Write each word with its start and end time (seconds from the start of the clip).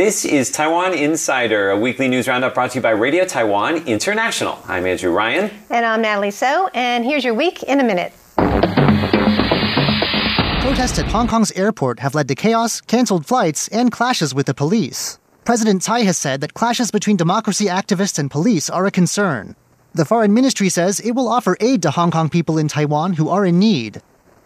This 0.00 0.24
is 0.24 0.50
Taiwan 0.50 0.94
Insider, 0.94 1.68
a 1.68 1.78
weekly 1.78 2.08
news 2.08 2.26
roundup 2.26 2.54
brought 2.54 2.70
to 2.70 2.78
you 2.78 2.80
by 2.80 2.88
Radio 2.88 3.26
Taiwan 3.26 3.86
International. 3.86 4.58
I'm 4.66 4.86
Andrew 4.86 5.12
Ryan. 5.12 5.50
And 5.68 5.84
I'm 5.84 6.00
Natalie 6.00 6.30
So, 6.30 6.70
and 6.72 7.04
here's 7.04 7.22
your 7.22 7.34
week 7.34 7.62
in 7.64 7.80
a 7.80 7.84
minute. 7.84 8.14
Protests 10.62 10.98
at 10.98 11.04
Hong 11.04 11.28
Kong's 11.28 11.52
airport 11.52 11.98
have 11.98 12.14
led 12.14 12.28
to 12.28 12.34
chaos, 12.34 12.80
cancelled 12.80 13.26
flights, 13.26 13.68
and 13.68 13.92
clashes 13.92 14.34
with 14.34 14.46
the 14.46 14.54
police. 14.54 15.18
President 15.44 15.82
Tsai 15.82 16.00
has 16.04 16.16
said 16.16 16.40
that 16.40 16.54
clashes 16.54 16.90
between 16.90 17.18
democracy 17.18 17.66
activists 17.66 18.18
and 18.18 18.30
police 18.30 18.70
are 18.70 18.86
a 18.86 18.90
concern. 18.90 19.54
The 19.92 20.06
foreign 20.06 20.32
ministry 20.32 20.70
says 20.70 21.00
it 21.00 21.12
will 21.12 21.28
offer 21.28 21.58
aid 21.60 21.82
to 21.82 21.90
Hong 21.90 22.10
Kong 22.10 22.30
people 22.30 22.56
in 22.56 22.68
Taiwan 22.68 23.12
who 23.12 23.28
are 23.28 23.44
in 23.44 23.58
need. 23.58 24.00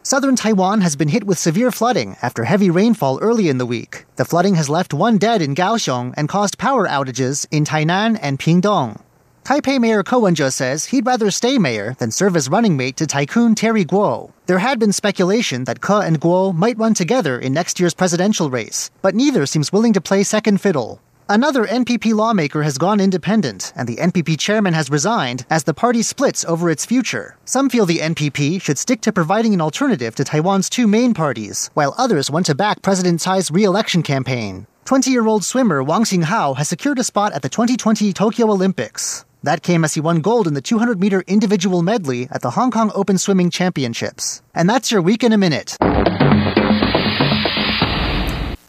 Southern 0.07 0.37
Taiwan 0.37 0.83
has 0.83 0.97
been 0.97 1.09
hit 1.09 1.25
with 1.25 1.39
severe 1.39 1.73
flooding 1.73 2.15
after 2.21 2.45
heavy 2.45 2.69
rainfall 2.69 3.19
early 3.23 3.49
in 3.49 3.57
the 3.57 3.65
week. 3.65 4.05
The 4.17 4.27
flooding 4.27 4.55
has 4.57 4.69
left 4.69 4.93
one 4.93 5.17
dead 5.17 5.41
in 5.41 5.55
Kaohsiung 5.55 6.13
and 6.15 6.29
caused 6.29 6.59
power 6.59 6.87
outages 6.87 7.47
in 7.51 7.65
Tainan 7.65 8.19
and 8.21 8.39
Pingtung. 8.39 9.01
Taipei 9.45 9.81
Mayor 9.81 10.03
Ko 10.03 10.19
Wen-je 10.19 10.51
says 10.51 10.85
he'd 10.85 11.07
rather 11.07 11.31
stay 11.31 11.57
mayor 11.57 11.97
than 11.99 12.11
serve 12.11 12.37
as 12.37 12.51
running 12.51 12.77
mate 12.77 12.99
to 12.99 13.07
tycoon 13.07 13.55
Terry 13.55 13.87
Gou. 13.87 14.31
There 14.45 14.59
had 14.59 14.79
been 14.79 14.93
speculation 14.93 15.65
that 15.65 15.81
Ko 15.81 16.03
and 16.03 16.21
Gou 16.21 16.53
might 16.53 16.77
run 16.77 16.93
together 16.93 17.39
in 17.39 17.55
next 17.55 17.81
year's 17.81 17.95
presidential 17.95 18.51
race, 18.51 18.91
but 19.01 19.15
neither 19.15 19.47
seems 19.47 19.73
willing 19.73 19.95
to 19.95 20.03
play 20.03 20.23
second 20.23 20.61
fiddle. 20.61 21.01
Another 21.27 21.65
NPP 21.65 22.13
lawmaker 22.13 22.63
has 22.65 22.77
gone 22.77 23.01
independent, 23.01 23.73
and 23.77 23.89
the 23.89 23.97
NPP 23.97 24.39
chairman 24.39 24.75
has 24.75 24.91
resigned 24.91 25.47
as 25.49 25.65
the 25.65 25.73
party 25.73 26.03
splits 26.03 26.45
over 26.45 26.69
its 26.69 26.85
future. 26.85 27.39
Some 27.47 27.71
feel 27.71 27.87
the 27.87 28.01
NPP 28.01 28.61
should 28.61 28.77
stick 28.77 29.01
to 29.01 29.11
providing 29.13 29.55
an 29.55 29.63
alternative 29.63 30.15
to 30.17 30.25
Taiwan's 30.25 30.69
two 30.69 30.87
main 30.87 31.15
parties, 31.15 31.71
while 31.73 31.95
others 31.97 32.31
want 32.31 32.45
to 32.47 32.55
back 32.55 32.83
President 32.83 33.23
Tsai's 33.23 33.51
re 33.51 33.65
election 33.65 34.03
campaign. 34.03 34.67
20 34.85 35.11
year 35.11 35.27
old 35.27 35.45
swimmer 35.45 35.83
Wang 35.83 36.05
Xinghao 36.05 36.59
has 36.59 36.69
secured 36.69 36.99
a 36.99 37.05
spot 37.05 37.33
at 37.33 37.41
the 37.41 37.49
2020 37.49 38.13
Tokyo 38.13 38.51
Olympics. 38.51 39.25
That 39.43 39.63
came 39.63 39.83
as 39.83 39.95
he 39.95 40.01
won 40.03 40.21
gold 40.21 40.47
in 40.47 40.53
the 40.53 40.61
200 40.61 41.01
meter 41.01 41.25
individual 41.27 41.81
medley 41.81 42.29
at 42.33 42.43
the 42.43 42.51
Hong 42.51 42.71
Kong 42.71 42.93
Open 42.95 43.17
Swimming 43.17 43.49
Championships. 43.49 44.43
And 44.55 44.69
that's 44.69 44.91
your 44.91 45.01
week 45.01 45.25
in 45.25 45.33
a 45.33 45.39
minute. 45.39 45.75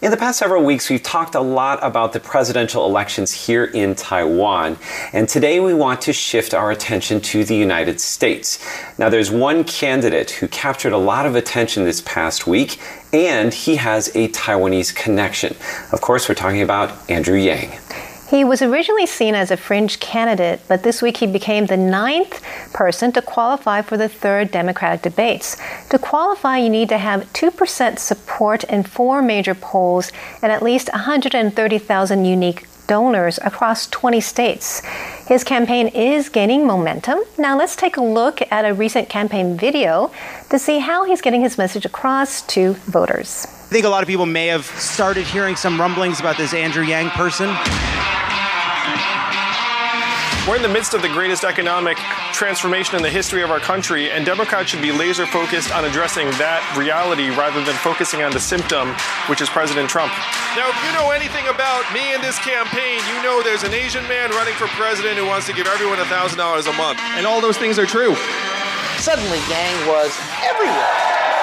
In 0.06 0.12
the 0.12 0.18
past 0.18 0.38
several 0.38 0.64
weeks, 0.64 0.88
we've 0.88 1.02
talked 1.02 1.34
a 1.34 1.42
lot 1.42 1.80
about 1.82 2.14
the 2.14 2.20
presidential 2.20 2.86
elections 2.86 3.32
here 3.32 3.66
in 3.66 3.96
Taiwan, 3.96 4.78
and 5.14 5.28
today 5.28 5.60
we 5.60 5.74
want 5.74 6.02
to 6.02 6.14
shift 6.14 6.54
our 6.54 6.70
attention 6.70 7.20
to 7.22 7.44
the 7.44 7.56
United 7.56 8.00
States. 8.00 8.64
Now, 9.00 9.10
there's 9.10 9.32
one 9.32 9.64
candidate 9.64 10.30
who 10.30 10.48
captured 10.48 10.94
a 10.94 10.98
lot 11.00 11.26
of 11.26 11.36
attention 11.36 11.86
this 11.86 12.02
past 12.02 12.46
week, 12.46 12.80
and 13.14 13.52
he 13.52 13.78
has 13.78 14.10
a 14.10 14.28
Taiwanese 14.28 14.94
connection. 14.94 15.56
Of 15.92 16.02
course, 16.02 16.30
we're 16.30 16.36
talking 16.36 16.62
about 16.62 17.10
Andrew 17.10 17.40
Yang. 17.40 17.72
He 18.30 18.44
was 18.44 18.64
originally 18.64 19.06
seen 19.06 19.36
as 19.36 19.52
a 19.52 19.58
fringe 19.58 20.00
candidate, 20.00 20.62
but 20.68 20.82
this 20.82 21.00
week 21.00 21.18
he 21.18 21.28
became 21.28 21.68
the 21.68 21.78
ninth 21.78 22.42
person 22.74 23.12
to 23.12 23.22
qualify 23.22 23.84
for 23.84 23.98
the 23.98 24.10
third 24.10 24.50
Democratic 24.50 25.04
debates. 25.04 25.58
To 25.90 26.00
qualify, 26.00 26.58
you 26.58 26.70
need 26.70 26.90
to 26.90 26.98
have 26.98 27.32
2% 27.34 28.00
support 28.00 28.64
in 28.64 28.82
four 28.82 29.22
major 29.22 29.54
polls 29.54 30.12
and 30.42 30.52
at 30.52 30.64
least 30.64 30.90
130,000 30.92 32.26
unique 32.26 32.68
donors 32.88 33.40
across 33.44 33.88
20 33.88 34.20
states. 34.22 34.82
His 35.28 35.44
campaign 35.44 35.88
is 35.88 36.30
gaining 36.30 36.66
momentum. 36.66 37.20
Now 37.38 37.58
let's 37.58 37.76
take 37.76 37.98
a 37.98 38.04
look 38.04 38.42
at 38.52 38.66
a 38.66 38.74
recent 38.74 39.08
campaign 39.08 39.56
video 39.56 40.12
to 40.50 40.58
see 40.58 40.80
how 40.80 41.04
he's 41.06 41.22
getting 41.22 41.42
his 41.42 41.58
message 41.60 41.86
across 41.86 42.42
to 42.48 42.74
voters. 42.74 43.55
I 43.66 43.68
think 43.68 43.86
a 43.86 43.90
lot 43.90 44.04
of 44.04 44.08
people 44.08 44.28
may 44.28 44.46
have 44.54 44.64
started 44.78 45.26
hearing 45.26 45.56
some 45.56 45.82
rumblings 45.82 46.20
about 46.20 46.38
this 46.38 46.54
Andrew 46.54 46.84
Yang 46.84 47.10
person. 47.18 47.50
We're 50.46 50.56
in 50.56 50.62
the 50.62 50.70
midst 50.70 50.94
of 50.94 51.02
the 51.02 51.10
greatest 51.10 51.44
economic 51.44 51.98
transformation 52.30 52.96
in 52.96 53.02
the 53.02 53.10
history 53.10 53.42
of 53.42 53.50
our 53.50 53.60
country, 53.60 54.12
and 54.12 54.24
Democrats 54.24 54.70
should 54.70 54.84
be 54.84 54.92
laser 54.92 55.26
focused 55.26 55.74
on 55.74 55.84
addressing 55.84 56.30
that 56.38 56.62
reality 56.78 57.34
rather 57.34 57.66
than 57.66 57.74
focusing 57.82 58.22
on 58.22 58.32
the 58.32 58.40
symptom, 58.40 58.94
which 59.26 59.42
is 59.42 59.50
President 59.50 59.90
Trump. 59.90 60.14
Now, 60.54 60.70
if 60.70 60.78
you 60.86 60.94
know 60.94 61.10
anything 61.10 61.50
about 61.50 61.90
me 61.90 62.14
and 62.14 62.22
this 62.22 62.38
campaign, 62.46 63.02
you 63.10 63.18
know 63.26 63.42
there's 63.42 63.66
an 63.66 63.74
Asian 63.74 64.06
man 64.06 64.30
running 64.38 64.54
for 64.54 64.70
president 64.78 65.18
who 65.18 65.26
wants 65.26 65.50
to 65.50 65.54
give 65.58 65.66
everyone 65.66 65.98
$1,000 65.98 66.38
a 66.38 66.78
month. 66.78 67.02
And 67.18 67.26
all 67.26 67.42
those 67.42 67.58
things 67.58 67.82
are 67.82 67.90
true. 67.90 68.14
Suddenly, 69.02 69.42
Yang 69.50 69.90
was 69.90 70.14
everywhere. 70.46 71.35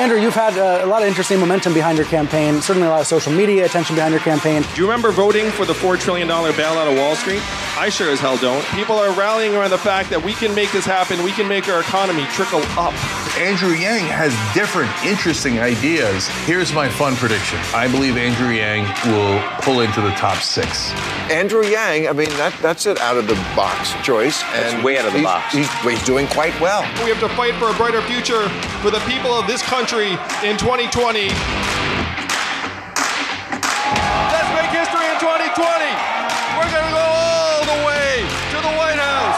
Andrew, 0.00 0.18
you've 0.18 0.32
had 0.32 0.56
uh, 0.56 0.82
a 0.82 0.86
lot 0.86 1.02
of 1.02 1.08
interesting 1.08 1.38
momentum 1.38 1.74
behind 1.74 1.98
your 1.98 2.06
campaign, 2.06 2.62
certainly 2.62 2.88
a 2.88 2.90
lot 2.90 3.02
of 3.02 3.06
social 3.06 3.30
media 3.30 3.66
attention 3.66 3.94
behind 3.94 4.12
your 4.12 4.22
campaign. 4.22 4.62
Do 4.62 4.80
you 4.80 4.86
remember 4.86 5.10
voting 5.10 5.50
for 5.50 5.66
the 5.66 5.74
$4 5.74 6.00
trillion 6.00 6.26
bailout 6.26 6.90
of 6.90 6.96
Wall 6.96 7.14
Street? 7.14 7.42
I 7.76 7.90
sure 7.90 8.10
as 8.10 8.18
hell 8.18 8.38
don't. 8.38 8.64
People 8.68 8.96
are 8.96 9.12
rallying 9.12 9.54
around 9.54 9.68
the 9.68 9.78
fact 9.78 10.08
that 10.08 10.24
we 10.24 10.32
can 10.32 10.54
make 10.54 10.72
this 10.72 10.86
happen, 10.86 11.22
we 11.22 11.32
can 11.32 11.46
make 11.46 11.68
our 11.68 11.82
economy 11.82 12.24
trickle 12.32 12.62
up. 12.78 12.94
Andrew 13.36 13.72
Yang 13.72 14.06
has 14.06 14.32
different, 14.54 14.90
interesting 15.04 15.60
ideas. 15.60 16.28
Here's 16.46 16.72
my 16.72 16.88
fun 16.88 17.14
prediction 17.14 17.58
I 17.74 17.86
believe 17.86 18.16
Andrew 18.16 18.48
Yang 18.48 18.88
will 19.12 19.38
pull 19.60 19.82
into 19.82 20.00
the 20.00 20.10
top 20.12 20.38
six. 20.38 20.92
Andrew 21.30 21.62
Yang, 21.62 22.08
I 22.08 22.12
mean, 22.14 22.30
that, 22.40 22.56
that's 22.62 22.86
it 22.86 22.98
out 23.00 23.18
of 23.18 23.28
the 23.28 23.34
box 23.54 23.92
choice. 24.02 24.42
And 24.54 24.82
way 24.82 24.98
out 24.98 25.04
of 25.04 25.12
the 25.12 25.18
he's, 25.18 25.26
box. 25.26 25.54
He's, 25.54 25.70
he's 25.82 26.02
doing 26.04 26.26
quite 26.28 26.58
well. 26.58 26.80
We 27.04 27.10
have 27.10 27.20
to 27.20 27.28
fight 27.36 27.54
for 27.56 27.68
a 27.68 27.74
brighter 27.74 28.00
future 28.02 28.48
for 28.80 28.90
the 28.90 29.00
people 29.00 29.32
of 29.32 29.46
this 29.46 29.62
country 29.62 29.89
in 29.92 29.98
2020. 30.56 31.26
Let's 31.26 31.34
make 34.54 34.70
history 34.70 35.02
in 35.02 35.18
2020. 35.18 35.84
We're 36.54 36.70
going 36.70 36.86
to 36.86 36.94
go 36.94 37.02
all 37.02 37.64
the 37.64 37.74
way 37.84 38.22
to 38.50 38.56
the 38.62 38.70
White 38.78 39.00
House. 39.00 39.34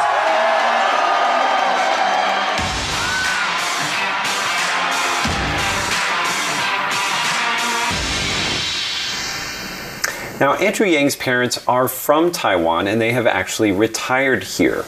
Now, 10.38 10.52
Andrew 10.56 10.86
Yang's 10.86 11.16
parents 11.16 11.66
are 11.66 11.88
from 11.88 12.30
Taiwan 12.30 12.88
and 12.88 13.00
they 13.00 13.12
have 13.12 13.26
actually 13.26 13.72
retired 13.72 14.44
here. 14.44 14.84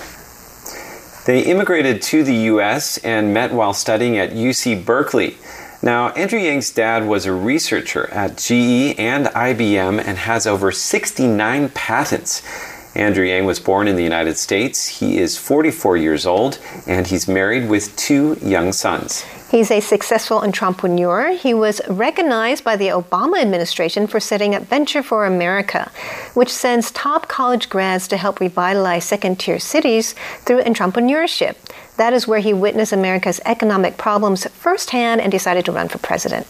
They 1.24 1.40
immigrated 1.40 2.02
to 2.02 2.22
the 2.22 2.34
US 2.34 2.98
and 2.98 3.32
met 3.32 3.50
while 3.50 3.72
studying 3.72 4.18
at 4.18 4.32
UC 4.32 4.84
Berkeley. 4.84 5.38
Now, 5.82 6.08
Andrew 6.10 6.38
Yang's 6.38 6.70
dad 6.70 7.06
was 7.06 7.26
a 7.26 7.32
researcher 7.32 8.08
at 8.10 8.38
GE 8.38 8.98
and 8.98 9.26
IBM 9.26 10.02
and 10.04 10.18
has 10.18 10.46
over 10.46 10.72
69 10.72 11.68
patents. 11.70 12.42
Andrew 12.94 13.24
Yang 13.24 13.44
was 13.46 13.58
born 13.58 13.88
in 13.88 13.96
the 13.96 14.04
United 14.04 14.38
States. 14.38 14.86
He 14.86 15.18
is 15.18 15.36
44 15.36 15.96
years 15.96 16.26
old 16.26 16.60
and 16.86 17.06
he's 17.06 17.26
married 17.26 17.68
with 17.68 17.94
two 17.96 18.38
young 18.40 18.72
sons. 18.72 19.24
He's 19.50 19.70
a 19.70 19.80
successful 19.80 20.38
entrepreneur. 20.38 21.32
He 21.32 21.54
was 21.54 21.80
recognized 21.88 22.64
by 22.64 22.76
the 22.76 22.88
Obama 22.88 23.40
administration 23.40 24.06
for 24.06 24.18
setting 24.18 24.54
up 24.54 24.64
Venture 24.64 25.02
for 25.02 25.26
America, 25.26 25.90
which 26.34 26.50
sends 26.50 26.90
top 26.90 27.28
college 27.28 27.68
grads 27.68 28.08
to 28.08 28.16
help 28.16 28.40
revitalize 28.40 29.04
second 29.04 29.38
tier 29.38 29.58
cities 29.58 30.14
through 30.44 30.62
entrepreneurship. 30.62 31.56
That 31.96 32.12
is 32.12 32.26
where 32.26 32.40
he 32.40 32.52
witnessed 32.52 32.92
America's 32.92 33.40
economic 33.44 33.96
problems 33.96 34.46
firsthand 34.48 35.20
and 35.20 35.30
decided 35.30 35.64
to 35.66 35.72
run 35.72 35.88
for 35.88 35.98
president. 35.98 36.46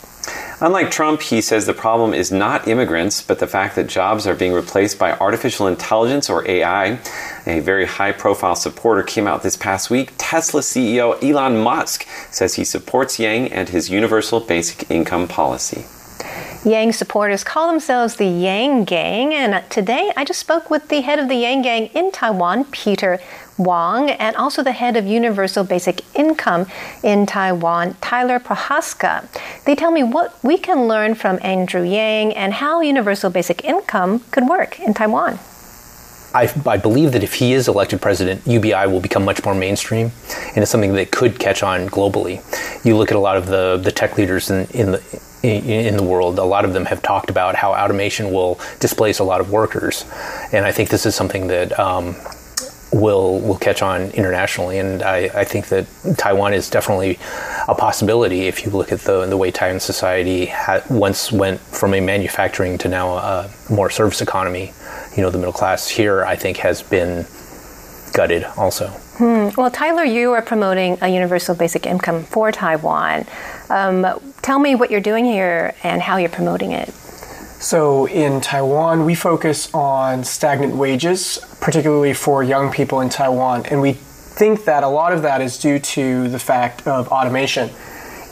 Unlike 0.61 0.91
Trump, 0.91 1.21
he 1.21 1.43
says 1.43 1.67
the 1.67 1.75
problem 1.75 2.15
is 2.15 2.33
not 2.33 2.67
immigrants, 2.67 3.21
but 3.21 3.41
the 3.41 3.47
fact 3.47 3.77
that 3.77 3.87
jobs 3.87 4.27
are 4.27 4.35
being 4.35 4.53
replaced 4.53 4.99
by 4.99 5.13
artificial 5.13 5.67
intelligence 5.67 6.31
or 6.31 6.49
AI. 6.49 6.99
A 7.47 7.61
very 7.61 7.85
high 7.85 8.13
profile 8.13 8.57
supporter 8.57 9.03
came 9.03 9.27
out 9.27 9.43
this 9.43 9.57
past 9.57 9.91
week. 9.91 10.13
Tesla 10.17 10.63
CEO 10.63 11.23
Elon 11.23 11.59
Musk 11.59 12.07
says 12.31 12.55
he 12.55 12.65
supports 12.65 13.19
Yang 13.19 13.53
and 13.53 13.69
his 13.69 13.91
universal 13.91 14.41
basic 14.41 14.91
income 14.91 15.29
policy. 15.29 15.85
Yang 16.65 16.93
supporters 16.93 17.45
call 17.45 17.71
themselves 17.71 18.17
the 18.17 18.27
Yang 18.27 18.85
Gang, 18.85 19.35
and 19.35 19.63
today 19.71 20.11
I 20.17 20.25
just 20.25 20.41
spoke 20.41 20.71
with 20.71 20.89
the 20.89 21.03
head 21.03 21.19
of 21.19 21.29
the 21.29 21.37
Yang 21.37 21.63
Gang 21.63 21.87
in 21.89 22.11
Taiwan, 22.11 22.65
Peter 22.65 23.21
Wang, 23.57 24.11
and 24.11 24.37
also 24.37 24.63
the 24.63 24.73
head 24.73 24.97
of 24.97 25.07
Universal 25.07 25.65
Basic 25.65 26.03
Income 26.17 26.67
in 27.03 27.27
Taiwan, 27.27 27.95
Tyler 28.01 28.39
Prohaska. 28.39 29.29
They 29.65 29.75
tell 29.75 29.91
me 29.91 30.03
what 30.03 30.37
we 30.43 30.59
can 30.59 30.89
learn 30.89 31.15
from 31.15 31.39
Andrew 31.43 31.83
Yang 31.83 32.35
and 32.35 32.55
how 32.55 32.81
Universal 32.81 33.31
Basic 33.31 33.65
Income 33.65 34.21
could 34.31 34.49
work 34.49 34.81
in 34.81 34.95
Taiwan. 34.95 35.39
I, 36.35 36.53
I, 36.67 36.79
believe 36.79 37.13
that 37.13 37.23
if 37.23 37.35
he 37.35 37.53
is 37.53 37.69
elected 37.69 38.03
president, 38.03 38.45
UBI 38.45 38.89
will 38.89 38.99
become 38.99 39.25
much 39.25 39.45
more 39.45 39.55
mainstream, 39.55 40.11
and 40.49 40.59
it's 40.59 40.71
something 40.71 40.95
that 40.95 41.13
could 41.13 41.39
catch 41.39 41.63
on 41.63 41.89
globally. 41.89 42.43
You 42.85 42.97
look 42.97 43.13
at 43.13 43.17
a 43.17 43.21
lot 43.21 43.37
of 43.37 43.47
the, 43.47 43.81
the 43.81 43.93
tech 43.93 44.19
leaders 44.19 44.51
in, 44.51 44.67
in 44.71 44.93
the 44.93 45.23
in 45.45 45.99
the 45.99 46.03
world, 46.03 46.39
a 46.39 46.43
lot 46.43 46.65
of 46.65 46.73
them 46.73 46.87
have 46.87 47.03
talked 47.03 47.29
about 47.29 47.55
how 47.55 47.75
automation 47.75 48.33
will 48.33 48.59
displace 48.81 49.19
a 49.19 49.25
lot 49.25 49.43
of 49.43 49.51
workers, 49.51 50.07
and 50.53 50.65
I 50.65 50.73
think 50.73 50.89
this 50.89 51.05
is 51.05 51.15
something 51.15 51.49
that 51.49 51.79
um, 51.79 52.17
will 52.95 53.41
will 53.41 53.59
catch 53.59 53.83
on 53.83 54.11
internationally, 54.13 54.79
and 54.79 55.03
I, 55.03 55.31
I 55.35 55.45
think 55.45 55.69
that 55.69 55.87
Taiwan 56.17 56.55
is 56.55 56.71
definitely 56.71 57.19
a 57.67 57.75
possibility 57.75 58.43
if 58.47 58.65
you 58.65 58.71
look 58.71 58.93
at 58.93 59.01
the 59.01 59.27
the 59.27 59.37
way 59.37 59.51
Taiwan 59.51 59.81
society 59.81 60.47
ha- 60.47 60.83
once 60.89 61.33
went 61.33 61.61
from 61.61 61.95
a 61.95 62.01
manufacturing 62.01 62.79
to 62.79 62.89
now 62.89 63.17
a 63.17 63.51
more 63.69 63.91
service 63.91 64.21
economy. 64.21 64.73
You 65.17 65.23
know, 65.23 65.31
the 65.31 65.39
middle 65.39 65.53
class 65.53 65.89
here, 65.89 66.25
I 66.25 66.37
think, 66.37 66.59
has 66.59 66.83
been 66.83 67.27
gutted 68.13 68.45
also. 68.57 68.89
Hmm. 69.19 69.51
Well, 69.57 69.71
Tyler, 69.71 70.05
you 70.05 70.33
are 70.33 70.43
promoting 70.43 70.99
a 71.01 71.09
universal 71.09 71.55
basic 71.55 71.87
income 71.87 72.25
for 72.25 72.51
Taiwan. 72.51 73.27
Um, 73.71 74.07
tell 74.43 74.59
me 74.59 74.75
what 74.75 74.91
you're 74.91 75.01
doing 75.01 75.25
here 75.25 75.75
and 75.85 76.03
how 76.03 76.17
you're 76.17 76.29
promoting 76.29 76.73
it. 76.73 76.93
So, 77.65 78.07
in 78.07 78.43
Taiwan, 78.43 79.07
we 79.07 79.15
focus 79.15 79.73
on 79.73 80.23
stagnant 80.23 80.77
wages, 80.77 81.39
particularly 81.63 82.13
for 82.13 82.43
young 82.43 82.71
people 82.71 83.01
in 83.01 83.09
Taiwan. 83.09 83.65
And 83.65 83.81
we 83.81 83.95
think 83.95 84.67
that 84.67 84.83
a 84.83 84.89
lot 84.89 85.15
of 85.15 85.23
that 85.23 85.41
is 85.41 85.59
due 85.59 85.79
to 85.79 86.29
the 86.29 86.39
fact 86.39 86.87
of 86.87 87.09
automation. 87.09 87.71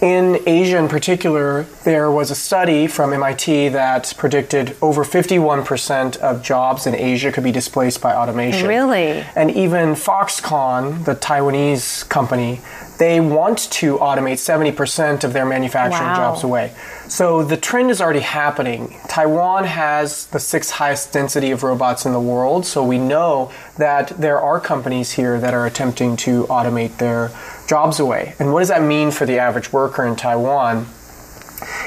In 0.03 0.39
Asia, 0.47 0.77
in 0.77 0.87
particular, 0.87 1.63
there 1.85 2.11
was 2.11 2.31
a 2.31 2.35
study 2.35 2.87
from 2.87 3.15
MIT 3.15 3.69
that 3.69 4.13
predicted 4.19 4.77
over 4.83 5.03
51% 5.03 6.19
of 6.19 6.43
jobs 6.43 6.87
in 6.87 6.95
Asia 6.95 7.33
could 7.33 7.45
be 7.45 7.53
displaced 7.53 8.03
by 8.03 8.15
automation. 8.15 8.69
Really? 8.69 9.25
And 9.35 9.51
even 9.53 9.95
Foxconn, 9.95 11.07
the 11.07 11.15
Taiwanese 11.15 12.07
company, 12.11 12.61
they 12.99 13.21
want 13.21 13.59
to 13.71 13.97
automate 13.99 14.39
70% 14.39 15.25
of 15.25 15.33
their 15.33 15.45
manufacturing 15.47 16.09
Wow. 16.11 16.17
jobs 16.17 16.45
away. 16.45 16.73
So 17.09 17.43
the 17.43 17.57
trend 17.57 17.91
is 17.91 18.01
already 18.01 18.21
happening. 18.21 18.97
Taiwan 19.09 19.65
has 19.65 20.27
the 20.27 20.39
sixth 20.39 20.73
highest 20.73 21.13
density 21.13 21.51
of 21.51 21.63
robots 21.63 22.07
in 22.07 22.13
the 22.13 22.21
world, 22.21 22.65
so 22.67 22.83
we 22.83 22.99
know 22.99 23.51
that 23.77 24.09
there 24.19 24.41
are 24.41 24.61
companies 24.61 25.13
here 25.13 25.39
that 25.41 25.53
are 25.55 25.67
attempting 25.67 26.17
to 26.19 26.45
automate 26.45 26.99
their 26.99 27.31
jobs 27.67 27.99
away. 27.99 28.35
And 28.39 28.53
what 28.53 28.61
does 28.61 28.69
that 28.69 28.83
mean 28.83 29.11
for 29.11 29.27
the 29.27 29.39
average 29.39 29.73
worker 29.73 30.05
in 30.07 30.17
Taiwan? 30.17 30.87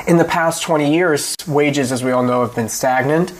In 0.08 0.18
the 0.18 0.25
past 0.25 0.63
20 0.63 0.94
years, 0.94 1.36
wages, 1.48 1.92
as 1.92 2.04
we 2.04 2.12
all 2.12 2.24
know, 2.24 2.42
have 2.42 2.56
been 2.56 2.69
stagnant 2.69 3.31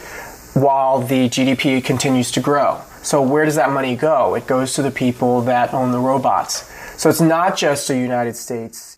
while 0.54 1.00
the 1.00 1.28
GDP 1.28 1.82
continues 1.82 2.30
to 2.32 2.40
grow. 2.40 2.80
So, 3.02 3.22
where 3.22 3.44
does 3.44 3.54
that 3.54 3.70
money 3.70 3.94
go? 3.94 4.34
It 4.34 4.46
goes 4.46 4.72
to 4.74 4.82
the 4.82 4.90
people 4.90 5.42
that 5.42 5.72
own 5.72 5.92
the 5.92 5.98
robots. 6.00 6.64
So, 6.96 7.10
it's 7.10 7.20
not 7.20 7.56
just 7.56 7.88
the 7.88 7.96
United 7.96 8.36
States 8.36 8.96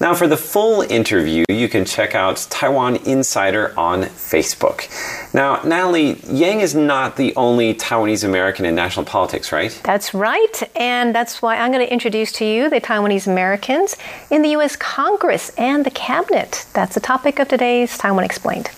Now, 0.00 0.14
for 0.14 0.28
the 0.28 0.36
full 0.36 0.82
interview, 0.82 1.44
you 1.48 1.68
can 1.68 1.84
check 1.84 2.14
out 2.14 2.46
Taiwan 2.50 2.96
Insider 3.04 3.76
on 3.76 4.04
Facebook. 4.04 4.88
Now, 5.34 5.60
Natalie, 5.64 6.20
Yang 6.30 6.60
is 6.60 6.74
not 6.76 7.16
the 7.16 7.34
only 7.34 7.74
Taiwanese 7.74 8.22
American 8.22 8.64
in 8.64 8.76
national 8.76 9.06
politics, 9.06 9.50
right? 9.50 9.78
That's 9.82 10.14
right. 10.14 10.62
And 10.76 11.12
that's 11.12 11.42
why 11.42 11.56
I'm 11.56 11.72
going 11.72 11.84
to 11.84 11.92
introduce 11.92 12.30
to 12.34 12.44
you 12.44 12.70
the 12.70 12.80
Taiwanese 12.80 13.26
Americans 13.26 13.96
in 14.30 14.42
the 14.42 14.50
U.S. 14.50 14.76
Congress 14.76 15.50
and 15.58 15.84
the 15.84 15.90
Cabinet. 15.90 16.66
That's 16.74 16.94
the 16.94 17.00
topic 17.00 17.40
of 17.40 17.48
today's 17.48 17.98
Taiwan 17.98 18.22
Explained. 18.22 18.70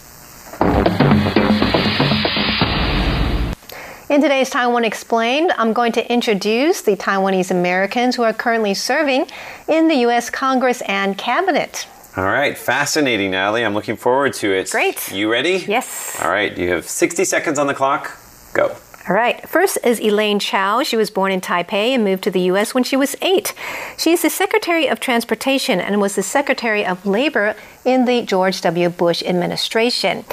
In 4.10 4.20
today's 4.20 4.50
Taiwan 4.50 4.84
Explained, 4.84 5.52
I'm 5.56 5.72
going 5.72 5.92
to 5.92 6.12
introduce 6.12 6.82
the 6.82 6.96
Taiwanese 6.96 7.52
Americans 7.52 8.16
who 8.16 8.24
are 8.24 8.32
currently 8.32 8.74
serving 8.74 9.28
in 9.68 9.86
the 9.86 9.94
U.S. 10.06 10.30
Congress 10.30 10.82
and 10.88 11.16
Cabinet. 11.16 11.86
All 12.16 12.24
right, 12.24 12.58
fascinating, 12.58 13.30
Natalie. 13.30 13.64
I'm 13.64 13.72
looking 13.72 13.94
forward 13.94 14.32
to 14.34 14.50
it. 14.52 14.68
Great. 14.72 15.12
You 15.12 15.30
ready? 15.30 15.64
Yes. 15.68 16.20
All 16.20 16.28
right, 16.28 16.58
you 16.58 16.70
have 16.70 16.86
60 16.86 17.24
seconds 17.24 17.56
on 17.56 17.68
the 17.68 17.74
clock. 17.74 18.18
Go. 18.52 18.76
All 19.08 19.14
right. 19.14 19.48
First 19.48 19.78
is 19.84 20.00
Elaine 20.00 20.40
Chao. 20.40 20.82
She 20.82 20.96
was 20.96 21.08
born 21.08 21.30
in 21.30 21.40
Taipei 21.40 21.90
and 21.94 22.02
moved 22.02 22.24
to 22.24 22.32
the 22.32 22.40
U.S. 22.40 22.74
when 22.74 22.82
she 22.82 22.96
was 22.96 23.14
eight. 23.22 23.54
She 23.96 24.10
is 24.10 24.22
the 24.22 24.30
Secretary 24.30 24.88
of 24.88 24.98
Transportation 24.98 25.80
and 25.80 26.00
was 26.00 26.16
the 26.16 26.22
Secretary 26.24 26.84
of 26.84 27.06
Labor 27.06 27.54
in 27.84 28.06
the 28.06 28.22
George 28.22 28.60
W. 28.62 28.88
Bush 28.88 29.22
administration. 29.22 30.24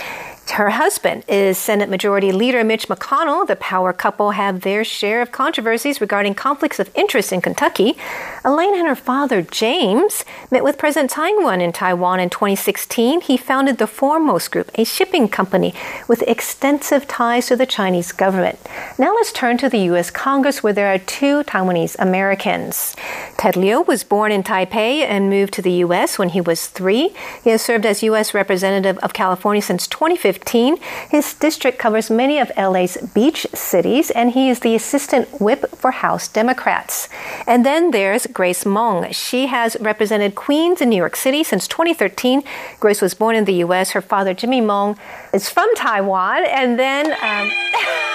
Her 0.52 0.72
husband 0.72 1.24
is 1.28 1.58
Senate 1.58 1.90
Majority 1.90 2.32
Leader 2.32 2.64
Mitch 2.64 2.88
McConnell. 2.88 3.46
The 3.46 3.58
power 3.58 3.92
couple 3.94 4.32
have 4.32 4.62
their 4.62 4.84
share 4.84 5.22
of 5.22 5.32
controversies 5.32 6.02
regarding 6.02 6.34
conflicts 6.36 6.80
of 6.80 6.90
interest 6.96 7.32
in 7.32 7.42
Kentucky. 7.42 7.96
Elaine 8.44 8.74
and 8.76 8.88
her 8.88 8.96
father, 8.96 9.42
James, 9.42 10.24
met 10.50 10.64
with 10.64 10.78
President 10.78 11.12
Tsai 11.12 11.30
Ing-wen 11.30 11.62
in 11.62 11.74
Taiwan 11.74 12.20
in 12.20 12.30
2016. 12.30 13.22
He 13.22 13.38
founded 13.38 13.78
the 13.78 13.86
Foremost 13.86 14.52
Group, 14.52 14.72
a 14.76 14.84
shipping 14.86 15.28
company 15.28 15.76
with 16.08 16.24
extensive 16.24 17.08
ties 17.08 17.48
to 17.48 17.56
the 17.56 17.66
Chinese 17.66 18.12
government. 18.12 18.58
Now 18.98 19.14
let's 19.14 19.34
turn 19.34 19.58
to 19.60 19.70
the 19.70 19.80
U.S. 19.92 20.10
Congress, 20.10 20.64
where 20.64 20.74
there 20.74 20.92
are 20.92 20.98
two 20.98 21.44
Taiwanese 21.44 21.98
Americans. 22.00 22.96
Ted 23.38 23.58
Lieu 23.58 23.82
was 23.82 24.04
born 24.04 24.32
in 24.32 24.44
Taipei 24.44 25.02
and 25.02 25.30
moved 25.30 25.54
to 25.54 25.62
the 25.62 25.74
U.S. 25.74 26.18
when 26.18 26.30
he 26.30 26.42
was 26.42 26.68
three. 26.68 27.14
He 27.44 27.52
has 27.52 27.62
served 27.62 27.86
as 27.86 28.02
U.S. 28.02 28.34
Representative 28.34 28.98
of 29.00 29.14
California 29.14 29.62
since 29.62 29.86
2015. 29.88 30.37
His 31.10 31.34
district 31.34 31.80
covers 31.80 32.10
many 32.10 32.40
of 32.40 32.52
LA's 32.58 32.98
beach 33.14 33.46
cities, 33.54 34.12
and 34.12 34.32
he 34.32 34.50
is 34.50 34.60
the 34.60 34.76
assistant 34.76 35.42
whip 35.42 35.70
for 35.76 35.92
House 35.92 36.28
Democrats. 36.28 37.10
And 37.46 37.66
then 37.66 37.92
there's 37.92 38.28
Grace 38.28 38.66
Meng. 38.66 39.12
She 39.12 39.48
has 39.48 39.78
represented 39.80 40.36
Queens 40.36 40.82
in 40.82 40.90
New 40.90 40.98
York 40.98 41.16
City 41.16 41.44
since 41.44 41.68
2013. 41.68 42.44
Grace 42.80 43.02
was 43.02 43.14
born 43.14 43.36
in 43.36 43.46
the 43.46 43.56
U.S. 43.66 43.92
Her 43.92 44.02
father, 44.02 44.34
Jimmy 44.34 44.62
Meng, 44.62 44.98
is 45.34 45.50
from 45.50 45.74
Taiwan, 45.76 46.46
and 46.46 46.80
then. 46.80 47.12
Um, 47.22 48.04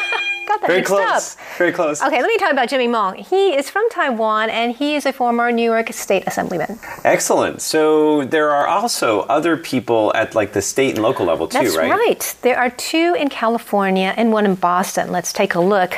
got 0.52 0.60
that 0.60 0.66
Very 0.69 0.78
mixed 0.81 0.93
close. 0.93 1.37
up. 1.37 1.58
Very 1.58 1.72
close. 1.72 2.02
Okay, 2.02 2.20
let 2.20 2.28
me 2.28 2.37
talk 2.38 2.52
about 2.52 2.69
Jimmy 2.69 2.88
Meng. 2.88 3.14
He 3.14 3.54
is 3.54 3.70
from 3.70 3.88
Taiwan 3.90 4.50
and 4.50 4.72
he 4.75 4.94
is 4.94 5.06
a 5.06 5.12
former 5.12 5.50
New 5.50 5.64
York 5.64 5.93
State 5.93 6.25
Assemblyman. 6.26 6.78
Excellent. 7.04 7.62
So 7.62 8.25
there 8.25 8.50
are 8.50 8.66
also 8.66 9.20
other 9.22 9.56
people 9.56 10.12
at 10.14 10.34
like 10.34 10.52
the 10.52 10.62
state 10.62 10.94
and 10.94 11.02
local 11.02 11.26
level 11.26 11.49
too, 11.49 11.58
right? 11.58 11.64
That's 11.64 11.76
right? 11.76 12.37
There 12.43 12.58
are 12.58 12.70
two 12.70 13.14
in 13.19 13.28
California 13.28 14.14
and 14.16 14.32
one 14.32 14.44
in 14.44 14.54
Boston. 14.54 15.10
Let's 15.10 15.32
take 15.32 15.54
a 15.54 15.60
look. 15.60 15.94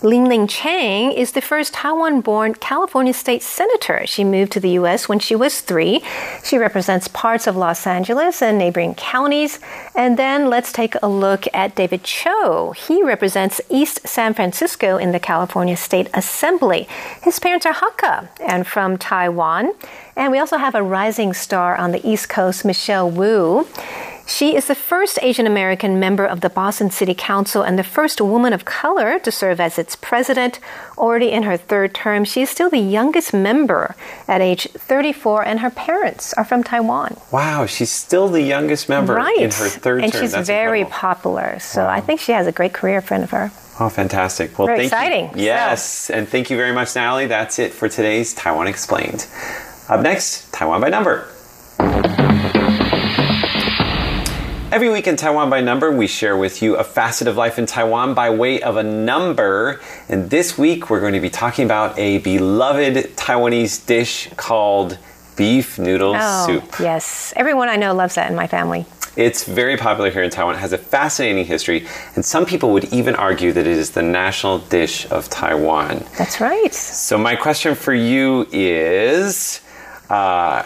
Ling 0.00 0.26
Ling 0.26 0.46
Chang 0.46 1.10
is 1.10 1.32
the 1.32 1.40
first 1.40 1.74
Taiwan 1.74 2.20
born 2.20 2.54
California 2.54 3.12
state 3.12 3.42
senator. 3.42 4.06
She 4.06 4.22
moved 4.22 4.52
to 4.52 4.60
the 4.60 4.70
U.S. 4.70 5.08
when 5.08 5.18
she 5.18 5.34
was 5.34 5.60
three. 5.60 6.04
She 6.44 6.56
represents 6.56 7.08
parts 7.08 7.48
of 7.48 7.56
Los 7.56 7.84
Angeles 7.84 8.40
and 8.40 8.56
neighboring 8.58 8.94
counties. 8.94 9.58
And 9.96 10.16
then 10.16 10.48
let's 10.48 10.70
take 10.70 10.94
a 11.02 11.08
look 11.08 11.46
at 11.52 11.74
David 11.74 12.04
Chiu. 12.04 12.74
He 12.76 13.02
represents 13.02 13.60
East 13.68 14.06
San 14.06 14.34
Francisco 14.34 14.98
in 14.98 15.10
the 15.10 15.18
California 15.18 15.76
State 15.76 16.08
Assembly. 16.14 16.86
His 17.22 17.40
parents 17.40 17.66
are 17.66 17.74
Hakka 17.74 18.28
and 18.40 18.68
from 18.68 18.98
Taiwan. 18.98 19.72
And 20.18 20.32
we 20.32 20.40
also 20.40 20.56
have 20.56 20.74
a 20.74 20.82
rising 20.82 21.32
star 21.32 21.76
on 21.76 21.92
the 21.92 22.06
East 22.06 22.28
Coast, 22.28 22.64
Michelle 22.64 23.08
Wu. 23.08 23.68
She 24.26 24.56
is 24.56 24.66
the 24.66 24.74
first 24.74 25.18
Asian 25.22 25.46
American 25.46 26.00
member 26.00 26.26
of 26.26 26.40
the 26.40 26.50
Boston 26.50 26.90
City 26.90 27.14
Council 27.14 27.62
and 27.62 27.78
the 27.78 27.84
first 27.84 28.20
woman 28.20 28.52
of 28.52 28.64
color 28.64 29.20
to 29.20 29.30
serve 29.30 29.60
as 29.60 29.78
its 29.78 29.94
president. 29.94 30.58
Already 30.98 31.30
in 31.30 31.44
her 31.44 31.56
third 31.56 31.94
term, 31.94 32.24
she 32.24 32.42
is 32.42 32.50
still 32.50 32.68
the 32.68 32.78
youngest 32.78 33.32
member 33.32 33.94
at 34.26 34.40
age 34.40 34.66
34, 34.72 35.46
and 35.46 35.60
her 35.60 35.70
parents 35.70 36.34
are 36.34 36.44
from 36.44 36.64
Taiwan. 36.64 37.16
Wow, 37.30 37.66
she's 37.66 37.92
still 37.92 38.28
the 38.28 38.42
youngest 38.42 38.88
member 38.88 39.14
right. 39.14 39.38
in 39.38 39.52
her 39.52 39.68
third 39.68 40.02
and 40.02 40.12
term. 40.12 40.20
And 40.20 40.24
she's 40.24 40.32
That's 40.32 40.48
very 40.48 40.80
incredible. 40.80 41.14
popular. 41.14 41.58
So 41.60 41.86
I 41.86 42.00
think 42.00 42.18
she 42.20 42.32
has 42.32 42.48
a 42.48 42.52
great 42.52 42.74
career 42.74 42.96
in 42.96 43.02
front 43.02 43.22
of 43.22 43.30
her. 43.30 43.52
Oh, 43.80 43.88
fantastic. 43.88 44.58
Well, 44.58 44.66
Very 44.66 44.88
thank 44.88 44.92
exciting. 44.92 45.38
you. 45.38 45.44
Yes, 45.44 46.10
and 46.10 46.28
thank 46.28 46.50
you 46.50 46.56
very 46.56 46.72
much, 46.72 46.96
Natalie. 46.96 47.28
That's 47.28 47.60
it 47.60 47.72
for 47.72 47.88
today's 47.88 48.34
Taiwan 48.34 48.66
Explained. 48.66 49.24
Up 49.88 50.00
next, 50.02 50.52
Taiwan 50.52 50.80
by 50.82 50.90
Number. 50.90 51.26
Every 54.70 54.90
week 54.90 55.06
in 55.06 55.16
Taiwan 55.16 55.48
by 55.48 55.62
Number, 55.62 55.90
we 55.90 56.06
share 56.06 56.36
with 56.36 56.60
you 56.60 56.76
a 56.76 56.84
facet 56.84 57.26
of 57.26 57.36
life 57.38 57.58
in 57.58 57.64
Taiwan 57.64 58.12
by 58.12 58.28
way 58.28 58.60
of 58.60 58.76
a 58.76 58.82
number. 58.82 59.80
And 60.10 60.28
this 60.28 60.58
week, 60.58 60.90
we're 60.90 61.00
going 61.00 61.14
to 61.14 61.20
be 61.20 61.30
talking 61.30 61.64
about 61.64 61.98
a 61.98 62.18
beloved 62.18 63.16
Taiwanese 63.16 63.86
dish 63.86 64.28
called 64.36 64.98
beef 65.36 65.78
noodle 65.78 66.12
Oh, 66.14 66.46
soup. 66.46 66.78
yes. 66.80 67.32
Everyone 67.34 67.68
I 67.70 67.76
know 67.76 67.94
loves 67.94 68.14
that 68.16 68.28
in 68.30 68.36
my 68.36 68.46
family. 68.46 68.84
It's 69.16 69.44
very 69.44 69.76
popular 69.78 70.10
here 70.10 70.22
in 70.22 70.30
Taiwan. 70.30 70.54
It 70.56 70.58
has 70.58 70.74
a 70.74 70.78
fascinating 70.78 71.46
history, 71.46 71.86
and 72.14 72.22
some 72.24 72.44
people 72.44 72.72
would 72.74 72.92
even 72.92 73.14
argue 73.16 73.52
that 73.52 73.66
it 73.66 73.76
is 73.76 73.92
the 73.92 74.02
national 74.02 74.58
dish 74.58 75.10
of 75.10 75.30
Taiwan. 75.30 76.04
That's 76.18 76.40
right. 76.42 76.72
So, 76.74 77.16
my 77.16 77.34
question 77.36 77.74
for 77.74 77.94
you 77.94 78.46
is 78.52 79.60
uh, 80.10 80.62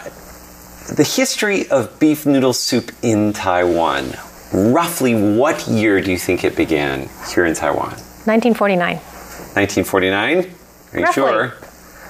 the 0.95 1.03
history 1.03 1.69
of 1.69 1.99
beef 1.99 2.25
noodle 2.25 2.53
soup 2.53 2.91
in 3.01 3.33
Taiwan. 3.33 4.13
Roughly 4.53 5.15
what 5.37 5.67
year 5.67 5.99
do 6.01 6.11
you 6.11 6.17
think 6.17 6.43
it 6.43 6.55
began 6.55 7.09
here 7.33 7.45
in 7.45 7.53
Taiwan? 7.55 7.89
1949. 8.25 8.95
1949? 8.97 10.37
Are 10.93 10.99
you 10.99 11.05
Roughly. 11.05 11.13
sure? 11.13 11.53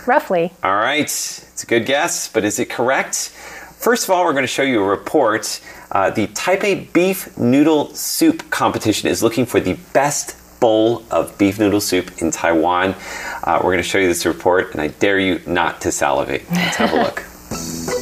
Roughly. 0.05 0.51
All 0.63 0.75
right, 0.75 1.03
it's 1.05 1.63
a 1.63 1.65
good 1.65 1.85
guess, 1.85 2.27
but 2.27 2.43
is 2.43 2.59
it 2.59 2.69
correct? 2.69 3.29
First 3.77 4.03
of 4.05 4.09
all, 4.09 4.25
we're 4.25 4.33
going 4.33 4.43
to 4.43 4.47
show 4.47 4.63
you 4.63 4.81
a 4.81 4.87
report. 4.87 5.61
Uh, 5.91 6.09
the 6.09 6.27
Taipei 6.27 6.91
Beef 6.93 7.37
Noodle 7.37 7.93
Soup 7.95 8.49
competition 8.49 9.07
is 9.09 9.21
looking 9.23 9.45
for 9.45 9.59
the 9.59 9.77
best 9.93 10.35
bowl 10.63 11.03
of 11.11 11.37
beef 11.37 11.59
noodle 11.59 11.81
soup 11.81 12.21
in 12.21 12.31
Taiwan. 12.31 12.95
Uh, 13.43 13.57
we're 13.57 13.73
going 13.73 13.83
to 13.83 13.83
show 13.83 13.97
you 13.97 14.07
this 14.07 14.25
report, 14.25 14.71
and 14.71 14.79
I 14.79 14.87
dare 14.87 15.19
you 15.19 15.41
not 15.45 15.81
to 15.81 15.91
salivate. 15.91 16.49
Let's 16.49 16.77
have 16.77 16.93
a 16.93 17.03
look. 17.03 17.19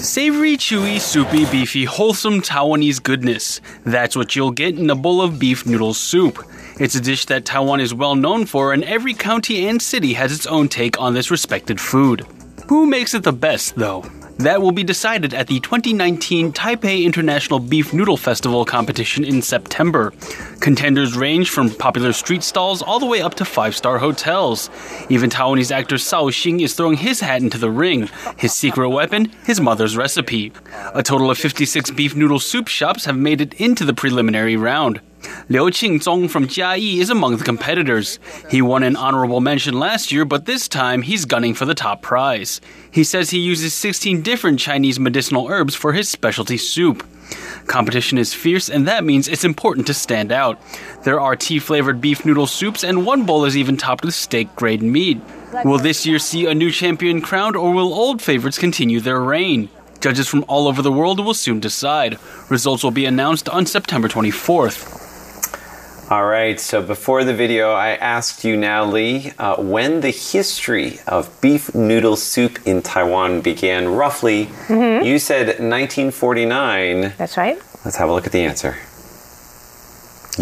Savory, 0.03 0.57
chewy, 0.57 0.99
soupy, 0.99 1.45
beefy, 1.45 1.85
wholesome 1.85 2.39
Taiwanese 2.39 3.01
goodness. 3.01 3.61
That's 3.83 4.15
what 4.15 4.35
you'll 4.35 4.51
get 4.51 4.77
in 4.77 4.91
a 4.91 4.95
bowl 4.95 5.23
of 5.23 5.39
beef 5.39 5.65
noodle 5.65 5.95
soup. 5.95 6.37
It's 6.79 6.93
a 6.93 7.01
dish 7.01 7.25
that 7.25 7.45
Taiwan 7.45 7.79
is 7.79 7.95
well 7.95 8.13
known 8.13 8.45
for, 8.45 8.73
and 8.73 8.83
every 8.83 9.15
county 9.15 9.67
and 9.67 9.81
city 9.81 10.13
has 10.13 10.31
its 10.31 10.45
own 10.45 10.67
take 10.67 11.01
on 11.01 11.15
this 11.15 11.31
respected 11.31 11.81
food. 11.81 12.27
Who 12.67 12.85
makes 12.85 13.15
it 13.15 13.23
the 13.23 13.33
best, 13.33 13.73
though? 13.73 14.03
That 14.37 14.61
will 14.61 14.71
be 14.71 14.83
decided 14.83 15.33
at 15.33 15.47
the 15.47 15.59
2019 15.59 16.51
Taipei 16.53 17.03
International 17.03 17.59
Beef 17.59 17.93
Noodle 17.93 18.17
Festival 18.17 18.65
competition 18.65 19.23
in 19.23 19.41
September. 19.41 20.11
Contenders 20.59 21.15
range 21.15 21.49
from 21.49 21.69
popular 21.69 22.11
street 22.11 22.41
stalls 22.41 22.81
all 22.81 22.99
the 22.99 23.05
way 23.05 23.21
up 23.21 23.35
to 23.35 23.45
five 23.45 23.75
star 23.75 23.99
hotels. 23.99 24.69
Even 25.09 25.29
Taiwanese 25.29 25.71
actor 25.71 25.97
Sao 25.97 26.25
Xing 26.25 26.61
is 26.61 26.73
throwing 26.73 26.97
his 26.97 27.19
hat 27.19 27.41
into 27.41 27.59
the 27.59 27.69
ring. 27.69 28.09
His 28.37 28.53
secret 28.53 28.89
weapon, 28.89 29.31
his 29.45 29.61
mother's 29.61 29.95
recipe. 29.95 30.51
A 30.95 31.03
total 31.03 31.29
of 31.29 31.37
56 31.37 31.91
beef 31.91 32.15
noodle 32.15 32.39
soup 32.39 32.67
shops 32.67 33.05
have 33.05 33.17
made 33.17 33.41
it 33.41 33.53
into 33.55 33.85
the 33.85 33.93
preliminary 33.93 34.55
round. 34.55 35.01
Liu 35.49 35.69
Qingzong 35.69 36.29
from 36.29 36.47
Chiayi 36.47 36.97
is 36.97 37.09
among 37.09 37.37
the 37.37 37.43
competitors. 37.43 38.19
He 38.49 38.61
won 38.61 38.83
an 38.83 38.95
honorable 38.95 39.41
mention 39.41 39.79
last 39.79 40.11
year, 40.11 40.25
but 40.25 40.45
this 40.45 40.67
time 40.67 41.01
he's 41.01 41.25
gunning 41.25 41.53
for 41.53 41.65
the 41.65 41.75
top 41.75 42.01
prize. 42.01 42.61
He 42.89 43.03
says 43.03 43.29
he 43.29 43.39
uses 43.39 43.73
16 43.73 44.21
different 44.21 44.59
Chinese 44.59 44.99
medicinal 44.99 45.47
herbs 45.47 45.75
for 45.75 45.93
his 45.93 46.09
specialty 46.09 46.57
soup. 46.57 47.05
Competition 47.67 48.17
is 48.17 48.33
fierce, 48.33 48.69
and 48.69 48.87
that 48.87 49.03
means 49.03 49.27
it's 49.27 49.43
important 49.43 49.87
to 49.87 49.93
stand 49.93 50.31
out. 50.31 50.59
There 51.03 51.19
are 51.19 51.35
tea 51.35 51.59
flavored 51.59 52.01
beef 52.01 52.25
noodle 52.25 52.47
soups, 52.47 52.83
and 52.83 53.05
one 53.05 53.25
bowl 53.25 53.45
is 53.45 53.55
even 53.55 53.77
topped 53.77 54.03
with 54.03 54.13
steak 54.13 54.55
grade 54.55 54.81
meat. 54.81 55.21
Will 55.63 55.77
this 55.79 56.05
year 56.05 56.19
see 56.19 56.45
a 56.45 56.55
new 56.55 56.71
champion 56.71 57.21
crowned, 57.21 57.55
or 57.55 57.73
will 57.73 57.93
old 57.93 58.21
favorites 58.21 58.57
continue 58.57 58.99
their 58.99 59.21
reign? 59.21 59.69
Judges 59.99 60.27
from 60.27 60.43
all 60.47 60.67
over 60.67 60.81
the 60.81 60.91
world 60.91 61.19
will 61.19 61.33
soon 61.33 61.59
decide. 61.59 62.17
Results 62.49 62.83
will 62.83 62.91
be 62.91 63.05
announced 63.05 63.47
on 63.49 63.65
September 63.65 64.07
24th. 64.07 65.00
All 66.11 66.25
right, 66.25 66.59
so 66.59 66.81
before 66.81 67.23
the 67.23 67.33
video, 67.33 67.71
I 67.71 67.91
asked 67.91 68.43
you 68.43 68.57
now, 68.57 68.83
Lee, 68.83 69.31
uh, 69.39 69.55
when 69.63 70.01
the 70.01 70.09
history 70.09 70.99
of 71.07 71.29
beef 71.39 71.73
noodle 71.73 72.17
soup 72.17 72.59
in 72.67 72.81
Taiwan 72.81 73.39
began 73.39 73.87
roughly. 73.87 74.47
Mhm. 74.67 75.05
You 75.05 75.17
said 75.19 75.61
1949. 75.61 77.13
That's 77.17 77.37
right. 77.37 77.57
Let's 77.85 77.95
have 77.95 78.09
a 78.09 78.11
look 78.11 78.25
at 78.25 78.33
the 78.33 78.41
answer. 78.43 78.75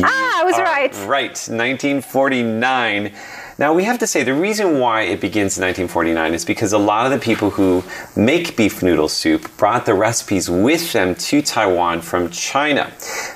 Ah, 0.03 0.41
I 0.41 0.43
was 0.43 0.57
right. 0.57 0.91
Right, 1.05 1.37
1949. 1.47 3.11
Now, 3.59 3.73
we 3.73 3.83
have 3.83 3.99
to 3.99 4.07
say 4.07 4.23
the 4.23 4.33
reason 4.33 4.79
why 4.79 5.01
it 5.01 5.19
begins 5.19 5.57
in 5.57 5.65
1949 5.65 6.33
is 6.33 6.45
because 6.45 6.71
a 6.71 6.77
lot 6.77 7.05
of 7.05 7.11
the 7.11 7.19
people 7.19 7.49
who 7.49 7.83
make 8.15 8.55
beef 8.55 8.81
noodle 8.81 9.09
soup 9.09 9.51
brought 9.57 9.85
the 9.85 9.93
recipes 9.93 10.49
with 10.49 10.93
them 10.93 11.13
to 11.13 11.41
Taiwan 11.41 11.99
from 11.99 12.29
China. 12.29 12.89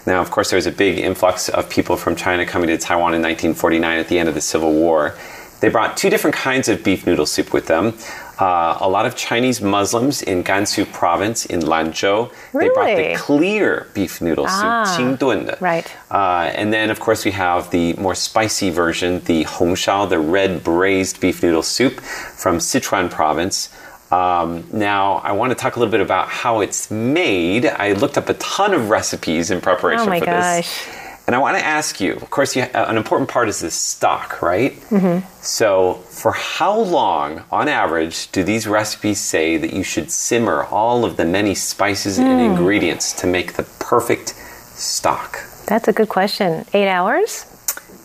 Now, 0.07 0.21
of 0.21 0.31
course, 0.31 0.49
there 0.49 0.55
was 0.55 0.65
a 0.65 0.71
big 0.71 0.97
influx 0.97 1.49
of 1.49 1.69
people 1.69 1.97
from 1.97 2.15
China 2.15 2.45
coming 2.45 2.69
to 2.69 2.77
Taiwan 2.77 3.13
in 3.13 3.21
1949 3.21 3.99
at 3.99 4.07
the 4.07 4.17
end 4.17 4.29
of 4.29 4.35
the 4.35 4.39
Civil 4.39 4.71
War. 4.71 5.13
They 5.59 5.67
brought 5.67 5.97
two 5.97 6.09
different 6.09 6.37
kinds 6.37 6.69
of 6.69 6.85
beef 6.85 7.05
noodle 7.05 7.25
soup 7.25 7.51
with 7.51 7.67
them. 7.67 7.93
Uh, 8.43 8.77
a 8.81 8.89
lot 8.89 9.05
of 9.05 9.15
Chinese 9.15 9.61
Muslims 9.61 10.21
in 10.21 10.43
Gansu 10.43 10.83
province 10.91 11.45
in 11.45 11.61
Lanzhou. 11.61 12.29
Really? 12.51 12.67
They 12.67 12.73
brought 12.73 12.97
the 12.97 13.15
clear 13.15 13.87
beef 13.93 14.21
noodle 14.21 14.47
ah, 14.49 14.83
soup, 14.83 15.17
qingdun. 15.17 15.61
Right. 15.61 15.89
Uh, 16.11 16.51
and 16.53 16.73
then, 16.73 16.89
of 16.89 16.99
course, 16.99 17.23
we 17.23 17.31
have 17.31 17.71
the 17.71 17.93
more 17.93 18.15
spicy 18.15 18.69
version, 18.69 19.21
the 19.31 19.45
hongshao, 19.45 20.09
the 20.09 20.19
red 20.19 20.61
braised 20.61 21.21
beef 21.21 21.41
noodle 21.41 21.63
soup 21.63 22.01
from 22.01 22.57
Sichuan 22.57 23.09
province. 23.09 23.69
Um, 24.11 24.67
now, 24.73 25.21
I 25.23 25.31
want 25.31 25.51
to 25.51 25.55
talk 25.55 25.77
a 25.77 25.79
little 25.79 25.93
bit 25.93 26.01
about 26.01 26.27
how 26.27 26.59
it's 26.59 26.91
made. 26.91 27.65
I 27.65 27.93
looked 27.93 28.17
up 28.17 28.27
a 28.27 28.33
ton 28.33 28.73
of 28.73 28.89
recipes 28.89 29.51
in 29.51 29.61
preparation 29.61 30.09
oh 30.09 30.19
for 30.19 30.25
gosh. 30.25 30.67
this. 30.67 31.02
And 31.25 31.35
I 31.35 31.39
want 31.39 31.57
to 31.57 31.63
ask 31.65 32.01
you, 32.01 32.13
of 32.15 32.29
course, 32.29 32.53
you, 32.55 32.63
uh, 32.63 32.85
an 32.89 32.97
important 32.97 33.29
part 33.29 33.47
is 33.47 33.59
the 33.61 33.71
stock, 33.71 34.41
right? 34.41 34.73
hmm 34.89 35.19
So, 35.41 35.93
for 36.09 36.33
how 36.33 36.77
long, 36.77 37.43
on 37.49 37.69
average, 37.69 38.29
do 38.31 38.43
these 38.43 38.67
recipes 38.67 39.19
say 39.21 39.55
that 39.57 39.71
you 39.73 39.83
should 39.83 40.11
simmer 40.11 40.65
all 40.65 41.05
of 41.05 41.15
the 41.15 41.25
many 41.25 41.55
spices 41.55 42.17
and 42.19 42.27
Hmm. 42.41 42.45
ingredients 42.51 43.13
to 43.21 43.27
make 43.27 43.53
the 43.53 43.63
perfect 43.79 44.29
stock? 44.75 45.39
That's 45.65 45.87
a 45.87 45.93
good 45.93 46.09
question. 46.09 46.65
Eight 46.73 46.89
hours? 46.89 47.45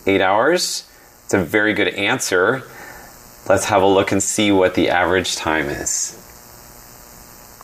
Eight 0.07 0.21
hours? 0.21 0.85
It's 1.25 1.33
a 1.33 1.43
very 1.43 1.73
good 1.73 1.89
answer. 1.89 2.63
Let's 3.49 3.65
have 3.65 3.81
a 3.81 3.87
look 3.87 4.11
and 4.13 4.23
see 4.23 4.51
what 4.51 4.75
the 4.75 4.89
average 4.89 5.35
time 5.35 5.67
is. 5.69 6.15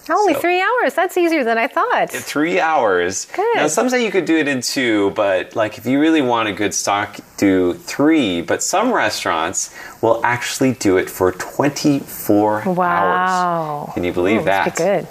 Only 0.10 0.34
three 0.36 0.62
hours. 0.62 0.94
That's 0.94 1.18
easier 1.18 1.44
than 1.44 1.58
I 1.58 1.68
thought. 1.68 2.12
Three 2.12 2.60
hours. 2.60 3.26
Good. 3.26 3.56
Now, 3.56 3.68
some 3.68 3.90
say 3.90 4.06
you 4.06 4.12
could 4.12 4.26
do 4.26 4.38
it 4.38 4.48
in 4.48 4.62
two, 4.62 5.12
but 5.12 5.56
like 5.56 5.78
if 5.78 5.86
you 5.86 6.00
really 6.00 6.22
want 6.22 6.48
a 6.48 6.54
good 6.54 6.74
stock, 6.74 7.18
do 7.38 7.74
three. 7.74 8.42
But 8.42 8.62
some 8.62 8.94
restaurants 8.94 9.76
will 10.02 10.22
actually 10.24 10.74
do 10.74 10.98
it 10.98 11.10
for 11.10 11.32
24 11.32 12.62
hours. 12.62 12.78
Wow. 12.78 13.92
Can 13.94 14.04
you 14.04 14.14
believe 14.14 14.42
Ooh, 14.42 14.46
that? 14.46 14.76
good. 14.76 15.08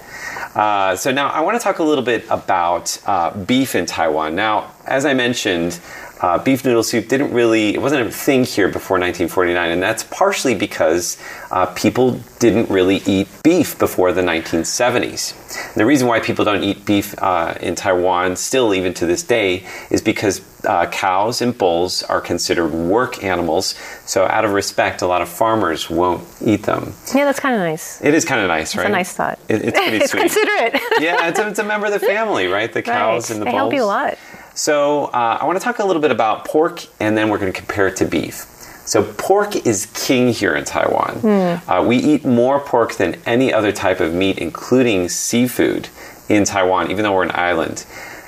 Uh, 0.55 0.95
so 0.95 1.11
now 1.11 1.27
I 1.27 1.41
want 1.41 1.59
to 1.59 1.63
talk 1.63 1.79
a 1.79 1.83
little 1.83 2.03
bit 2.03 2.23
about 2.29 2.97
uh, 3.05 3.35
beef 3.37 3.75
in 3.75 3.85
Taiwan. 3.85 4.35
Now, 4.35 4.71
as 4.85 5.05
I 5.05 5.13
mentioned, 5.13 5.79
uh, 6.21 6.37
beef 6.41 6.63
noodle 6.63 6.81
soup 6.83 7.07
didn't 7.07 7.33
really, 7.33 7.73
it 7.75 7.81
wasn't 7.81 8.07
a 8.07 8.11
thing 8.11 8.45
here 8.45 8.67
before 8.67 8.95
1949, 8.97 9.71
and 9.71 9.81
that's 9.83 10.03
partially 10.03 10.55
because 10.55 11.17
uh, 11.51 11.65
people 11.75 12.19
didn't 12.39 12.69
really 12.69 12.97
eat 13.05 13.27
beef 13.43 13.77
before 13.77 14.11
the 14.13 14.21
1970s. 14.21 15.33
And 15.73 15.75
the 15.75 15.85
reason 15.85 16.07
why 16.07 16.19
people 16.19 16.45
don't 16.45 16.63
eat 16.63 16.85
beef 16.85 17.15
uh, 17.21 17.55
in 17.59 17.75
Taiwan, 17.75 18.35
still 18.37 18.73
even 18.73 18.93
to 18.95 19.05
this 19.05 19.23
day, 19.23 19.65
is 19.89 20.01
because 20.01 20.41
uh, 20.65 20.87
cows 20.87 21.41
and 21.41 21.55
bulls 21.57 22.01
are 22.03 22.21
considered 22.21 22.69
work 22.69 23.23
animals. 23.23 23.75
So, 24.05 24.25
out 24.25 24.45
of 24.45 24.51
respect, 24.53 25.01
a 25.01 25.07
lot 25.07 25.21
of 25.21 25.29
farmers 25.29 25.89
won't 25.89 26.25
eat 26.43 26.63
them. 26.63 26.93
Yeah, 27.13 27.25
that's 27.25 27.39
kind 27.39 27.55
of 27.55 27.61
nice. 27.61 28.01
It 28.03 28.13
is 28.13 28.25
kind 28.25 28.41
of 28.41 28.47
nice, 28.47 28.75
right? 28.75 28.83
It's 28.83 28.89
right? 28.89 28.93
a 28.93 28.97
nice 28.97 29.13
thought. 29.13 29.39
It- 29.47 29.63
it's 29.65 29.77
pretty 29.79 29.97
it's 30.03 30.11
sweet. 30.11 30.19
considerate. 30.21 30.81
yeah, 30.99 31.27
it's 31.27 31.39
a, 31.39 31.47
it's 31.49 31.59
a 31.59 31.63
member 31.63 31.85
of 31.87 31.93
the 31.93 31.99
family, 31.99 32.47
right? 32.47 32.71
The 32.71 32.81
cows 32.95 33.29
Right. 33.29 33.35
and 33.35 33.41
the 33.41 33.45
They 33.45 33.51
bulls. 33.51 33.59
help 33.59 33.73
you 33.73 33.83
a 33.83 33.85
lot. 33.85 34.17
So 34.55 35.05
uh, 35.05 35.37
I 35.41 35.45
want 35.45 35.59
to 35.59 35.63
talk 35.63 35.79
a 35.79 35.85
little 35.85 36.01
bit 36.01 36.11
about 36.11 36.45
pork, 36.45 36.85
and 36.99 37.17
then 37.17 37.29
we're 37.29 37.37
going 37.37 37.51
to 37.51 37.57
compare 37.57 37.87
it 37.87 37.97
to 37.97 38.05
beef. 38.05 38.45
So 38.85 39.03
pork 39.03 39.55
is 39.65 39.87
king 39.87 40.31
here 40.31 40.55
in 40.55 40.63
Taiwan. 40.63 41.15
Hmm. 41.19 41.69
Uh, 41.69 41.83
we 41.83 41.97
eat 41.97 42.25
more 42.25 42.59
pork 42.59 42.95
than 42.95 43.19
any 43.25 43.51
other 43.53 43.71
type 43.71 43.99
of 43.99 44.13
meat, 44.13 44.37
including 44.37 45.09
seafood, 45.09 45.89
in 46.29 46.43
Taiwan, 46.43 46.89
even 46.89 47.03
though 47.03 47.13
we're 47.13 47.23
an 47.23 47.31
island. 47.35 47.85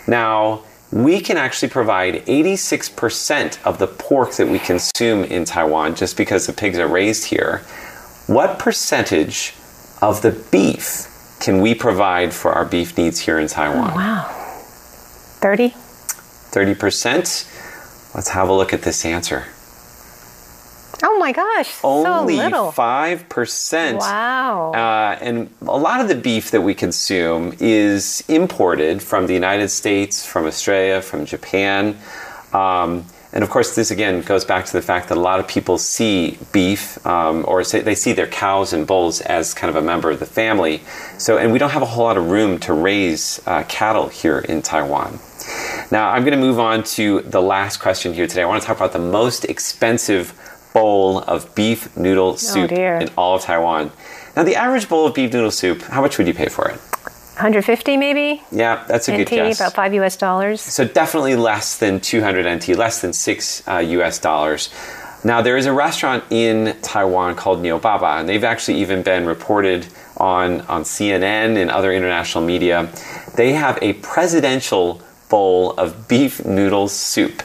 Now. 0.08 0.64
We 0.90 1.20
can 1.20 1.36
actually 1.36 1.68
provide 1.68 2.26
86% 2.28 3.62
of 3.66 3.78
the 3.78 3.88
pork 3.88 4.36
that 4.36 4.48
we 4.48 4.58
consume 4.58 5.26
in 5.26 5.44
Taiwan 5.44 5.96
just 5.96 6.16
because 6.16 6.48
the 6.48 6.54
pigs 6.54 6.80
are 6.80 6.88
raised 6.88 7.26
here. 7.26 7.58
What 8.28 8.58
percentage 8.58 9.54
of 10.02 10.22
the 10.22 10.32
beef 10.50 11.08
can 11.42 11.60
we 11.60 11.76
provide 11.76 12.34
for 12.34 12.54
our 12.54 12.64
beef 12.64 12.98
needs 12.98 13.20
here 13.20 13.38
in 13.38 13.48
Taiwan? 13.48 13.96
Wow. 13.96 14.24
30? 15.42 15.74
30%? 16.58 18.16
Let's 18.16 18.30
have 18.30 18.50
a 18.50 18.54
look 18.54 18.74
at 18.74 18.82
this 18.82 19.06
answer. 19.06 19.46
Oh 21.04 21.20
my 21.20 21.32
gosh. 21.32 21.72
Only 21.84 22.38
so 22.38 22.44
little. 22.44 22.72
5%. 22.72 24.00
Wow. 24.00 24.72
Uh, 24.72 25.20
and 25.22 25.54
a 25.62 25.78
lot 25.78 26.02
of 26.02 26.08
the 26.08 26.16
beef 26.16 26.50
that 26.50 26.62
we 26.62 26.74
consume 26.74 27.54
is 27.60 28.24
imported 28.28 29.04
from 29.04 29.28
the 29.28 29.36
United 29.36 29.70
States, 29.70 30.26
from 30.26 30.48
Australia, 30.48 31.04
from 31.04 31.28
Japan. 31.28 31.96
Um, 32.54 33.06
and 33.34 33.44
of 33.44 33.52
course, 33.52 33.76
this 33.76 33.92
again 33.92 34.22
goes 34.22 34.44
back 34.44 34.66
to 34.66 34.74
the 34.74 34.82
fact 34.82 35.10
that 35.10 35.18
a 35.18 35.22
lot 35.22 35.40
of 35.40 35.48
people 35.48 35.78
see 35.78 36.40
beef, 36.52 37.06
um, 37.06 37.46
or 37.48 37.64
say 37.64 37.82
they 37.82 37.94
see 37.94 38.14
their 38.14 38.26
cows 38.26 38.74
and 38.74 38.88
bulls 38.88 39.22
as 39.22 39.54
kind 39.54 39.70
of 39.70 39.76
a 39.76 39.86
member 39.86 40.10
of 40.10 40.20
the 40.20 40.26
family. 40.26 40.82
So, 41.20 41.38
and 41.38 41.52
we 41.52 41.60
don't 41.60 41.70
have 41.70 41.84
a 41.84 41.86
whole 41.86 42.06
lot 42.06 42.18
of 42.18 42.32
room 42.32 42.58
to 42.62 42.74
raise 42.74 43.40
uh, 43.46 43.64
cattle 43.68 44.08
here 44.08 44.40
in 44.40 44.64
Taiwan. 44.64 45.20
Now, 45.90 46.10
I'm 46.10 46.24
going 46.26 46.38
to 46.38 46.46
move 46.46 46.60
on 46.60 46.84
to 46.84 47.22
the 47.22 47.42
last 47.42 47.78
question 47.78 48.14
here 48.14 48.28
today. 48.28 48.42
I 48.42 48.46
want 48.46 48.62
to 48.62 48.68
talk 48.68 48.76
about 48.76 48.92
the 48.92 49.00
most 49.00 49.46
expensive 49.46 50.34
bowl 50.74 51.20
of 51.20 51.56
beef 51.56 51.96
noodle 51.96 52.36
soup 52.36 52.70
dear. 52.70 52.98
in 52.98 53.10
all 53.18 53.36
of 53.36 53.44
Taiwan. 53.44 53.92
Now, 54.36 54.44
the 54.44 54.56
average 54.56 54.90
bowl 54.90 55.08
of 55.08 55.14
beef 55.14 55.32
noodle 55.32 55.50
soup, 55.50 55.82
how 55.84 56.02
much 56.02 56.18
would 56.18 56.28
you 56.28 56.34
pay 56.34 56.50
for 56.50 56.68
it? 56.68 56.80
150 57.38 57.98
maybe? 57.98 58.44
Yeah, 58.52 58.84
that's 58.88 59.08
a 59.08 59.12
good 59.12 59.28
NT, 59.28 59.30
guess. 59.30 59.60
about 59.60 59.76
5 59.76 59.94
US 59.94 60.18
dollars. 60.18 60.60
So 60.60 60.86
definitely 60.86 61.36
less 61.36 61.78
than 61.78 62.00
200 62.02 62.58
NT, 62.58 62.70
less 62.70 63.00
than 63.00 63.14
six 63.14 63.66
uh, 63.68 63.78
US 63.78 64.20
dollars. 64.20 64.74
Now, 65.24 65.42
there 65.42 65.56
is 65.56 65.68
a 65.68 65.74
restaurant 65.74 66.24
in 66.32 66.76
Taiwan 66.82 67.36
called 67.36 67.62
Niu 67.62 67.80
Ba 67.80 67.98
Ba, 68.00 68.18
and 68.20 68.30
they've 68.30 68.44
actually 68.44 68.82
even 68.82 69.04
been 69.04 69.26
reported 69.26 69.88
on, 70.18 70.62
on 70.62 70.84
CNN 70.84 71.58
and 71.58 71.72
other 71.72 71.92
international 71.92 72.44
media. 72.44 72.92
They 73.36 73.54
have 73.54 73.80
a 73.82 73.94
presidential 73.94 75.02
bowl 75.30 75.72
of 75.78 76.08
beef 76.08 76.44
noodle 76.46 76.88
soup. 76.88 77.44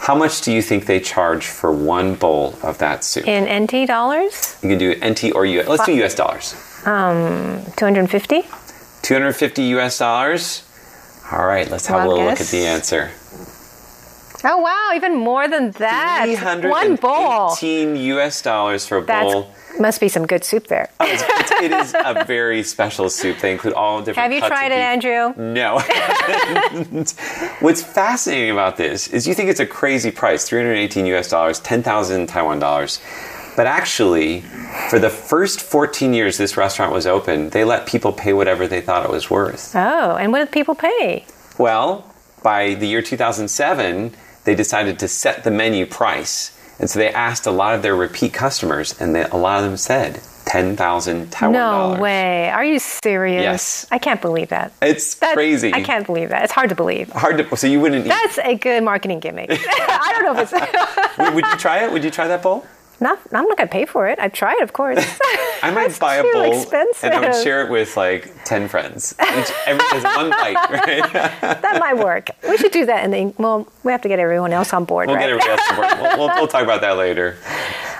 How 0.00 0.14
much 0.14 0.42
do 0.42 0.52
you 0.52 0.60
think 0.60 0.84
they 0.86 1.00
charge 1.00 1.46
for 1.46 1.72
one 1.72 2.14
bowl 2.14 2.58
of 2.62 2.78
that 2.78 3.04
soup? 3.04 3.26
In 3.26 3.44
NT 3.64 3.86
dollars, 3.86 4.56
You 4.62 4.68
can 4.68 4.78
do 4.78 4.94
NT 4.96 5.34
or 5.34 5.46
US. 5.46 5.68
Let's 5.68 5.86
do 5.86 5.92
US 6.04 6.14
dollars. 6.14 6.54
um, 6.86 7.62
250. 7.76 8.42
250 9.02 9.62
US 9.78 9.98
dollars. 9.98 10.62
All 11.32 11.46
right, 11.46 11.70
let's 11.70 11.86
have 11.86 11.96
a 12.04 12.06
Wild 12.06 12.10
little 12.10 12.26
look 12.30 12.40
at 12.40 12.48
the 12.48 12.66
answer. 12.66 13.10
Oh 14.46 14.58
wow, 14.58 14.90
even 14.94 15.16
more 15.16 15.48
than 15.48 15.70
that. 15.72 16.26
One 16.64 16.96
bowl. 16.96 17.52
18 17.54 17.96
US 17.96 18.42
dollars 18.42 18.86
for 18.86 18.98
a 18.98 19.02
That's 19.04 19.32
bowl. 19.32 19.54
Must 19.80 20.00
be 20.00 20.08
some 20.08 20.26
good 20.26 20.44
soup 20.44 20.66
there. 20.68 20.90
Oh, 21.00 21.06
it's, 21.06 21.22
it's, 21.26 21.50
it 21.62 21.72
is 21.72 21.94
a 21.94 22.24
very 22.24 22.62
special 22.62 23.10
soup. 23.10 23.38
They 23.38 23.52
include 23.52 23.74
all 23.74 24.00
different. 24.00 24.18
Have 24.18 24.32
you 24.32 24.46
tried 24.46 24.72
it. 24.72 24.78
Andrew? 24.78 25.34
No. 25.36 25.80
What's 27.60 27.82
fascinating 27.82 28.50
about 28.50 28.76
this 28.76 29.08
is 29.08 29.26
you 29.26 29.34
think 29.34 29.50
it's 29.50 29.60
a 29.60 29.66
crazy 29.66 30.10
price 30.10 30.48
318 30.48 31.06
US 31.06 31.28
dollars, 31.28 31.58
10,000 31.60 32.26
Taiwan 32.26 32.58
dollars. 32.58 33.00
But 33.56 33.66
actually, 33.68 34.40
for 34.90 34.98
the 34.98 35.10
first 35.10 35.60
14 35.60 36.12
years 36.12 36.38
this 36.38 36.56
restaurant 36.56 36.92
was 36.92 37.06
open, 37.06 37.50
they 37.50 37.64
let 37.64 37.86
people 37.86 38.12
pay 38.12 38.32
whatever 38.32 38.66
they 38.66 38.80
thought 38.80 39.04
it 39.04 39.10
was 39.10 39.30
worth. 39.30 39.74
Oh, 39.76 40.16
and 40.16 40.32
what 40.32 40.40
did 40.40 40.50
people 40.50 40.74
pay? 40.74 41.24
Well, 41.56 42.12
by 42.42 42.74
the 42.74 42.86
year 42.88 43.00
2007, 43.00 44.12
they 44.44 44.54
decided 44.54 44.98
to 44.98 45.08
set 45.08 45.44
the 45.44 45.50
menu 45.50 45.86
price. 45.86 46.53
And 46.78 46.90
so 46.90 46.98
they 46.98 47.08
asked 47.10 47.46
a 47.46 47.50
lot 47.50 47.74
of 47.74 47.82
their 47.82 47.94
repeat 47.96 48.32
customers, 48.32 49.00
and 49.00 49.14
they, 49.14 49.22
a 49.24 49.36
lot 49.36 49.58
of 49.58 49.64
them 49.64 49.76
said 49.76 50.20
10,000 50.46 51.30
Taiwan 51.32 51.52
no 51.52 51.58
dollars. 51.58 52.00
way. 52.00 52.50
Are 52.50 52.64
you 52.64 52.78
serious? 52.78 53.42
Yes. 53.42 53.86
I 53.90 53.98
can't 53.98 54.20
believe 54.20 54.48
that. 54.50 54.72
It's 54.82 55.14
That- 55.16 55.34
crazy. 55.34 55.72
I 55.72 55.82
can't 55.82 56.04
believe 56.06 56.28
that. 56.30 56.44
It's 56.44 56.52
hard 56.52 56.68
to 56.70 56.74
believe. 56.74 57.10
Hard 57.12 57.38
to, 57.38 57.56
so 57.56 57.66
you 57.66 57.80
wouldn't 57.80 58.04
eat. 58.06 58.08
That's 58.08 58.38
a 58.38 58.54
good 58.56 58.82
marketing 58.82 59.20
gimmick. 59.20 59.50
I 59.68 60.12
don't 60.12 60.24
know 60.34 60.40
if 60.42 60.52
it's 60.52 61.18
Would, 61.18 61.34
would 61.34 61.46
you 61.46 61.56
try 61.56 61.84
it? 61.84 61.92
Would 61.92 62.04
you 62.04 62.10
try 62.10 62.26
that 62.28 62.42
bowl? 62.42 62.66
Not. 63.00 63.18
I'm 63.32 63.46
not 63.46 63.56
gonna 63.58 63.68
pay 63.70 63.84
for 63.84 64.08
it. 64.08 64.18
I'd 64.18 64.34
try 64.34 64.52
it, 64.54 64.62
of 64.62 64.72
course. 64.72 64.98
I 65.62 65.70
might 65.72 65.98
buy 65.98 66.16
a 66.16 66.22
bowl 66.22 66.60
expensive. 66.60 67.04
and 67.04 67.14
I 67.14 67.20
would 67.30 67.42
share 67.42 67.64
it 67.64 67.70
with 67.70 67.96
like 67.96 68.32
10 68.44 68.68
friends. 68.68 69.14
Each, 69.20 69.50
every, 69.66 70.00
one 70.02 70.30
bite, 70.30 70.54
right? 70.70 71.12
that 71.12 71.78
might 71.80 71.96
work. 71.96 72.28
We 72.48 72.56
should 72.58 72.72
do 72.72 72.86
that. 72.86 73.02
And 73.04 73.12
then, 73.12 73.34
well, 73.38 73.66
we 73.82 73.92
have 73.92 74.02
to 74.02 74.08
get 74.08 74.18
everyone 74.18 74.52
else 74.52 74.72
on 74.72 74.84
board, 74.84 75.08
We'll 75.08 75.16
right? 75.16 75.22
get 75.22 75.30
everybody 75.30 75.50
else 75.50 75.70
on 75.70 75.76
board. 75.76 75.88
We'll, 76.00 76.18
we'll, 76.18 76.36
we'll 76.36 76.48
talk 76.48 76.62
about 76.62 76.80
that 76.82 76.96
later. 76.96 77.36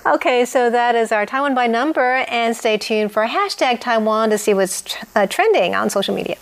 Okay, 0.06 0.44
so 0.44 0.68
that 0.68 0.94
is 0.94 1.12
our 1.12 1.24
Taiwan 1.24 1.54
by 1.54 1.66
number, 1.66 2.16
and 2.28 2.54
stay 2.54 2.76
tuned 2.76 3.10
for 3.10 3.26
hashtag 3.26 3.80
Taiwan 3.80 4.28
to 4.30 4.36
see 4.36 4.52
what's 4.52 4.84
uh, 5.16 5.26
trending 5.26 5.74
on 5.74 5.88
social 5.88 6.14
media. 6.14 6.36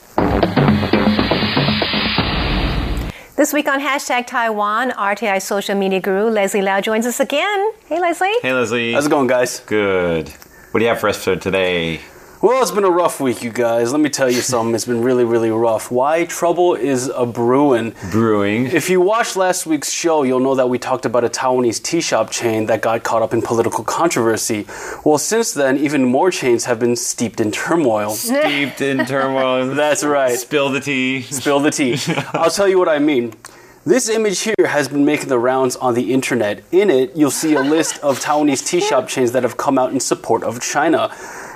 This 3.43 3.53
week 3.53 3.67
on 3.67 3.81
hashtag 3.81 4.29
Taiwan, 4.29 4.93
RTI 4.93 5.43
social 5.43 5.75
media 5.75 5.99
guru 5.99 6.31
Leslie 6.31 6.63
Lau 6.63 6.81
joins 6.81 7.07
us 7.07 7.19
again. 7.19 7.73
Hey, 7.89 7.99
Leslie. 7.99 8.33
Hey, 8.41 8.53
Leslie. 8.53 8.93
How's 8.93 9.07
it 9.07 9.11
going, 9.11 9.27
guys? 9.27 9.59
Good. 9.67 10.29
What 10.71 10.79
do 10.79 10.85
you 10.85 10.89
have 10.89 11.01
for 11.01 11.09
us 11.09 11.25
for 11.25 11.35
today? 11.35 11.99
Well, 12.43 12.61
it's 12.61 12.73
been 12.73 12.83
a 12.83 12.91
rough 12.91 13.21
week, 13.21 13.45
you 13.45 13.53
guys. 13.53 13.93
Let 13.93 14.01
me 14.01 14.09
tell 14.09 14.29
you 14.29 14.41
something. 14.41 14.75
It's 14.75 14.85
been 14.85 15.01
really, 15.01 15.23
really 15.23 15.53
rough. 15.53 15.93
Why? 15.93 16.25
Trouble 16.25 16.75
is 16.75 17.07
a 17.07 17.25
brewing. 17.25 17.95
Brewing. 18.11 18.67
If 18.67 18.91
you 18.91 19.01
watched 19.01 19.37
last 19.37 19.65
week's 19.65 19.93
show, 19.93 20.25
you'll 20.25 20.41
know 20.41 20.57
that 20.57 20.69
we 20.69 20.77
talked 20.77 21.07
about 21.07 21.23
a 21.23 21.29
Taiwanese 21.29 21.81
tea 21.81 22.01
shop 22.01 22.33
chain 22.33 22.67
that 22.67 22.83
got 22.83 23.05
caught 23.05 23.23
up 23.23 23.33
in 23.33 23.43
political 23.43 23.85
controversy. 23.85 24.67
Well, 25.05 25.19
since 25.19 25.53
then, 25.53 25.79
even 25.79 26.03
more 26.03 26.33
chains 26.33 26.65
have 26.65 26.81
been 26.81 26.97
steeped 26.97 27.41
in 27.41 27.53
turmoil. 27.53 28.11
Steeped 28.15 28.81
in 28.81 29.07
turmoil. 29.07 29.73
That's 29.77 30.03
right. 30.03 30.37
Spill 30.37 30.71
the 30.71 30.81
tea. 30.81 31.23
Spill 31.23 31.61
the 31.61 31.71
tea. 31.71 31.97
I'll 32.33 32.51
tell 32.51 32.67
you 32.67 32.77
what 32.77 32.89
I 32.89 32.99
mean. 32.99 33.35
This 33.87 34.09
image 34.09 34.41
here 34.41 34.67
has 34.67 34.89
been 34.89 35.05
making 35.05 35.29
the 35.29 35.39
rounds 35.39 35.77
on 35.77 35.95
the 35.95 36.13
internet. 36.13 36.65
In 36.73 36.91
it, 36.91 37.17
you'll 37.17 37.31
see 37.31 37.55
a 37.55 37.61
list 37.61 37.99
of 38.01 38.19
Taiwanese 38.19 38.67
tea 38.67 38.81
shop 38.81 39.07
chains 39.07 39.31
that 39.31 39.45
have 39.45 39.57
come 39.57 39.79
out 39.79 39.93
in 39.93 40.01
support 40.01 40.43
of 40.43 40.61
China. 40.61 41.09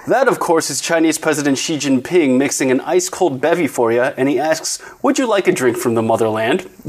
That, 0.06 0.28
of 0.28 0.38
course, 0.38 0.70
is 0.70 0.80
Chinese 0.80 1.18
President 1.18 1.58
Xi 1.58 1.78
Jinping 1.78 2.38
mixing 2.38 2.70
an 2.70 2.80
ice 2.82 3.08
cold 3.08 3.40
bevy 3.40 3.66
for 3.66 3.90
you, 3.90 4.02
and 4.02 4.28
he 4.28 4.38
asks, 4.38 4.80
Would 5.02 5.18
you 5.18 5.26
like 5.26 5.48
a 5.48 5.52
drink 5.52 5.76
from 5.76 5.94
the 5.94 6.02
motherland? 6.02 6.60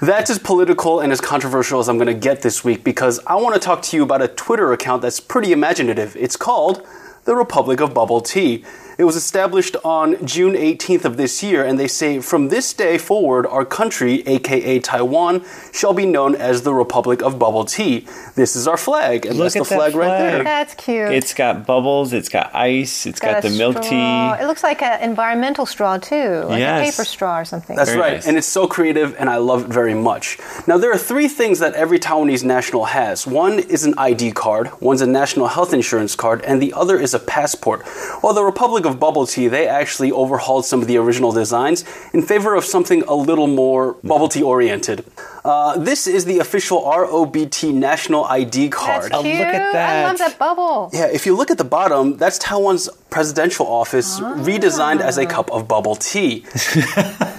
That's 0.00 0.30
as 0.30 0.38
political 0.38 1.00
and 1.00 1.12
as 1.12 1.20
controversial 1.20 1.80
as 1.80 1.90
I'm 1.90 1.98
going 1.98 2.06
to 2.06 2.14
get 2.14 2.40
this 2.40 2.64
week 2.64 2.84
because 2.84 3.20
I 3.26 3.34
want 3.34 3.54
to 3.54 3.60
talk 3.60 3.82
to 3.82 3.96
you 3.96 4.02
about 4.02 4.22
a 4.22 4.28
Twitter 4.28 4.72
account 4.72 5.02
that's 5.02 5.20
pretty 5.20 5.52
imaginative. 5.52 6.16
It's 6.16 6.36
called 6.36 6.86
the 7.24 7.34
Republic 7.34 7.80
of 7.80 7.92
Bubble 7.92 8.22
Tea. 8.22 8.64
It 8.96 9.04
was 9.04 9.16
established 9.16 9.76
on 9.84 10.24
June 10.24 10.54
18th 10.54 11.04
of 11.04 11.16
this 11.16 11.42
year, 11.42 11.64
and 11.64 11.78
they 11.80 11.88
say 11.88 12.20
from 12.20 12.48
this 12.48 12.72
day 12.72 12.96
forward, 12.96 13.46
our 13.46 13.64
country, 13.64 14.22
aka 14.26 14.78
Taiwan, 14.78 15.44
shall 15.72 15.92
be 15.92 16.06
known 16.06 16.36
as 16.36 16.62
the 16.62 16.72
Republic 16.72 17.20
of 17.22 17.38
Bubble 17.38 17.64
Tea. 17.64 18.06
This 18.36 18.54
is 18.54 18.68
our 18.68 18.76
flag, 18.76 19.26
and 19.26 19.36
Look 19.36 19.52
that's 19.52 19.56
at 19.56 19.64
the 19.64 19.68
that 19.70 19.76
flag, 19.92 19.94
right 19.96 20.18
there. 20.18 20.44
That's 20.44 20.74
cute. 20.74 21.12
It's 21.12 21.34
got 21.34 21.66
bubbles, 21.66 22.12
it's 22.12 22.28
got 22.28 22.54
ice, 22.54 23.06
it's 23.06 23.18
got, 23.18 23.44
a 23.44 23.48
the 23.48 23.56
milk 23.58 23.82
straw. 23.82 24.36
tea. 24.36 24.42
It 24.42 24.46
looks 24.46 24.62
like 24.62 24.80
an 24.82 25.00
environmental 25.02 25.66
straw 25.66 25.98
too, 25.98 26.44
like 26.46 26.60
Yes. 26.60 26.88
a 26.88 26.92
paper 26.92 27.04
straw 27.04 27.40
or 27.40 27.44
something. 27.44 27.74
That's 27.76 27.90
Very 27.90 28.00
right, 28.00 28.12
nice. 28.14 28.26
and 28.28 28.36
it's 28.36 28.46
so 28.46 28.66
creative, 28.68 29.16
and 29.18 29.28
I 29.28 29.36
love 29.38 29.64
it 29.64 29.68
very 29.70 29.94
much. 29.94 30.38
Now, 30.68 30.78
there 30.78 30.92
are 30.92 30.98
three 30.98 31.26
things 31.28 31.58
that 31.58 31.74
every 31.74 31.98
Taiwanese 31.98 32.44
national 32.44 32.84
has. 32.86 33.26
One 33.26 33.58
is 33.58 33.84
an 33.84 33.94
ID 33.98 34.32
card, 34.32 34.70
one's 34.80 35.00
a 35.00 35.06
national 35.06 35.48
health 35.48 35.72
insurance 35.74 36.14
card, 36.14 36.42
and 36.42 36.62
the 36.62 36.72
other 36.74 36.98
is 36.98 37.12
a 37.14 37.18
passport. 37.18 37.82
While 38.20 38.34
the 38.34 38.44
Republic 38.44 38.83
of 38.84 38.98
Bubble 39.00 39.26
Tea, 39.26 39.48
they 39.48 39.66
actually 39.66 40.10
overhauled 40.12 40.64
some 40.64 40.80
of 40.82 40.86
the 40.88 40.96
original 40.96 41.32
designs 41.32 41.84
in 42.12 42.22
favor 42.22 42.54
of 42.54 42.64
something 42.64 43.02
a 43.04 43.14
little 43.14 43.46
more 43.46 43.94
bubble 44.04 44.28
tea 44.28 44.42
oriented. 44.42 45.04
Uh, 45.44 45.76
this 45.78 46.06
is 46.06 46.24
the 46.24 46.38
official 46.38 46.82
ROBT 46.84 47.64
national 47.74 48.24
ID 48.24 48.70
card. 48.70 49.12
That's 49.12 49.22
cute. 49.22 49.40
I 49.40 50.04
love 50.04 50.18
that 50.18 50.38
bubble. 50.38 50.90
Yeah, 50.92 51.06
if 51.06 51.26
you 51.26 51.36
look 51.36 51.50
at 51.50 51.58
the 51.58 51.64
bottom, 51.64 52.16
that's 52.16 52.38
Taiwan's 52.38 52.88
presidential 53.10 53.66
office 53.66 54.20
redesigned 54.20 55.00
as 55.00 55.18
a 55.18 55.26
cup 55.26 55.50
of 55.52 55.68
bubble 55.68 55.96
tea. 55.96 56.44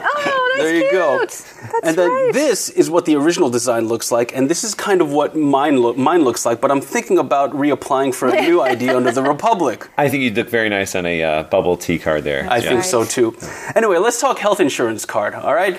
Oh, 0.00 0.52
that's 0.56 0.64
there 0.64 0.74
you 0.74 0.80
cute. 0.82 0.92
go. 0.92 1.26
That's 1.72 1.88
and 1.88 1.98
then 1.98 2.10
right. 2.10 2.32
this 2.32 2.68
is 2.70 2.90
what 2.90 3.04
the 3.04 3.16
original 3.16 3.50
design 3.50 3.88
looks 3.88 4.10
like, 4.10 4.34
and 4.34 4.48
this 4.48 4.64
is 4.64 4.74
kind 4.74 5.00
of 5.00 5.12
what 5.12 5.36
mine 5.36 5.80
look 5.80 5.96
mine 5.96 6.24
looks 6.24 6.44
like. 6.44 6.60
But 6.60 6.70
I'm 6.70 6.80
thinking 6.80 7.18
about 7.18 7.52
reapplying 7.52 8.14
for 8.14 8.28
a 8.28 8.40
new 8.48 8.60
ID 8.60 8.90
under 8.90 9.10
the 9.10 9.22
Republic. 9.22 9.88
I 9.96 10.08
think 10.08 10.22
you'd 10.22 10.36
look 10.36 10.50
very 10.50 10.68
nice 10.68 10.94
on 10.94 11.06
a 11.06 11.22
uh, 11.22 11.42
bubble 11.44 11.76
tea 11.76 11.98
card 11.98 12.24
there. 12.24 12.46
I 12.50 12.60
think 12.60 12.84
so 12.84 13.04
too. 13.04 13.36
Anyway, 13.74 13.98
let's 13.98 14.20
talk 14.20 14.38
health 14.38 14.60
insurance 14.60 15.04
card. 15.04 15.34
All 15.34 15.54
right. 15.54 15.78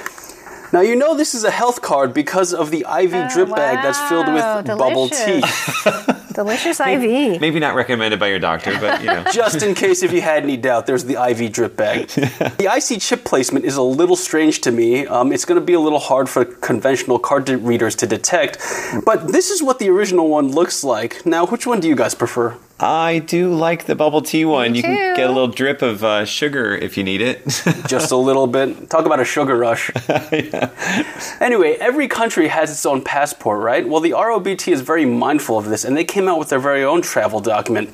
Now 0.71 0.82
you 0.82 0.95
know 0.95 1.15
this 1.15 1.34
is 1.34 1.43
a 1.43 1.52
health 1.52 1.82
card 1.82 2.13
because 2.13 2.54
of 2.54 2.69
the 2.69 2.86
IV 2.88 3.32
drip 3.34 3.49
bag 3.49 3.78
that's 3.82 3.99
filled 4.08 4.28
wow, 4.28 4.58
with 4.58 4.67
bubble 4.67 5.10
tea. 5.10 5.41
Delicious 6.39 6.80
IV. 6.80 7.41
Maybe 7.41 7.60
not 7.60 7.75
recommended 7.75 8.17
by 8.17 8.28
your 8.28 8.39
doctor, 8.39 8.71
but 8.80 9.02
you 9.02 9.08
know. 9.08 9.25
Just 9.34 9.62
in 9.62 9.75
case 9.75 10.04
if 10.04 10.13
you 10.13 10.21
had 10.21 10.41
any 10.43 10.56
doubt, 10.56 10.88
there's 10.88 11.04
the 11.04 11.21
IV 11.21 11.52
drip 11.52 11.75
bag. 11.75 12.08
the 12.08 12.71
IC 12.73 13.02
chip 13.02 13.25
placement 13.25 13.65
is 13.65 13.75
a 13.75 13.82
little 13.82 14.15
strange 14.15 14.62
to 14.62 14.71
me. 14.71 15.06
Um, 15.06 15.34
it's 15.34 15.43
going 15.43 15.60
to 15.60 15.65
be 15.65 15.73
a 15.73 15.82
little 15.82 15.99
hard 15.99 16.30
for 16.30 16.45
conventional 16.45 17.19
card 17.19 17.49
readers 17.49 17.93
to 17.97 18.08
detect, 18.08 18.58
but 19.06 19.28
this 19.34 19.49
is 19.49 19.62
what 19.62 19.80
the 19.80 19.89
original 19.89 20.30
one 20.30 20.49
looks 20.49 20.82
like. 20.82 21.25
Now, 21.25 21.45
which 21.45 21.67
one 21.67 21.82
do 21.82 21.89
you 21.89 21.95
guys 21.97 22.15
prefer? 22.15 22.56
I 22.82 23.19
do 23.19 23.54
like 23.54 23.88
the 23.88 23.95
bubble 23.95 24.21
tea 24.21 24.45
one. 24.45 24.73
you 24.73 24.82
can 24.82 25.15
get 25.17 25.30
a 25.30 25.34
little 25.34 25.49
drip 25.49 25.82
of 25.82 26.02
uh, 26.02 26.23
sugar 26.23 26.73
if 26.73 26.97
you 26.97 27.04
need 27.04 27.19
it. 27.19 27.43
Just 27.89 28.12
a 28.12 28.15
little 28.15 28.47
bit. 28.47 28.89
Talk 28.89 29.06
about 29.06 29.19
a 29.19 29.25
sugar 29.25 29.58
rush. 29.58 29.91
Anyway, 31.41 31.73
every 31.80 32.08
country 32.08 32.47
has 32.47 32.71
its 32.71 32.86
own 32.86 33.02
passport, 33.02 33.62
right? 33.62 33.88
Well, 33.88 33.99
the 33.99 34.13
ROBT 34.13 34.69
is 34.69 34.80
very 34.80 35.06
mindful 35.06 35.58
of 35.58 35.65
this, 35.65 35.84
and 35.84 35.97
they 35.97 36.06
came 36.06 36.28
out 36.29 36.39
with 36.39 36.49
their 36.49 36.59
very 36.59 36.83
own 36.83 37.01
travel 37.01 37.39
document. 37.39 37.89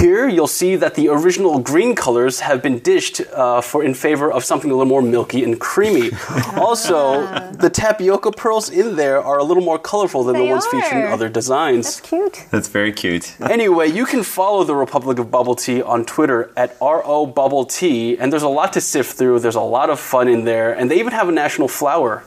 Here, 0.00 0.28
you'll 0.28 0.48
see 0.48 0.74
that 0.74 0.96
the 0.96 1.08
original 1.08 1.60
green 1.60 1.94
colors 1.94 2.40
have 2.40 2.60
been 2.60 2.80
dished 2.80 3.20
uh, 3.32 3.60
for 3.60 3.84
in 3.84 3.94
favor 3.94 4.30
of 4.30 4.44
something 4.44 4.68
a 4.68 4.74
little 4.74 4.88
more 4.88 5.02
milky 5.02 5.44
and 5.44 5.58
creamy. 5.60 6.10
also, 6.56 7.24
the 7.52 7.70
tapioca 7.70 8.32
pearls 8.32 8.68
in 8.70 8.96
there 8.96 9.22
are 9.22 9.38
a 9.38 9.44
little 9.44 9.62
more 9.62 9.78
colorful 9.78 10.24
than 10.24 10.34
the 10.34 10.42
They 10.42 10.50
ones 10.50 10.66
featured 10.66 10.98
in 10.98 11.12
other 11.12 11.28
designs. 11.28 11.86
That's 11.86 12.00
Cute. 12.00 12.44
That's 12.50 12.66
very 12.66 12.92
cute. 12.92 13.40
Anyway, 13.40 13.88
you 13.88 14.04
can 14.04 14.24
follow 14.24 14.64
the 14.64 14.74
Republic 14.74 15.20
of 15.20 15.30
Bubble 15.30 15.54
Tea 15.54 15.80
on 15.80 16.04
Twitter 16.04 16.52
at 16.56 16.76
RO 16.80 17.24
Bubble 17.26 17.64
Tea, 17.64 18.18
and 18.18 18.32
there's 18.32 18.42
a 18.42 18.48
lot 18.48 18.72
to 18.72 18.80
sift 18.80 19.16
through. 19.16 19.38
There's 19.38 19.54
a 19.54 19.60
lot 19.60 19.90
of 19.90 20.00
fun 20.00 20.26
in 20.26 20.44
there, 20.44 20.72
and 20.72 20.90
they 20.90 20.98
even 20.98 21.12
have 21.12 21.28
a 21.28 21.32
national 21.32 21.68
flower. 21.68 22.24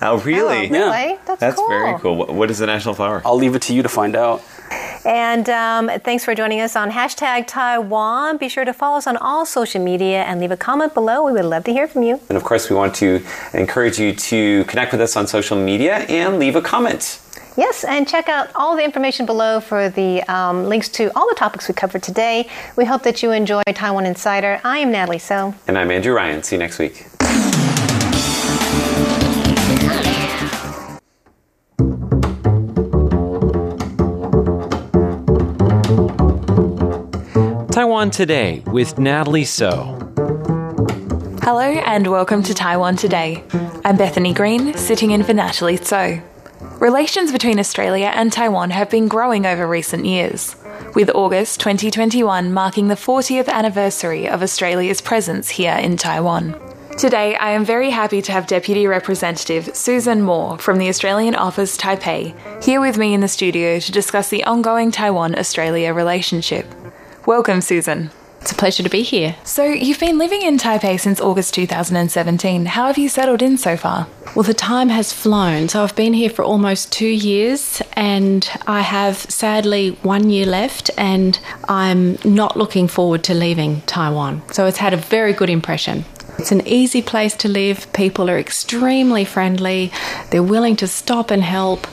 Oh, 0.00 0.18
really? 0.20 0.66
Oh, 0.68 0.70
really? 0.70 1.18
That's, 1.26 1.40
That's 1.40 1.56
cool. 1.56 1.68
very 1.68 1.98
cool. 2.00 2.16
What, 2.16 2.34
what 2.34 2.50
is 2.50 2.58
the 2.58 2.66
national 2.66 2.94
flower? 2.94 3.22
I'll 3.24 3.36
leave 3.36 3.54
it 3.54 3.62
to 3.62 3.74
you 3.74 3.82
to 3.82 3.88
find 3.88 4.16
out. 4.16 4.42
And 5.04 5.48
um, 5.48 5.90
thanks 6.00 6.24
for 6.24 6.34
joining 6.34 6.60
us 6.60 6.76
on 6.76 6.90
hashtag 6.90 7.46
Taiwan. 7.46 8.36
Be 8.36 8.48
sure 8.48 8.64
to 8.64 8.72
follow 8.72 8.98
us 8.98 9.06
on 9.06 9.16
all 9.16 9.44
social 9.44 9.82
media 9.82 10.22
and 10.22 10.40
leave 10.40 10.52
a 10.52 10.56
comment 10.56 10.94
below. 10.94 11.24
We 11.24 11.32
would 11.32 11.44
love 11.44 11.64
to 11.64 11.72
hear 11.72 11.88
from 11.88 12.02
you. 12.04 12.20
And 12.28 12.36
of 12.36 12.44
course, 12.44 12.70
we 12.70 12.76
want 12.76 12.94
to 12.96 13.24
encourage 13.52 13.98
you 13.98 14.14
to 14.14 14.64
connect 14.64 14.92
with 14.92 15.00
us 15.00 15.16
on 15.16 15.26
social 15.26 15.56
media 15.56 15.98
and 16.08 16.38
leave 16.38 16.56
a 16.56 16.62
comment. 16.62 17.20
Yes, 17.56 17.84
and 17.84 18.08
check 18.08 18.28
out 18.28 18.48
all 18.54 18.76
the 18.76 18.84
information 18.84 19.26
below 19.26 19.60
for 19.60 19.90
the 19.90 20.22
um, 20.22 20.64
links 20.64 20.88
to 20.90 21.10
all 21.14 21.28
the 21.28 21.34
topics 21.34 21.68
we 21.68 21.74
covered 21.74 22.02
today. 22.02 22.48
We 22.76 22.86
hope 22.86 23.02
that 23.02 23.22
you 23.22 23.32
enjoy 23.32 23.62
Taiwan 23.74 24.06
Insider. 24.06 24.60
I 24.64 24.78
am 24.78 24.90
Natalie 24.90 25.18
So. 25.18 25.54
And 25.66 25.76
I'm 25.76 25.90
Andrew 25.90 26.14
Ryan. 26.14 26.42
See 26.42 26.56
you 26.56 26.60
next 26.60 26.78
week. 26.78 27.06
Taiwan 37.72 38.10
Today 38.10 38.62
with 38.66 38.98
Natalie 38.98 39.46
So. 39.46 39.96
Hello 41.42 41.62
and 41.62 42.06
welcome 42.06 42.42
to 42.42 42.52
Taiwan 42.52 42.96
Today. 42.96 43.42
I'm 43.82 43.96
Bethany 43.96 44.34
Green, 44.34 44.74
sitting 44.74 45.12
in 45.12 45.22
for 45.22 45.32
Natalie 45.32 45.78
So. 45.78 46.20
Relations 46.80 47.32
between 47.32 47.58
Australia 47.58 48.12
and 48.14 48.30
Taiwan 48.30 48.68
have 48.68 48.90
been 48.90 49.08
growing 49.08 49.46
over 49.46 49.66
recent 49.66 50.04
years, 50.04 50.54
with 50.94 51.08
August 51.14 51.60
2021 51.60 52.52
marking 52.52 52.88
the 52.88 52.94
40th 52.94 53.48
anniversary 53.48 54.28
of 54.28 54.42
Australia's 54.42 55.00
presence 55.00 55.48
here 55.48 55.76
in 55.76 55.96
Taiwan. 55.96 56.54
Today, 56.98 57.36
I 57.36 57.52
am 57.52 57.64
very 57.64 57.88
happy 57.88 58.20
to 58.20 58.32
have 58.32 58.46
Deputy 58.46 58.86
Representative 58.86 59.74
Susan 59.74 60.20
Moore 60.20 60.58
from 60.58 60.76
the 60.76 60.90
Australian 60.90 61.34
Office 61.34 61.78
Taipei 61.78 62.34
here 62.62 62.82
with 62.82 62.98
me 62.98 63.14
in 63.14 63.22
the 63.22 63.28
studio 63.28 63.78
to 63.78 63.92
discuss 63.92 64.28
the 64.28 64.44
ongoing 64.44 64.90
Taiwan 64.90 65.38
Australia 65.38 65.94
relationship. 65.94 66.66
Welcome, 67.24 67.60
Susan. 67.60 68.10
It's 68.40 68.50
a 68.50 68.56
pleasure 68.56 68.82
to 68.82 68.88
be 68.88 69.02
here. 69.02 69.36
So, 69.44 69.62
you've 69.62 70.00
been 70.00 70.18
living 70.18 70.42
in 70.42 70.58
Taipei 70.58 70.98
since 70.98 71.20
August 71.20 71.54
2017. 71.54 72.66
How 72.66 72.88
have 72.88 72.98
you 72.98 73.08
settled 73.08 73.42
in 73.42 73.56
so 73.58 73.76
far? 73.76 74.08
Well, 74.34 74.42
the 74.42 74.52
time 74.52 74.88
has 74.88 75.12
flown. 75.12 75.68
So, 75.68 75.84
I've 75.84 75.94
been 75.94 76.14
here 76.14 76.30
for 76.30 76.42
almost 76.42 76.90
two 76.90 77.06
years, 77.06 77.80
and 77.92 78.50
I 78.66 78.80
have 78.80 79.18
sadly 79.18 79.90
one 80.02 80.30
year 80.30 80.46
left, 80.46 80.90
and 80.98 81.38
I'm 81.68 82.18
not 82.24 82.56
looking 82.56 82.88
forward 82.88 83.22
to 83.24 83.34
leaving 83.34 83.82
Taiwan. 83.82 84.42
So, 84.50 84.66
it's 84.66 84.78
had 84.78 84.92
a 84.92 84.96
very 84.96 85.32
good 85.32 85.48
impression. 85.48 86.04
It's 86.38 86.50
an 86.50 86.66
easy 86.66 87.02
place 87.02 87.36
to 87.36 87.48
live. 87.48 87.92
People 87.92 88.28
are 88.28 88.38
extremely 88.38 89.24
friendly. 89.24 89.92
They're 90.30 90.42
willing 90.42 90.74
to 90.76 90.88
stop 90.88 91.30
and 91.30 91.42
help. 91.44 91.86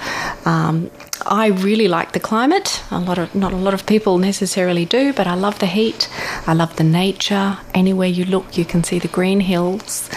Um, 0.48 0.90
I 1.26 1.48
really 1.48 1.88
like 1.88 2.14
the 2.14 2.20
climate. 2.20 2.84
A 2.92 3.00
lot 3.00 3.18
of 3.18 3.34
not 3.36 3.54
a 3.54 3.58
lot 3.58 3.74
of 3.74 3.86
people 3.86 4.18
necessarily 4.18 4.86
do, 4.86 5.14
but 5.14 5.28
I 5.28 5.36
love 5.36 5.60
the 5.60 5.68
heat. 5.68 6.10
I 6.48 6.54
love 6.54 6.76
the 6.76 6.84
nature. 6.84 7.58
Anywhere 7.74 8.08
you 8.08 8.26
look, 8.26 8.58
you 8.58 8.66
can 8.66 8.84
see 8.84 9.00
the 9.00 9.08
green 9.08 9.40
hills. 9.40 10.10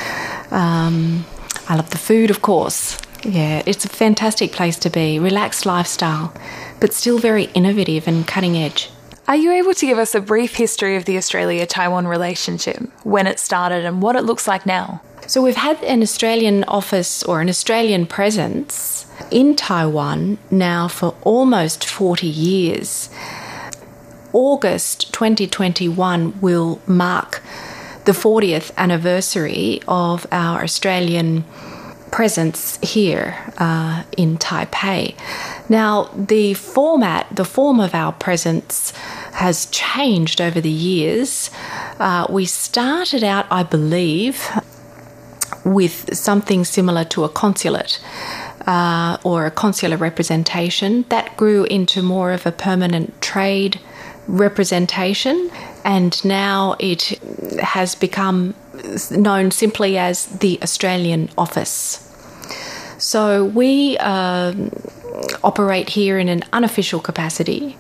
Um, 0.51 1.25
I 1.69 1.77
love 1.77 1.91
the 1.91 1.99
food, 1.99 2.31
of 2.31 2.43
course. 2.43 2.99
Yeah, 3.25 3.63
it's 3.67 3.85
a 3.85 3.89
fantastic 3.89 4.53
place 4.53 4.77
to 4.79 4.91
be. 4.91 5.19
Relaxed 5.19 5.65
lifestyle, 5.65 6.33
but 6.81 6.93
still 6.93 7.19
very 7.19 7.45
innovative 7.55 8.09
and 8.09 8.27
cutting 8.27 8.57
edge. 8.57 8.91
Are 9.33 9.37
you 9.45 9.53
able 9.53 9.73
to 9.73 9.87
give 9.87 9.97
us 9.97 10.15
a 10.15 10.21
brief 10.21 10.57
history 10.57 10.95
of 10.95 11.07
the 11.07 11.17
Australia 11.17 11.65
Taiwan 11.65 12.07
relationship, 12.07 12.83
when 13.03 13.27
it 13.27 13.39
started 13.39 13.83
and 13.87 14.03
what 14.03 14.15
it 14.15 14.25
looks 14.25 14.47
like 14.47 14.67
now? 14.67 15.01
So, 15.27 15.41
we've 15.41 15.57
had 15.57 15.83
an 15.85 16.03
Australian 16.03 16.65
office 16.65 17.23
or 17.23 17.41
an 17.41 17.49
Australian 17.49 18.05
presence 18.05 19.07
in 19.31 19.57
Taiwan 19.57 20.37
now 20.51 20.87
for 20.87 21.15
almost 21.23 21.83
40 21.87 22.27
years. 22.27 23.09
August 24.35 25.11
2021 25.15 26.39
will 26.43 26.83
mark 26.87 27.43
the 28.05 28.13
40th 28.13 28.71
anniversary 28.77 29.81
of 29.89 30.27
our 30.31 30.63
Australian 30.63 31.47
presence 32.13 32.79
here 32.83 33.35
uh, 33.57 34.05
in 34.17 34.37
Taipei. 34.37 35.17
Now, 35.69 36.11
the 36.15 36.55
format, 36.55 37.27
the 37.35 37.45
form 37.45 37.81
of 37.81 37.95
our 37.95 38.13
presence 38.13 38.93
has 39.43 39.67
changed 39.67 40.41
over 40.41 40.61
the 40.61 40.77
years. 40.93 41.51
Uh, 41.99 42.27
we 42.31 42.45
started 42.47 43.25
out, 43.25 43.47
I 43.51 43.63
believe, 43.65 44.37
with 45.65 46.17
something 46.17 46.65
similar 46.65 47.05
to 47.05 47.25
a 47.25 47.29
consulate. 47.29 48.01
Uh, 48.67 49.17
or 49.25 49.45
a 49.45 49.51
consular 49.51 49.97
representation 49.97 51.05
that 51.09 51.37
grew 51.37 51.65
into 51.65 52.01
more 52.01 52.31
of 52.31 52.47
a 52.47 52.53
permanent 52.53 53.11
trade 53.21 53.81
representation, 54.29 55.51
and 55.85 56.25
now 56.25 56.77
it 56.79 57.03
has 57.59 57.97
become 57.97 58.55
known 59.11 59.51
simply 59.51 59.99
as 59.99 60.27
the 60.27 60.61
Australian 60.63 61.29
office. 61.37 61.99
So 62.99 63.47
we 63.47 63.97
uh, 63.99 64.55
operate 65.43 65.89
here 65.89 66.17
in 66.21 66.29
an 66.29 66.45
unofficial 66.53 67.01
capacity, 67.01 67.77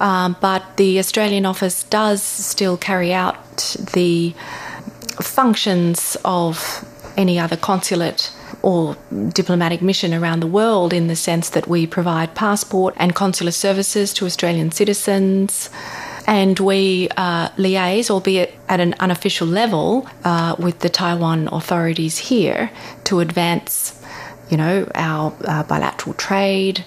um, 0.00 0.36
but 0.40 0.76
the 0.76 0.98
Australian 0.98 1.46
office 1.46 1.84
does 1.84 2.22
still 2.22 2.76
carry 2.76 3.12
out 3.12 3.76
the 3.92 4.34
functions 5.20 6.16
of 6.24 6.84
any 7.16 7.38
other 7.38 7.56
consulate 7.56 8.32
or 8.62 8.96
diplomatic 9.32 9.80
mission 9.80 10.12
around 10.12 10.40
the 10.40 10.46
world 10.46 10.92
in 10.92 11.06
the 11.06 11.16
sense 11.16 11.50
that 11.50 11.68
we 11.68 11.86
provide 11.86 12.34
passport 12.34 12.94
and 12.96 13.14
consular 13.14 13.52
services 13.52 14.12
to 14.12 14.26
Australian 14.26 14.70
citizens. 14.70 15.70
And 16.26 16.58
we 16.58 17.08
uh, 17.16 17.50
liaise, 17.50 18.10
albeit 18.10 18.52
at 18.68 18.80
an 18.80 18.94
unofficial 18.98 19.46
level, 19.46 20.08
uh, 20.24 20.56
with 20.58 20.80
the 20.80 20.88
Taiwan 20.88 21.48
authorities 21.52 22.18
here 22.18 22.70
to 23.04 23.20
advance, 23.20 24.02
you 24.50 24.56
know, 24.56 24.90
our 24.96 25.32
uh, 25.44 25.62
bilateral 25.62 26.14
trade 26.14 26.84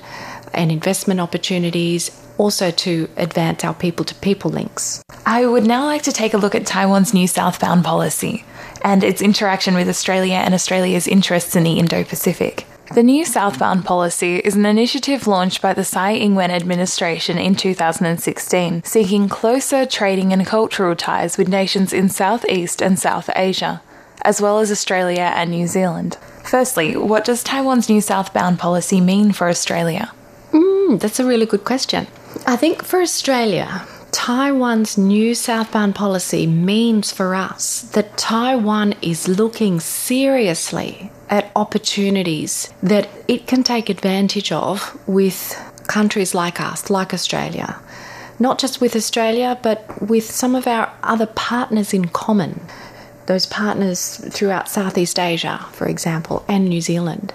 and 0.54 0.72
investment 0.72 1.22
opportunities, 1.22 2.12
also 2.40 2.72
to 2.72 3.08
advance 3.18 3.64
our 3.64 3.74
people 3.76 4.06
to 4.06 4.16
people 4.16 4.50
links. 4.50 5.04
I 5.26 5.46
would 5.46 5.68
now 5.68 5.86
like 5.86 6.02
to 6.04 6.12
take 6.12 6.34
a 6.34 6.38
look 6.38 6.56
at 6.56 6.66
Taiwan's 6.66 7.14
new 7.14 7.28
southbound 7.28 7.84
policy 7.84 8.46
and 8.82 9.04
its 9.04 9.22
interaction 9.22 9.76
with 9.76 9.90
Australia 9.90 10.36
and 10.36 10.54
Australia's 10.54 11.08
interests 11.08 11.56
in 11.56 11.64
the 11.64 11.78
Indo 11.78 12.04
Pacific. 12.04 12.66
The 12.96 13.04
new 13.04 13.24
southbound 13.24 13.86
policy 13.86 14.38
is 14.38 14.56
an 14.56 14.66
initiative 14.66 15.28
launched 15.28 15.62
by 15.62 15.74
the 15.74 15.84
Tsai 15.84 16.14
Ing 16.14 16.34
wen 16.34 16.50
administration 16.50 17.38
in 17.38 17.56
2016, 17.56 18.84
seeking 18.84 19.30
closer 19.30 19.86
trading 19.86 20.34
and 20.34 20.44
cultural 20.44 20.96
ties 20.96 21.38
with 21.38 21.48
nations 21.48 21.94
in 21.94 22.10
Southeast 22.10 22.82
and 22.82 22.98
South 22.98 23.30
Asia, 23.36 23.84
as 24.24 24.42
well 24.42 24.58
as 24.58 24.72
Australia 24.72 25.32
and 25.36 25.52
New 25.52 25.68
Zealand. 25.68 26.18
Firstly, 26.44 26.98
what 26.98 27.26
does 27.26 27.44
Taiwan's 27.44 27.90
new 27.90 28.02
southbound 28.02 28.58
policy 28.58 29.00
mean 29.00 29.34
for 29.34 29.50
Australia? 29.50 30.12
Mm, 30.52 31.00
that's 31.00 31.20
a 31.20 31.26
really 31.26 31.46
good 31.46 31.64
question. 31.64 32.08
I 32.46 32.56
think 32.56 32.84
for 32.84 33.02
Australia, 33.02 33.86
Taiwan's 34.12 34.98
new 34.98 35.36
southbound 35.36 35.96
policy 35.96 36.48
means 36.48 37.12
for 37.12 37.36
us 37.36 37.82
that 37.94 38.18
Taiwan 38.18 38.96
is 39.02 39.28
looking 39.28 39.80
seriously 39.80 41.12
at 41.30 41.52
opportunities 41.56 42.74
that 42.82 43.08
it 43.28 43.46
can 43.46 43.64
take 43.64 43.90
advantage 43.90 44.52
of 44.52 44.98
with 45.08 45.56
countries 45.88 46.34
like 46.34 46.60
us, 46.60 46.90
like 46.90 47.14
Australia. 47.14 47.80
Not 48.40 48.58
just 48.58 48.82
with 48.82 48.96
Australia, 48.96 49.60
but 49.62 50.02
with 50.02 50.24
some 50.24 50.56
of 50.56 50.66
our 50.66 50.92
other 51.04 51.28
partners 51.28 51.94
in 51.94 52.08
common. 52.08 52.62
Those 53.28 53.46
partners 53.46 54.18
throughout 54.32 54.70
Southeast 54.70 55.20
Asia, 55.20 55.66
for 55.74 55.88
example, 55.88 56.44
and 56.48 56.68
New 56.68 56.82
Zealand. 56.82 57.34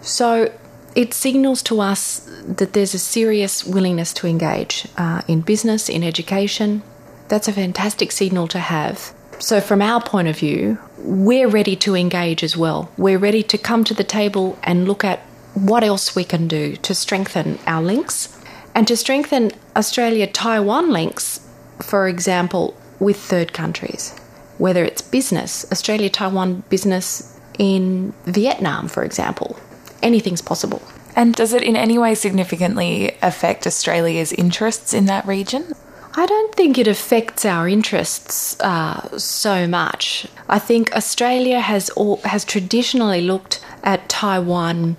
So 0.00 0.52
it 0.94 1.14
signals 1.14 1.62
to 1.64 1.80
us 1.80 2.20
that 2.46 2.72
there's 2.72 2.94
a 2.94 2.98
serious 2.98 3.64
willingness 3.64 4.12
to 4.14 4.26
engage 4.26 4.86
uh, 4.96 5.22
in 5.28 5.42
business, 5.42 5.88
in 5.88 6.02
education. 6.02 6.82
That's 7.28 7.48
a 7.48 7.52
fantastic 7.52 8.12
signal 8.12 8.48
to 8.48 8.58
have. 8.58 9.12
So, 9.38 9.60
from 9.60 9.82
our 9.82 10.02
point 10.02 10.28
of 10.28 10.38
view, 10.38 10.78
we're 10.98 11.48
ready 11.48 11.76
to 11.76 11.94
engage 11.94 12.42
as 12.42 12.56
well. 12.56 12.90
We're 12.96 13.18
ready 13.18 13.42
to 13.44 13.58
come 13.58 13.84
to 13.84 13.94
the 13.94 14.04
table 14.04 14.58
and 14.64 14.88
look 14.88 15.04
at 15.04 15.20
what 15.54 15.84
else 15.84 16.16
we 16.16 16.24
can 16.24 16.48
do 16.48 16.76
to 16.76 16.94
strengthen 16.94 17.58
our 17.66 17.82
links 17.82 18.36
and 18.74 18.86
to 18.88 18.96
strengthen 18.96 19.52
Australia 19.76 20.26
Taiwan 20.26 20.90
links, 20.90 21.40
for 21.82 22.08
example, 22.08 22.76
with 22.98 23.16
third 23.16 23.52
countries. 23.52 24.16
Whether 24.58 24.84
it's 24.84 25.02
business, 25.02 25.64
Australia 25.70 26.10
Taiwan 26.10 26.64
business 26.68 27.38
in 27.58 28.12
Vietnam, 28.24 28.88
for 28.88 29.04
example, 29.04 29.58
anything's 30.02 30.42
possible. 30.42 30.82
And 31.16 31.34
does 31.34 31.52
it 31.52 31.62
in 31.62 31.76
any 31.76 31.98
way 31.98 32.14
significantly 32.14 33.16
affect 33.22 33.66
Australia's 33.66 34.32
interests 34.32 34.94
in 34.94 35.06
that 35.06 35.26
region? 35.26 35.74
I 36.14 36.26
don't 36.26 36.54
think 36.54 36.78
it 36.78 36.88
affects 36.88 37.44
our 37.44 37.68
interests 37.68 38.58
uh, 38.60 39.18
so 39.18 39.66
much. 39.66 40.26
I 40.48 40.58
think 40.58 40.94
Australia 40.94 41.60
has 41.60 41.90
all, 41.90 42.16
has 42.24 42.44
traditionally 42.44 43.20
looked 43.20 43.64
at 43.82 44.08
Taiwan 44.08 44.96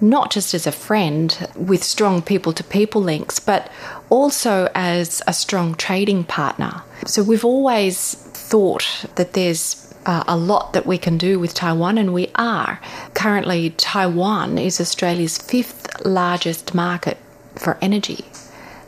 not 0.00 0.30
just 0.30 0.54
as 0.54 0.66
a 0.66 0.72
friend 0.72 1.48
with 1.54 1.84
strong 1.84 2.22
people 2.22 2.52
to 2.54 2.64
people 2.64 3.02
links, 3.02 3.38
but 3.38 3.70
also 4.08 4.70
as 4.74 5.22
a 5.26 5.32
strong 5.32 5.74
trading 5.74 6.24
partner. 6.24 6.82
So 7.06 7.22
we've 7.22 7.44
always 7.44 8.14
thought 8.14 9.04
that 9.16 9.34
there's 9.34 9.89
uh, 10.06 10.24
a 10.26 10.36
lot 10.36 10.72
that 10.72 10.86
we 10.86 10.98
can 10.98 11.18
do 11.18 11.38
with 11.38 11.54
Taiwan, 11.54 11.98
and 11.98 12.12
we 12.12 12.28
are. 12.34 12.80
Currently, 13.14 13.70
Taiwan 13.70 14.58
is 14.58 14.80
Australia's 14.80 15.38
fifth 15.38 16.04
largest 16.04 16.74
market 16.74 17.18
for 17.56 17.78
energy. 17.80 18.24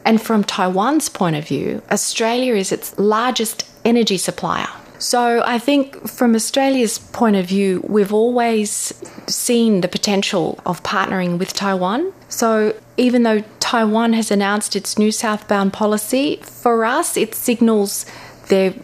And 0.04 0.20
from 0.20 0.42
Taiwan's 0.42 1.08
point 1.08 1.36
of 1.36 1.46
view, 1.46 1.82
Australia 1.90 2.54
is 2.54 2.72
its 2.72 2.98
largest 2.98 3.68
energy 3.84 4.18
supplier. 4.18 4.68
So 4.98 5.42
I 5.44 5.58
think 5.58 6.08
from 6.08 6.36
Australia's 6.36 6.98
point 6.98 7.34
of 7.34 7.46
view, 7.46 7.84
we've 7.88 8.12
always 8.12 8.94
seen 9.26 9.80
the 9.80 9.88
potential 9.88 10.60
of 10.64 10.82
partnering 10.84 11.38
with 11.38 11.52
Taiwan. 11.52 12.12
So 12.28 12.76
even 12.96 13.24
though 13.24 13.42
Taiwan 13.58 14.12
has 14.12 14.30
announced 14.30 14.76
its 14.76 14.98
new 14.98 15.10
southbound 15.10 15.72
policy, 15.72 16.36
for 16.42 16.84
us 16.84 17.16
it 17.16 17.34
signals 17.34 18.06
their 18.46 18.74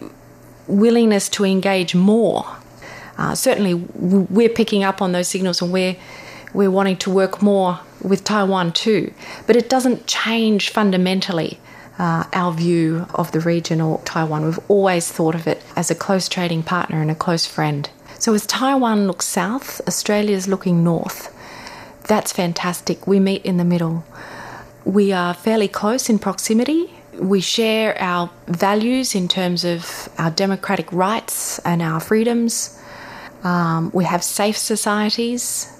willingness 0.69 1.27
to 1.29 1.45
engage 1.45 1.95
more. 1.95 2.45
Uh, 3.17 3.35
certainly, 3.35 3.73
we're 3.73 4.49
picking 4.49 4.83
up 4.83 5.01
on 5.01 5.11
those 5.11 5.27
signals 5.27 5.61
and 5.61 5.73
we're, 5.73 5.97
we're 6.53 6.71
wanting 6.71 6.97
to 6.97 7.09
work 7.09 7.41
more 7.41 7.79
with 8.01 8.23
Taiwan 8.23 8.71
too. 8.71 9.13
But 9.45 9.55
it 9.57 9.69
doesn't 9.69 10.07
change 10.07 10.69
fundamentally 10.69 11.59
uh, 11.97 12.23
our 12.31 12.53
view 12.53 13.05
of 13.13 13.31
the 13.33 13.41
region 13.41 13.81
or 13.81 13.99
Taiwan. 14.05 14.45
We've 14.45 14.59
always 14.69 15.11
thought 15.11 15.35
of 15.35 15.47
it 15.47 15.61
as 15.75 15.91
a 15.91 15.95
close 15.95 16.29
trading 16.29 16.63
partner 16.63 17.01
and 17.01 17.11
a 17.11 17.15
close 17.15 17.45
friend. 17.45 17.89
So 18.19 18.33
as 18.33 18.45
Taiwan 18.45 19.07
looks 19.07 19.25
south, 19.25 19.81
Australia's 19.87 20.47
looking 20.47 20.83
north. 20.83 21.35
That's 22.07 22.31
fantastic. 22.31 23.05
We 23.05 23.19
meet 23.19 23.45
in 23.45 23.57
the 23.57 23.65
middle. 23.65 24.05
We 24.85 25.11
are 25.11 25.33
fairly 25.33 25.67
close 25.67 26.09
in 26.09 26.19
proximity. 26.19 26.98
We 27.19 27.41
share 27.41 27.99
our 28.01 28.29
values 28.47 29.15
in 29.15 29.27
terms 29.27 29.65
of 29.65 30.09
our 30.17 30.31
democratic 30.31 30.91
rights 30.91 31.59
and 31.59 31.81
our 31.81 31.99
freedoms. 31.99 32.79
Um, 33.43 33.91
we 33.93 34.05
have 34.05 34.23
safe 34.23 34.57
societies 34.57 35.79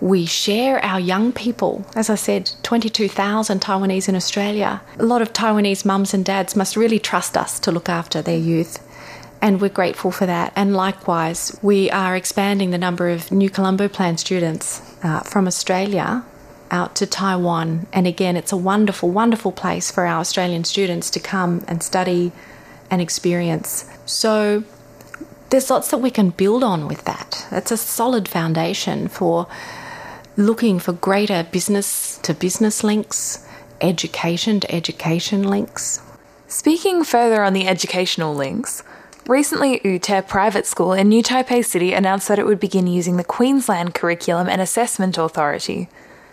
we 0.00 0.26
share 0.26 0.84
our 0.84 1.00
young 1.00 1.32
people. 1.32 1.84
As 1.94 2.10
I 2.10 2.16
said, 2.16 2.50
22,000 2.62 3.60
Taiwanese 3.60 4.08
in 4.08 4.14
Australia. 4.14 4.82
A 4.98 5.04
lot 5.04 5.22
of 5.22 5.32
Taiwanese 5.32 5.84
mums 5.84 6.12
and 6.12 6.24
dads 6.24 6.54
must 6.54 6.76
really 6.76 6.98
trust 6.98 7.36
us 7.36 7.58
to 7.60 7.72
look 7.72 7.88
after 7.88 8.20
their 8.20 8.38
youth. 8.38 8.82
And 9.40 9.60
we're 9.60 9.70
grateful 9.70 10.10
for 10.10 10.26
that. 10.26 10.52
And 10.56 10.74
likewise, 10.74 11.58
we 11.62 11.90
are 11.90 12.16
expanding 12.16 12.70
the 12.70 12.78
number 12.78 13.08
of 13.08 13.30
New 13.30 13.50
Colombo 13.50 13.88
Plan 13.88 14.18
students 14.18 14.82
uh, 15.02 15.20
from 15.20 15.46
Australia 15.46 16.24
out 16.70 16.96
to 16.96 17.06
Taiwan. 17.06 17.86
And 17.92 18.06
again, 18.06 18.36
it's 18.36 18.52
a 18.52 18.56
wonderful, 18.56 19.10
wonderful 19.10 19.52
place 19.52 19.90
for 19.90 20.06
our 20.06 20.18
Australian 20.20 20.64
students 20.64 21.10
to 21.10 21.20
come 21.20 21.64
and 21.68 21.82
study 21.82 22.32
and 22.90 23.00
experience. 23.00 23.88
So 24.04 24.64
there's 25.50 25.70
lots 25.70 25.90
that 25.90 25.98
we 25.98 26.10
can 26.10 26.30
build 26.30 26.64
on 26.64 26.88
with 26.88 27.04
that. 27.04 27.46
It's 27.50 27.70
a 27.70 27.76
solid 27.76 28.28
foundation 28.28 29.08
for 29.08 29.46
looking 30.36 30.78
for 30.78 30.92
greater 30.92 31.46
business 31.50 32.18
to 32.18 32.34
business 32.34 32.84
links, 32.84 33.46
education 33.80 34.60
to 34.60 34.74
education 34.74 35.42
links. 35.42 36.00
Speaking 36.48 37.04
further 37.04 37.42
on 37.42 37.52
the 37.52 37.66
educational 37.66 38.34
links, 38.34 38.82
recently 39.26 39.80
Ute 39.84 40.26
Private 40.28 40.66
School 40.66 40.92
in 40.92 41.08
New 41.08 41.22
Taipei 41.22 41.64
City 41.64 41.92
announced 41.92 42.28
that 42.28 42.38
it 42.38 42.46
would 42.46 42.60
begin 42.60 42.86
using 42.86 43.16
the 43.16 43.24
Queensland 43.24 43.94
Curriculum 43.94 44.48
and 44.48 44.60
Assessment 44.60 45.18
Authority. 45.18 45.88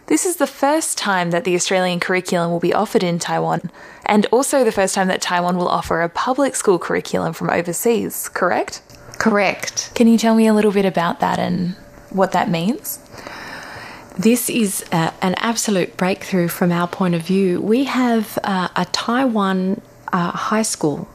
This 0.07 0.25
is 0.25 0.35
the 0.35 0.47
first 0.47 0.97
time 0.97 1.31
that 1.31 1.45
the 1.45 1.55
Australian 1.55 1.99
curriculum 1.99 2.51
will 2.51 2.59
be 2.59 2.73
offered 2.73 3.03
in 3.03 3.19
Taiwan, 3.19 3.71
and 4.05 4.25
also 4.27 4.63
the 4.63 4.71
first 4.71 4.95
time 4.95 5.07
that 5.07 5.21
Taiwan 5.21 5.55
will 5.55 5.69
offer 5.69 6.01
a 6.01 6.09
public 6.09 6.55
school 6.55 6.77
curriculum 6.77 7.33
from 7.33 7.49
overseas, 7.49 8.29
correct? 8.29 8.81
Correct. 9.17 9.91
Can 9.95 10.07
you 10.07 10.17
tell 10.17 10.35
me 10.35 10.47
a 10.47 10.53
little 10.53 10.71
bit 10.71 10.85
about 10.85 11.21
that 11.21 11.39
and 11.39 11.75
what 12.09 12.33
that 12.33 12.49
means? 12.49 12.99
This 14.17 14.49
is 14.49 14.83
uh, 14.91 15.11
an 15.21 15.35
absolute 15.37 15.95
breakthrough 15.97 16.49
from 16.49 16.71
our 16.71 16.87
point 16.87 17.15
of 17.15 17.21
view. 17.21 17.61
We 17.61 17.85
have 17.85 18.37
uh, 18.43 18.67
a 18.75 18.85
Taiwan 18.85 19.81
uh, 20.11 20.31
high 20.31 20.61
school 20.61 21.07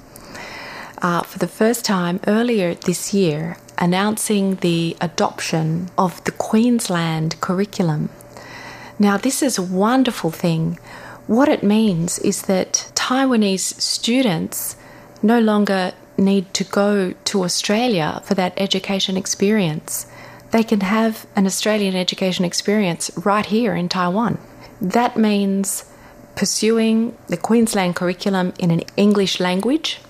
uh, 1.02 1.22
for 1.22 1.38
the 1.38 1.46
first 1.46 1.84
time 1.84 2.20
earlier 2.26 2.74
this 2.74 3.14
year 3.14 3.58
announcing 3.76 4.56
the 4.56 4.96
adoption 5.00 5.90
of 5.96 6.22
the 6.24 6.32
Queensland 6.32 7.40
curriculum. 7.40 8.10
Now, 8.98 9.16
this 9.16 9.42
is 9.42 9.58
a 9.58 9.62
wonderful 9.62 10.30
thing. 10.30 10.78
What 11.26 11.48
it 11.48 11.62
means 11.62 12.18
is 12.20 12.42
that 12.42 12.90
Taiwanese 12.94 13.80
students 13.80 14.76
no 15.22 15.38
longer 15.40 15.92
need 16.16 16.52
to 16.54 16.64
go 16.64 17.14
to 17.24 17.44
Australia 17.44 18.20
for 18.24 18.34
that 18.34 18.54
education 18.56 19.16
experience 19.16 20.06
they 20.50 20.62
can 20.62 20.80
have 20.80 21.26
an 21.36 21.46
Australian 21.46 21.94
education 21.94 22.44
experience 22.44 23.10
right 23.16 23.46
here 23.46 23.74
in 23.74 23.88
Taiwan. 23.88 24.38
That 24.80 25.16
means 25.16 25.84
pursuing 26.36 27.16
the 27.26 27.36
Queensland 27.36 27.96
curriculum 27.96 28.54
in 28.58 28.70
an 28.70 28.82
English 28.96 29.40
language. 29.40 30.00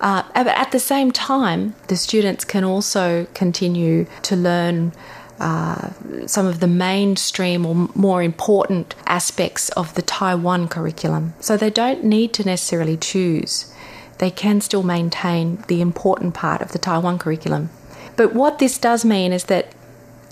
Uh, 0.00 0.22
at 0.34 0.72
the 0.72 0.80
same 0.80 1.12
time, 1.12 1.74
the 1.88 1.96
students 1.96 2.44
can 2.44 2.64
also 2.64 3.26
continue 3.34 4.06
to 4.22 4.34
learn 4.34 4.92
uh, 5.40 5.90
some 6.26 6.46
of 6.46 6.60
the 6.60 6.66
mainstream 6.66 7.64
or 7.64 7.88
more 7.94 8.22
important 8.22 8.94
aspects 9.06 9.70
of 9.70 9.94
the 9.94 10.02
Taiwan 10.02 10.68
curriculum. 10.68 11.32
So 11.40 11.56
they 11.56 11.70
don't 11.70 12.04
need 12.04 12.32
to 12.34 12.44
necessarily 12.44 12.96
choose. 12.96 13.72
They 14.18 14.30
can 14.30 14.60
still 14.60 14.82
maintain 14.82 15.64
the 15.66 15.80
important 15.80 16.34
part 16.34 16.60
of 16.60 16.72
the 16.72 16.78
Taiwan 16.78 17.18
curriculum. 17.18 17.70
But 18.16 18.34
what 18.34 18.58
this 18.58 18.76
does 18.76 19.02
mean 19.02 19.32
is 19.32 19.44
that 19.44 19.72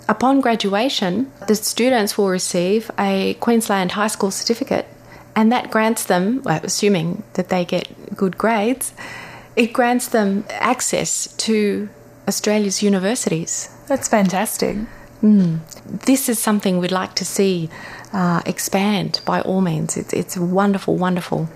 upon 0.07 0.41
graduation, 0.41 1.31
the 1.47 1.55
students 1.55 2.15
will 2.15 2.29
receive 2.29 2.91
a 2.99 3.33
Queensland 3.39 3.93
High 3.93 4.07
School 4.07 4.29
certificate, 4.29 4.85
and 5.35 5.51
that 5.51 5.71
grants 5.71 6.03
them, 6.03 6.43
well, 6.43 6.59
assuming 6.63 7.23
that 7.33 7.49
they 7.49 7.65
get 7.65 8.15
good 8.15 8.37
grades, 8.37 8.93
it 9.55 9.73
grants 9.73 10.07
them 10.07 10.45
access 10.49 11.33
to 11.37 11.89
Australia's 12.27 12.83
universities. 12.83 13.69
That's 13.87 14.07
fantastic. 14.07 14.77
Mm. 15.21 15.59
This 16.05 16.29
is 16.29 16.39
something 16.39 16.77
we'd 16.77 16.91
like 16.91 17.15
to 17.15 17.25
see 17.25 17.69
uh, 18.13 18.41
expand 18.45 19.21
by 19.25 19.41
all 19.41 19.61
means. 19.61 19.97
It's, 19.97 20.13
it's 20.13 20.37
a 20.37 20.41
wonderful, 20.41 20.95
wonderful 20.95 21.49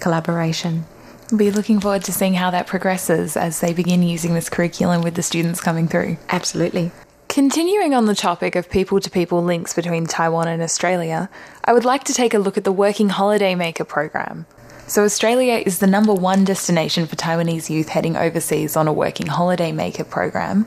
collaboration 0.00 0.84
We'll 1.30 1.38
be 1.38 1.50
looking 1.52 1.78
forward 1.78 2.02
to 2.04 2.12
seeing 2.12 2.34
how 2.34 2.50
that 2.50 2.66
progresses 2.66 3.36
as 3.36 3.60
they 3.60 3.72
begin 3.72 4.02
using 4.02 4.34
this 4.34 4.48
curriculum 4.48 5.02
with 5.02 5.14
the 5.14 5.22
students 5.22 5.60
coming 5.60 5.86
through. 5.86 6.16
Absolutely. 6.28 6.90
Continuing 7.28 7.94
on 7.94 8.06
the 8.06 8.16
topic 8.16 8.56
of 8.56 8.68
people 8.68 8.98
to 8.98 9.08
people 9.08 9.40
links 9.40 9.72
between 9.72 10.06
Taiwan 10.06 10.48
and 10.48 10.60
Australia, 10.60 11.30
I 11.64 11.72
would 11.72 11.84
like 11.84 12.02
to 12.04 12.14
take 12.14 12.34
a 12.34 12.40
look 12.40 12.58
at 12.58 12.64
the 12.64 12.72
Working 12.72 13.10
Holiday 13.10 13.54
Maker 13.54 13.84
program. 13.84 14.46
So, 14.88 15.04
Australia 15.04 15.62
is 15.64 15.78
the 15.78 15.86
number 15.86 16.12
one 16.12 16.44
destination 16.44 17.06
for 17.06 17.14
Taiwanese 17.14 17.70
youth 17.70 17.90
heading 17.90 18.16
overseas 18.16 18.76
on 18.76 18.88
a 18.88 18.92
Working 18.92 19.28
Holiday 19.28 19.70
Maker 19.70 20.02
program. 20.02 20.66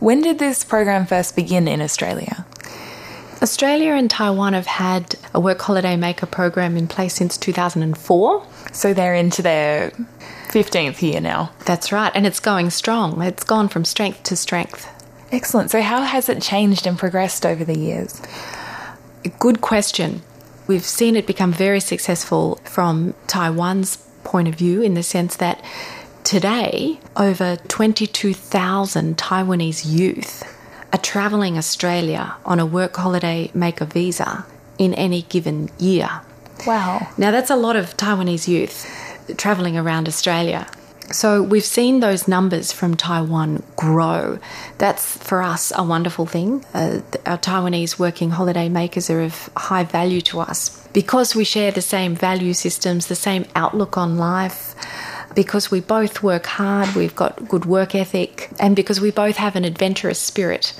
When 0.00 0.22
did 0.22 0.38
this 0.38 0.64
program 0.64 1.04
first 1.04 1.36
begin 1.36 1.68
in 1.68 1.82
Australia? 1.82 2.46
Australia 3.42 3.92
and 3.92 4.10
Taiwan 4.10 4.54
have 4.54 4.66
had 4.66 5.14
a 5.34 5.40
work 5.40 5.60
holiday 5.60 5.94
maker 5.94 6.24
program 6.24 6.78
in 6.78 6.88
place 6.88 7.14
since 7.14 7.36
2004. 7.36 8.46
So 8.72 8.94
they're 8.94 9.14
into 9.14 9.42
their 9.42 9.90
15th 10.48 11.02
year 11.02 11.20
now. 11.20 11.52
That's 11.66 11.92
right, 11.92 12.10
and 12.14 12.26
it's 12.26 12.40
going 12.40 12.70
strong. 12.70 13.20
It's 13.20 13.44
gone 13.44 13.68
from 13.68 13.84
strength 13.84 14.22
to 14.24 14.36
strength. 14.36 14.88
Excellent. 15.32 15.70
So, 15.70 15.82
how 15.82 16.00
has 16.02 16.30
it 16.30 16.40
changed 16.40 16.86
and 16.86 16.98
progressed 16.98 17.44
over 17.44 17.62
the 17.62 17.78
years? 17.78 18.20
Good 19.38 19.60
question. 19.60 20.22
We've 20.66 20.84
seen 20.84 21.14
it 21.14 21.26
become 21.26 21.52
very 21.52 21.80
successful 21.80 22.56
from 22.64 23.14
Taiwan's 23.26 23.96
point 24.24 24.48
of 24.48 24.54
view 24.54 24.80
in 24.80 24.94
the 24.94 25.02
sense 25.02 25.36
that 25.36 25.62
today, 26.30 27.00
over 27.16 27.56
22,000 27.66 29.16
Taiwanese 29.16 29.84
youth 29.84 30.44
are 30.92 30.98
travelling 31.00 31.58
Australia 31.58 32.36
on 32.44 32.60
a 32.60 32.64
work 32.64 32.94
holiday 32.94 33.50
maker 33.52 33.84
visa 33.84 34.46
in 34.78 34.94
any 34.94 35.22
given 35.22 35.70
year. 35.76 36.20
Wow. 36.64 37.08
Now, 37.18 37.32
that's 37.32 37.50
a 37.50 37.56
lot 37.56 37.74
of 37.74 37.96
Taiwanese 37.96 38.46
youth 38.46 38.86
travelling 39.38 39.76
around 39.76 40.06
Australia. 40.06 40.68
So, 41.10 41.42
we've 41.42 41.64
seen 41.64 41.98
those 41.98 42.28
numbers 42.28 42.70
from 42.70 42.96
Taiwan 42.96 43.64
grow. 43.74 44.38
That's 44.78 45.18
for 45.18 45.42
us 45.42 45.72
a 45.74 45.82
wonderful 45.82 46.26
thing. 46.26 46.64
Uh, 46.72 47.00
our 47.26 47.38
Taiwanese 47.38 47.98
working 47.98 48.30
holiday 48.30 48.68
makers 48.68 49.10
are 49.10 49.20
of 49.20 49.50
high 49.56 49.82
value 49.82 50.20
to 50.30 50.38
us 50.38 50.86
because 50.92 51.34
we 51.34 51.42
share 51.42 51.72
the 51.72 51.82
same 51.82 52.14
value 52.14 52.52
systems, 52.52 53.08
the 53.08 53.16
same 53.16 53.46
outlook 53.56 53.98
on 53.98 54.16
life 54.16 54.76
because 55.34 55.70
we 55.70 55.80
both 55.80 56.22
work 56.22 56.46
hard, 56.46 56.94
we've 56.94 57.14
got 57.14 57.48
good 57.48 57.64
work 57.64 57.94
ethic, 57.94 58.50
and 58.58 58.76
because 58.76 59.00
we 59.00 59.10
both 59.10 59.36
have 59.36 59.56
an 59.56 59.64
adventurous 59.64 60.18
spirit. 60.18 60.74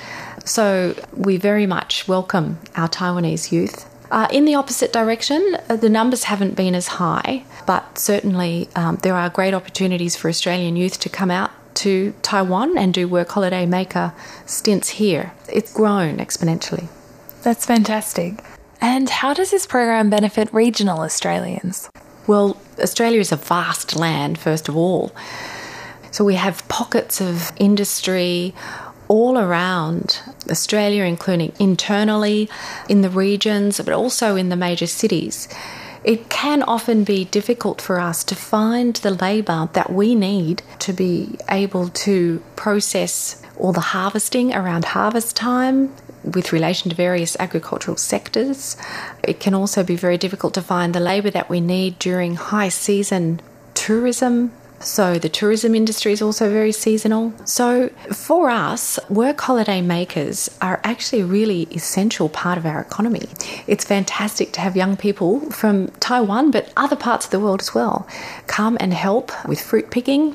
So 0.44 0.94
we 1.14 1.36
very 1.36 1.66
much 1.66 2.08
welcome 2.08 2.58
our 2.76 2.88
Taiwanese 2.88 3.52
youth. 3.52 3.86
Uh, 4.10 4.26
in 4.32 4.44
the 4.44 4.56
opposite 4.56 4.92
direction, 4.92 5.56
uh, 5.68 5.76
the 5.76 5.88
numbers 5.88 6.24
haven't 6.24 6.56
been 6.56 6.74
as 6.74 6.88
high, 6.88 7.44
but 7.66 7.96
certainly 7.96 8.68
um, 8.74 8.96
there 9.02 9.14
are 9.14 9.30
great 9.30 9.54
opportunities 9.54 10.16
for 10.16 10.28
Australian 10.28 10.74
youth 10.74 10.98
to 11.00 11.08
come 11.08 11.30
out 11.30 11.52
to 11.74 12.12
Taiwan 12.22 12.76
and 12.76 12.92
do 12.92 13.06
work 13.06 13.28
holiday 13.30 13.66
maker 13.66 14.12
stints 14.46 14.88
here. 14.88 15.32
It's 15.48 15.72
grown 15.72 16.16
exponentially. 16.16 16.88
That's 17.42 17.64
fantastic. 17.64 18.42
And 18.80 19.08
how 19.08 19.34
does 19.34 19.50
this 19.50 19.66
program 19.66 20.10
benefit 20.10 20.52
regional 20.52 21.00
Australians? 21.00 21.88
Well, 22.30 22.56
Australia 22.78 23.18
is 23.18 23.32
a 23.32 23.36
vast 23.36 23.96
land, 23.96 24.38
first 24.38 24.68
of 24.68 24.76
all. 24.76 25.10
So 26.12 26.24
we 26.24 26.36
have 26.36 26.68
pockets 26.68 27.20
of 27.20 27.50
industry 27.56 28.54
all 29.08 29.36
around 29.36 30.20
Australia, 30.48 31.02
including 31.02 31.52
internally 31.58 32.48
in 32.88 33.00
the 33.00 33.10
regions, 33.10 33.80
but 33.80 33.92
also 33.92 34.36
in 34.36 34.48
the 34.48 34.54
major 34.54 34.86
cities. 34.86 35.48
It 36.04 36.30
can 36.30 36.62
often 36.62 37.02
be 37.02 37.24
difficult 37.24 37.80
for 37.80 37.98
us 37.98 38.22
to 38.22 38.36
find 38.36 38.94
the 38.94 39.10
labour 39.10 39.68
that 39.72 39.92
we 39.92 40.14
need 40.14 40.62
to 40.86 40.92
be 40.92 41.36
able 41.48 41.88
to 42.06 42.40
process 42.54 43.42
all 43.56 43.72
the 43.72 43.90
harvesting 43.96 44.54
around 44.54 44.84
harvest 44.84 45.34
time 45.34 45.92
with 46.24 46.52
relation 46.52 46.90
to 46.90 46.96
various 46.96 47.36
agricultural 47.38 47.96
sectors. 47.96 48.76
It 49.22 49.40
can 49.40 49.54
also 49.54 49.82
be 49.82 49.96
very 49.96 50.18
difficult 50.18 50.54
to 50.54 50.62
find 50.62 50.94
the 50.94 51.00
labour 51.00 51.30
that 51.30 51.48
we 51.48 51.60
need 51.60 51.98
during 51.98 52.36
high 52.36 52.68
season 52.68 53.40
tourism 53.74 54.52
so 54.80 55.18
the 55.18 55.28
tourism 55.28 55.74
industry 55.74 56.12
is 56.12 56.22
also 56.22 56.50
very 56.50 56.72
seasonal. 56.72 57.34
So 57.44 57.90
for 58.12 58.48
us, 58.48 58.98
work 59.10 59.38
holiday 59.38 59.82
makers 59.82 60.48
are 60.62 60.80
actually 60.84 61.20
a 61.20 61.26
really 61.26 61.64
essential 61.64 62.30
part 62.30 62.56
of 62.56 62.64
our 62.64 62.80
economy. 62.80 63.28
It's 63.66 63.84
fantastic 63.84 64.52
to 64.54 64.60
have 64.60 64.76
young 64.76 64.96
people 64.96 65.40
from 65.50 65.88
Taiwan, 66.00 66.50
but 66.50 66.72
other 66.78 66.96
parts 66.96 67.26
of 67.26 67.30
the 67.30 67.40
world 67.40 67.60
as 67.60 67.74
well, 67.74 68.08
come 68.46 68.78
and 68.80 68.94
help 68.94 69.32
with 69.46 69.60
fruit 69.60 69.90
picking, 69.90 70.32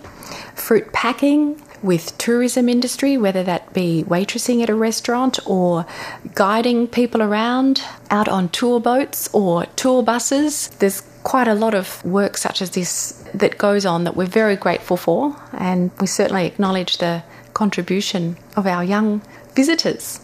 fruit 0.53 0.93
packing, 0.93 1.59
with 1.83 2.17
tourism 2.17 2.69
industry, 2.69 3.17
whether 3.17 3.43
that 3.43 3.73
be 3.73 4.03
waitressing 4.07 4.61
at 4.63 4.69
a 4.69 4.75
restaurant 4.75 5.39
or 5.45 5.85
guiding 6.33 6.87
people 6.87 7.21
around 7.21 7.81
out 8.09 8.27
on 8.27 8.49
tour 8.49 8.79
boats 8.79 9.29
or 9.33 9.65
tour 9.75 10.03
buses. 10.03 10.69
There's 10.79 11.01
quite 11.23 11.47
a 11.47 11.55
lot 11.55 11.73
of 11.73 12.03
work 12.05 12.37
such 12.37 12.61
as 12.61 12.71
this 12.71 13.23
that 13.33 13.57
goes 13.57 13.85
on 13.85 14.03
that 14.03 14.15
we're 14.15 14.25
very 14.25 14.55
grateful 14.55 14.97
for, 14.97 15.35
and 15.53 15.91
we 15.99 16.07
certainly 16.07 16.45
acknowledge 16.45 16.97
the 16.97 17.23
contribution 17.53 18.37
of 18.55 18.67
our 18.67 18.83
young 18.83 19.21
visitors. 19.55 20.19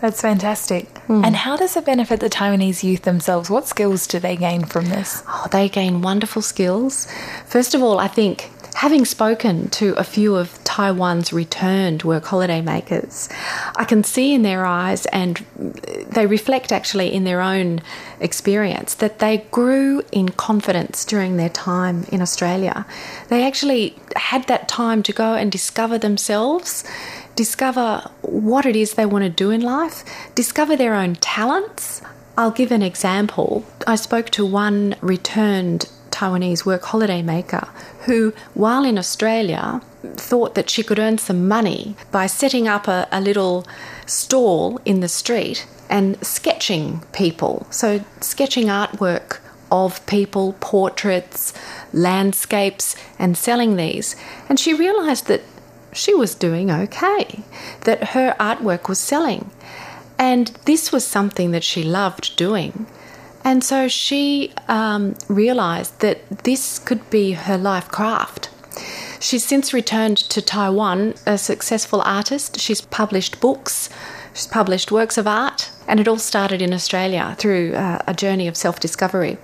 That's 0.00 0.20
fantastic. 0.20 0.92
Mm. 1.08 1.24
And 1.24 1.36
how 1.36 1.56
does 1.56 1.76
it 1.76 1.86
benefit 1.86 2.20
the 2.20 2.28
Taiwanese 2.28 2.82
youth 2.82 3.02
themselves? 3.02 3.48
What 3.48 3.66
skills 3.66 4.06
do 4.06 4.18
they 4.18 4.36
gain 4.36 4.64
from 4.64 4.86
this? 4.86 5.22
Oh, 5.26 5.46
they 5.50 5.68
gain 5.68 6.02
wonderful 6.02 6.42
skills. 6.42 7.06
First 7.46 7.74
of 7.74 7.82
all, 7.82 7.98
I 7.98 8.08
think 8.08 8.50
Having 8.74 9.04
spoken 9.04 9.70
to 9.70 9.94
a 9.94 10.04
few 10.04 10.34
of 10.34 10.62
Taiwan's 10.64 11.32
returned 11.32 12.02
work 12.02 12.24
holiday 12.24 12.60
makers, 12.60 13.28
I 13.76 13.84
can 13.84 14.02
see 14.02 14.34
in 14.34 14.42
their 14.42 14.66
eyes, 14.66 15.06
and 15.06 15.38
they 16.10 16.26
reflect 16.26 16.72
actually 16.72 17.12
in 17.12 17.22
their 17.22 17.40
own 17.40 17.80
experience, 18.18 18.94
that 18.94 19.20
they 19.20 19.46
grew 19.52 20.02
in 20.10 20.30
confidence 20.30 21.04
during 21.04 21.36
their 21.36 21.48
time 21.48 22.04
in 22.10 22.20
Australia. 22.20 22.84
They 23.28 23.46
actually 23.46 23.96
had 24.16 24.48
that 24.48 24.68
time 24.68 25.04
to 25.04 25.12
go 25.12 25.34
and 25.34 25.52
discover 25.52 25.96
themselves, 25.96 26.84
discover 27.36 28.10
what 28.22 28.66
it 28.66 28.74
is 28.74 28.94
they 28.94 29.06
want 29.06 29.22
to 29.22 29.30
do 29.30 29.50
in 29.50 29.60
life, 29.60 30.04
discover 30.34 30.74
their 30.74 30.94
own 30.94 31.14
talents. 31.16 32.02
I'll 32.36 32.50
give 32.50 32.72
an 32.72 32.82
example. 32.82 33.64
I 33.86 33.94
spoke 33.94 34.30
to 34.30 34.44
one 34.44 34.96
returned 35.00 35.88
Taiwanese 36.14 36.64
work 36.64 36.84
holiday 36.84 37.22
maker 37.22 37.68
who, 38.06 38.32
while 38.54 38.84
in 38.84 38.98
Australia, 38.98 39.82
thought 40.14 40.54
that 40.54 40.70
she 40.70 40.82
could 40.82 40.98
earn 40.98 41.18
some 41.18 41.48
money 41.48 41.96
by 42.12 42.26
setting 42.26 42.68
up 42.68 42.86
a, 42.86 43.08
a 43.10 43.20
little 43.20 43.66
stall 44.06 44.80
in 44.84 45.00
the 45.00 45.08
street 45.08 45.66
and 45.90 46.24
sketching 46.24 47.02
people. 47.12 47.66
So, 47.70 48.04
sketching 48.20 48.66
artwork 48.66 49.38
of 49.70 50.04
people, 50.06 50.54
portraits, 50.60 51.52
landscapes, 51.92 52.94
and 53.18 53.36
selling 53.36 53.76
these. 53.76 54.14
And 54.48 54.60
she 54.60 54.72
realised 54.72 55.26
that 55.26 55.42
she 55.92 56.14
was 56.14 56.34
doing 56.34 56.70
okay, 56.70 57.42
that 57.82 58.10
her 58.10 58.36
artwork 58.38 58.88
was 58.88 58.98
selling. 58.98 59.50
And 60.18 60.48
this 60.64 60.92
was 60.92 61.04
something 61.04 61.50
that 61.50 61.64
she 61.64 61.82
loved 61.82 62.36
doing. 62.36 62.86
And 63.44 63.62
so 63.62 63.88
she 63.88 64.52
um, 64.68 65.14
realised 65.28 66.00
that 66.00 66.44
this 66.44 66.78
could 66.78 67.08
be 67.10 67.32
her 67.32 67.58
life 67.58 67.88
craft. 67.88 68.50
She's 69.20 69.44
since 69.44 69.72
returned 69.72 70.16
to 70.16 70.42
Taiwan 70.42 71.14
a 71.26 71.38
successful 71.38 72.00
artist. 72.02 72.58
She's 72.58 72.80
published 72.80 73.40
books, 73.40 73.90
she's 74.32 74.46
published 74.46 74.90
works 74.90 75.16
of 75.18 75.26
art, 75.26 75.70
and 75.86 76.00
it 76.00 76.08
all 76.08 76.18
started 76.18 76.60
in 76.60 76.72
Australia 76.72 77.36
through 77.38 77.74
uh, 77.74 78.00
a 78.06 78.14
journey 78.14 78.48
of 78.48 78.56
self 78.56 78.80
discovery. 78.80 79.36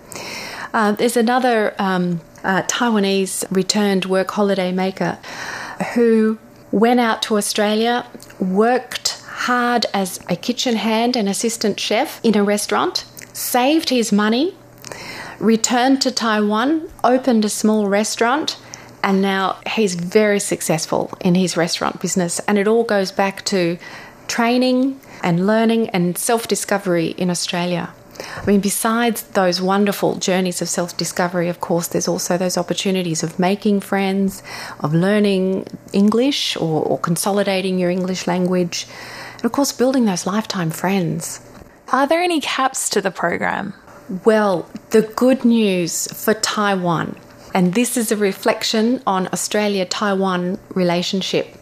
Uh, 0.73 0.93
there's 0.93 1.17
another 1.17 1.75
um, 1.79 2.21
uh, 2.45 2.63
Taiwanese 2.63 3.45
returned 3.51 4.07
work 4.07 4.31
holiday 4.31 4.73
maker 4.73 5.19
who 5.95 6.39
went 6.73 7.01
out 7.01 7.23
to 7.23 7.37
Australia, 7.37 8.07
worked 8.39 9.23
hard 9.27 9.87
as 9.93 10.21
a 10.29 10.37
kitchen 10.37 10.77
hand 10.77 11.17
and 11.17 11.29
assistant 11.29 11.81
chef 11.81 12.21
in 12.23 12.37
a 12.37 12.45
restaurant, 12.45 13.05
saved 13.41 13.89
his 13.89 14.13
money, 14.13 14.55
returned 15.39 16.03
to 16.03 16.11
Taiwan, 16.11 16.89
opened 17.03 17.45
a 17.45 17.49
small 17.49 17.89
restaurant, 17.89 18.59
and 19.03 19.23
now 19.23 19.59
he's 19.67 19.95
very 19.95 20.39
successful 20.39 21.11
in 21.21 21.35
his 21.35 21.57
restaurant 21.57 22.01
business. 22.01 22.39
And 22.41 22.59
it 22.59 22.69
all 22.69 22.85
goes 22.85 23.11
back 23.11 23.45
to 23.47 23.79
training 24.29 25.01
and 25.23 25.47
learning 25.47 25.89
and 25.91 26.19
self 26.19 26.47
discovery 26.49 27.09
in 27.17 27.31
Australia. 27.31 27.93
I 28.37 28.45
mean, 28.45 28.61
besides 28.61 29.23
those 29.23 29.63
wonderful 29.63 30.17
journeys 30.17 30.61
of 30.61 30.69
self 30.69 30.95
discovery, 30.99 31.49
of 31.49 31.61
course, 31.61 31.89
there's 31.89 32.09
also 32.09 32.37
those 32.37 32.59
opportunities 32.59 33.23
of 33.23 33.39
making 33.39 33.81
friends, 33.81 34.43
of 34.81 34.93
learning 34.93 35.67
English 35.95 36.57
or, 36.57 36.83
or 36.83 36.99
consolidating 36.99 37.79
your 37.79 37.89
English 37.89 38.27
language, 38.27 38.87
and 39.37 39.47
of 39.47 39.53
course, 39.53 39.73
building 39.73 40.05
those 40.05 40.27
lifetime 40.27 40.71
friends. 40.71 41.41
Are 41.93 42.07
there 42.07 42.23
any 42.23 42.41
caps 42.41 42.89
to 42.91 43.01
the 43.01 43.11
program? 43.11 43.75
Well, 44.25 44.71
the 44.91 45.03
good 45.03 45.45
news 45.45 46.07
for 46.13 46.35
Taiwan, 46.35 47.17
and 47.53 47.75
this 47.75 47.97
is 47.97 48.13
a 48.13 48.17
reflection 48.17 49.03
on 49.09 49.27
Australia 49.33 49.85
Taiwan 49.87 50.61
relationship. 50.73 51.57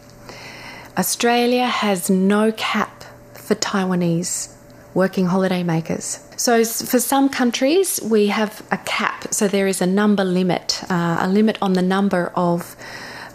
Australia 0.99 1.67
has 1.67 2.11
no 2.11 2.53
cap 2.53 3.05
for 3.33 3.55
Taiwanese 3.55 4.55
working 4.93 5.27
holiday 5.27 5.63
makers. 5.63 6.23
So, 6.37 6.63
for 6.63 7.01
some 7.01 7.31
countries, 7.31 7.99
we 8.05 8.27
have 8.27 8.63
a 8.71 8.77
cap. 8.79 9.33
So, 9.33 9.49
there 9.49 9.67
is 9.67 9.81
a 9.81 9.87
number 9.87 10.25
limit, 10.25 10.83
uh, 10.91 11.19
a 11.21 11.29
limit 11.29 11.57
on 11.63 11.73
the 11.73 11.83
number 11.83 12.33
of 12.35 12.77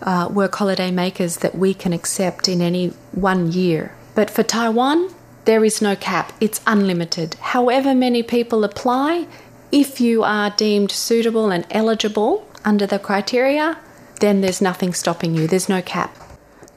uh, 0.03 0.29
work 0.31 0.53
holiday 0.53 0.91
makers 0.91 1.37
that 1.37 1.55
we 1.55 1.73
can 1.73 1.91
accept 1.91 2.47
in 2.47 2.61
any 2.61 2.89
one 3.13 3.51
year. 3.51 3.95
But 4.13 4.29
for 4.29 4.43
Taiwan, 4.43 5.09
there 5.45 5.65
is 5.65 5.81
no 5.81 5.95
cap, 5.95 6.31
it's 6.39 6.61
unlimited. 6.65 7.35
However 7.35 7.93
many 7.93 8.23
people 8.23 8.63
apply, 8.63 9.27
if 9.71 9.99
you 9.99 10.23
are 10.23 10.51
deemed 10.51 10.91
suitable 10.91 11.49
and 11.51 11.65
eligible 11.71 12.47
under 12.63 12.85
the 12.85 12.99
criteria, 12.99 13.77
then 14.19 14.41
there's 14.41 14.61
nothing 14.61 14.93
stopping 14.93 15.35
you, 15.35 15.47
there's 15.47 15.67
no 15.67 15.81
cap. 15.81 16.15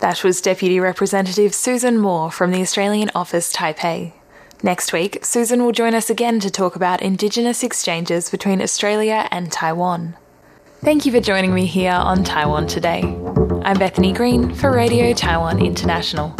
That 0.01 0.25
was 0.25 0.41
Deputy 0.41 0.81
Representative 0.81 1.55
Susan 1.55 1.99
Moore 1.99 2.31
from 2.31 2.51
the 2.51 2.61
Australian 2.61 3.11
Office 3.15 3.53
Taipei. 3.53 4.13
Next 4.63 4.93
week, 4.93 5.25
Susan 5.25 5.63
will 5.63 5.73
join 5.73 5.95
us 5.95 6.11
again 6.11 6.41
to 6.41 6.51
talk 6.51 6.77
about 6.77 7.03
Indigenous 7.03 7.63
exchanges 7.63 8.31
between 8.31 8.61
Australia 8.61 9.29
and 9.31 9.53
Taiwan. 9.53 10.17
Thank 10.81 11.07
you 11.07 11.13
for 11.13 11.21
joining 11.21 11.55
me 11.55 11.67
here 11.67 11.93
on 11.93 12.25
Taiwan 12.25 12.67
Today. 12.67 13.03
I'm 13.65 13.79
Bethany 13.79 14.13
Green 14.13 14.55
for 14.55 14.73
Radio 14.73 15.13
Taiwan 15.13 15.65
International. 15.65 16.35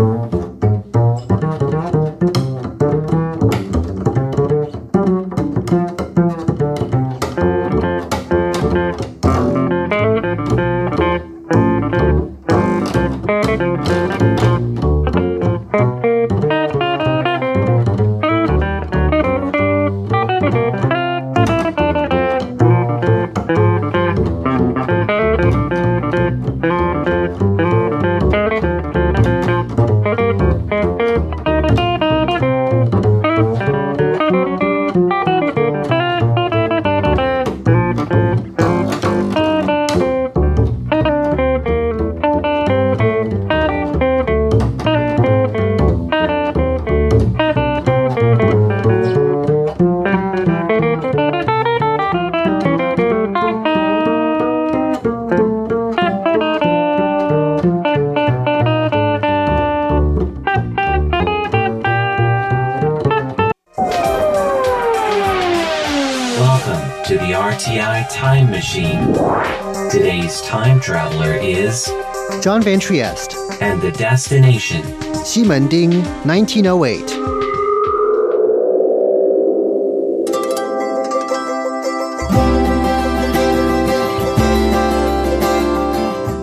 John 72.47 72.63
Van 72.63 72.79
Trieste. 72.79 73.35
And 73.61 73.83
the 73.83 73.91
destination 73.91 74.81
Ximending, 75.25 76.05
1908. 76.25 77.01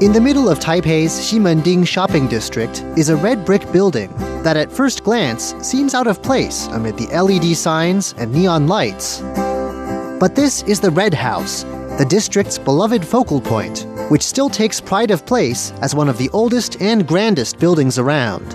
In 0.03 0.11
the 0.11 0.19
middle 0.19 0.49
of 0.49 0.59
Taipei's 0.59 1.13
Ximending 1.13 1.87
shopping 1.87 2.27
district 2.27 2.83
is 2.97 3.07
a 3.07 3.15
red 3.15 3.45
brick 3.45 3.71
building 3.71 4.13
that 4.43 4.57
at 4.57 4.69
first 4.69 5.05
glance 5.05 5.55
seems 5.61 5.93
out 5.93 6.07
of 6.07 6.21
place 6.21 6.67
amid 6.73 6.97
the 6.97 7.07
LED 7.17 7.55
signs 7.55 8.13
and 8.17 8.33
neon 8.33 8.67
lights. 8.67 9.21
But 10.19 10.35
this 10.35 10.63
is 10.63 10.81
the 10.81 10.91
Red 10.91 11.13
House, 11.13 11.63
the 11.97 12.05
district's 12.09 12.57
beloved 12.57 13.05
focal 13.05 13.39
point, 13.39 13.87
which 14.09 14.21
still 14.21 14.49
takes 14.49 14.81
pride 14.81 15.11
of 15.11 15.25
place 15.25 15.71
as 15.81 15.95
one 15.95 16.09
of 16.09 16.17
the 16.17 16.29
oldest 16.29 16.81
and 16.81 17.07
grandest 17.07 17.59
buildings 17.59 17.97
around. 17.97 18.51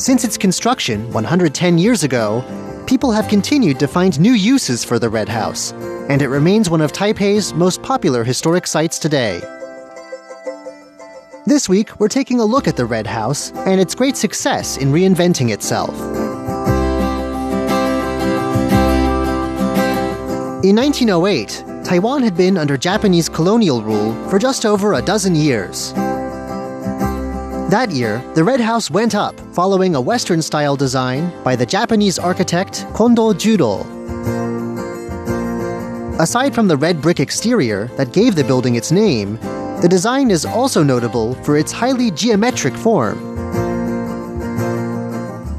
Since 0.00 0.24
its 0.24 0.36
construction 0.36 1.10
110 1.12 1.78
years 1.78 2.02
ago, 2.02 2.44
people 2.86 3.12
have 3.12 3.28
continued 3.28 3.78
to 3.78 3.86
find 3.86 4.18
new 4.18 4.32
uses 4.32 4.84
for 4.84 4.98
the 4.98 5.08
Red 5.08 5.28
House, 5.28 5.72
and 6.08 6.20
it 6.20 6.28
remains 6.28 6.68
one 6.68 6.80
of 6.80 6.92
Taipei's 6.92 7.54
most 7.54 7.82
popular 7.82 8.24
historic 8.24 8.66
sites 8.66 8.98
today. 8.98 9.40
This 11.46 11.68
week, 11.68 11.98
we're 11.98 12.08
taking 12.08 12.40
a 12.40 12.44
look 12.44 12.68
at 12.68 12.76
the 12.76 12.84
Red 12.84 13.06
House 13.06 13.50
and 13.52 13.80
its 13.80 13.94
great 13.94 14.16
success 14.16 14.76
in 14.76 14.92
reinventing 14.92 15.52
itself. 15.52 15.90
In 20.64 20.76
1908, 20.76 21.64
Taiwan 21.84 22.22
had 22.22 22.36
been 22.36 22.56
under 22.56 22.76
Japanese 22.76 23.28
colonial 23.28 23.82
rule 23.82 24.14
for 24.28 24.38
just 24.38 24.64
over 24.64 24.94
a 24.94 25.02
dozen 25.02 25.34
years. 25.34 25.92
That 27.72 27.90
year, 27.90 28.22
the 28.34 28.44
Red 28.44 28.60
House 28.60 28.90
went 28.90 29.14
up 29.14 29.38
following 29.52 29.94
a 29.94 30.00
Western 30.00 30.40
style 30.40 30.76
design 30.76 31.32
by 31.42 31.56
the 31.56 31.66
Japanese 31.66 32.18
architect 32.18 32.86
Kondo 32.94 33.32
Juro. 33.32 33.84
Aside 36.20 36.54
from 36.54 36.68
the 36.68 36.76
red 36.76 37.02
brick 37.02 37.18
exterior 37.18 37.86
that 37.96 38.12
gave 38.12 38.36
the 38.36 38.44
building 38.44 38.76
its 38.76 38.92
name, 38.92 39.38
the 39.80 39.88
design 39.90 40.30
is 40.30 40.44
also 40.44 40.84
notable 40.84 41.34
for 41.42 41.56
its 41.56 41.72
highly 41.72 42.10
geometric 42.12 42.74
form. 42.74 43.18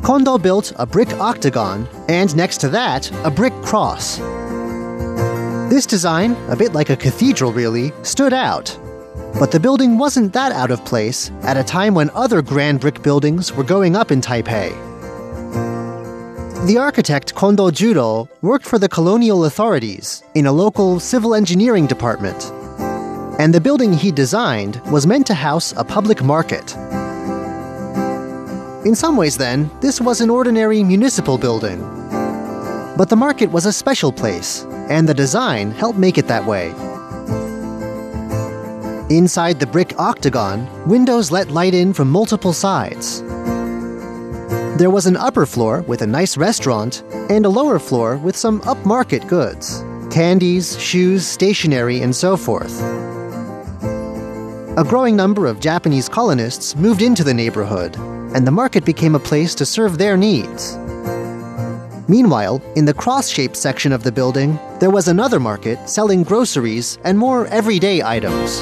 Kondo 0.01 0.37
built 0.37 0.71
a 0.77 0.85
brick 0.85 1.11
octagon, 1.13 1.87
and 2.07 2.35
next 2.35 2.59
to 2.61 2.69
that, 2.69 3.11
a 3.25 3.31
brick 3.31 3.53
cross. 3.61 4.19
This 5.73 5.87
design, 5.87 6.37
a 6.49 6.55
bit 6.55 6.73
like 6.73 6.91
a 6.91 6.95
cathedral 6.95 7.51
really, 7.51 7.91
stood 8.03 8.31
out. 8.31 8.77
But 9.39 9.49
the 9.49 9.59
building 9.59 9.97
wasn't 9.97 10.31
that 10.33 10.51
out 10.51 10.69
of 10.69 10.85
place 10.85 11.31
at 11.41 11.57
a 11.57 11.63
time 11.63 11.95
when 11.95 12.11
other 12.11 12.43
grand 12.43 12.79
brick 12.79 13.01
buildings 13.01 13.51
were 13.51 13.63
going 13.63 13.95
up 13.95 14.11
in 14.11 14.21
Taipei. 14.21 14.69
The 16.67 16.77
architect 16.77 17.33
Kondo 17.33 17.71
Juro 17.71 18.29
worked 18.43 18.67
for 18.67 18.77
the 18.77 18.87
colonial 18.87 19.45
authorities 19.45 20.21
in 20.35 20.45
a 20.45 20.51
local 20.51 20.99
civil 20.99 21.33
engineering 21.33 21.87
department. 21.87 22.51
And 23.39 23.51
the 23.51 23.59
building 23.59 23.93
he 23.93 24.11
designed 24.11 24.79
was 24.91 25.07
meant 25.07 25.25
to 25.25 25.33
house 25.33 25.73
a 25.75 25.83
public 25.83 26.21
market. 26.21 26.75
In 28.85 28.93
some 28.93 29.17
ways, 29.17 29.37
then, 29.39 29.71
this 29.81 29.99
was 29.99 30.21
an 30.21 30.29
ordinary 30.29 30.83
municipal 30.83 31.39
building. 31.39 31.81
But 32.95 33.09
the 33.09 33.15
market 33.15 33.49
was 33.49 33.65
a 33.65 33.73
special 33.73 34.11
place, 34.11 34.67
and 34.89 35.07
the 35.07 35.13
design 35.13 35.71
helped 35.71 35.97
make 35.97 36.17
it 36.17 36.27
that 36.27 36.45
way. 36.45 36.69
Inside 39.09 39.59
the 39.59 39.67
brick 39.67 39.99
octagon, 39.99 40.67
windows 40.87 41.31
let 41.31 41.51
light 41.51 41.73
in 41.73 41.93
from 41.93 42.09
multiple 42.09 42.53
sides. 42.53 43.21
There 44.77 44.89
was 44.89 45.05
an 45.05 45.17
upper 45.17 45.45
floor 45.45 45.81
with 45.81 46.01
a 46.01 46.07
nice 46.07 46.35
restaurant, 46.35 47.03
and 47.29 47.45
a 47.45 47.49
lower 47.49 47.79
floor 47.79 48.17
with 48.17 48.35
some 48.35 48.61
upmarket 48.61 49.27
goods 49.27 49.83
candies, 50.09 50.79
shoes, 50.79 51.25
stationery, 51.25 52.01
and 52.01 52.15
so 52.15 52.37
forth. 52.37 52.81
A 54.77 54.83
growing 54.83 55.15
number 55.15 55.47
of 55.47 55.59
Japanese 55.59 56.07
colonists 56.07 56.75
moved 56.75 57.01
into 57.01 57.23
the 57.23 57.33
neighborhood, 57.33 57.95
and 58.35 58.45
the 58.45 58.51
market 58.51 58.85
became 58.85 59.15
a 59.15 59.19
place 59.19 59.55
to 59.55 59.65
serve 59.65 59.97
their 59.97 60.17
needs. 60.17 60.77
Meanwhile, 62.07 62.61
in 62.75 62.83
the 62.85 62.93
cross 62.93 63.29
shaped 63.29 63.55
section 63.55 63.93
of 63.93 64.03
the 64.03 64.11
building, 64.11 64.59
there 64.79 64.89
was 64.89 65.07
another 65.07 65.39
market 65.39 65.89
selling 65.89 66.23
groceries 66.23 66.97
and 67.05 67.17
more 67.17 67.47
everyday 67.47 68.03
items. 68.03 68.59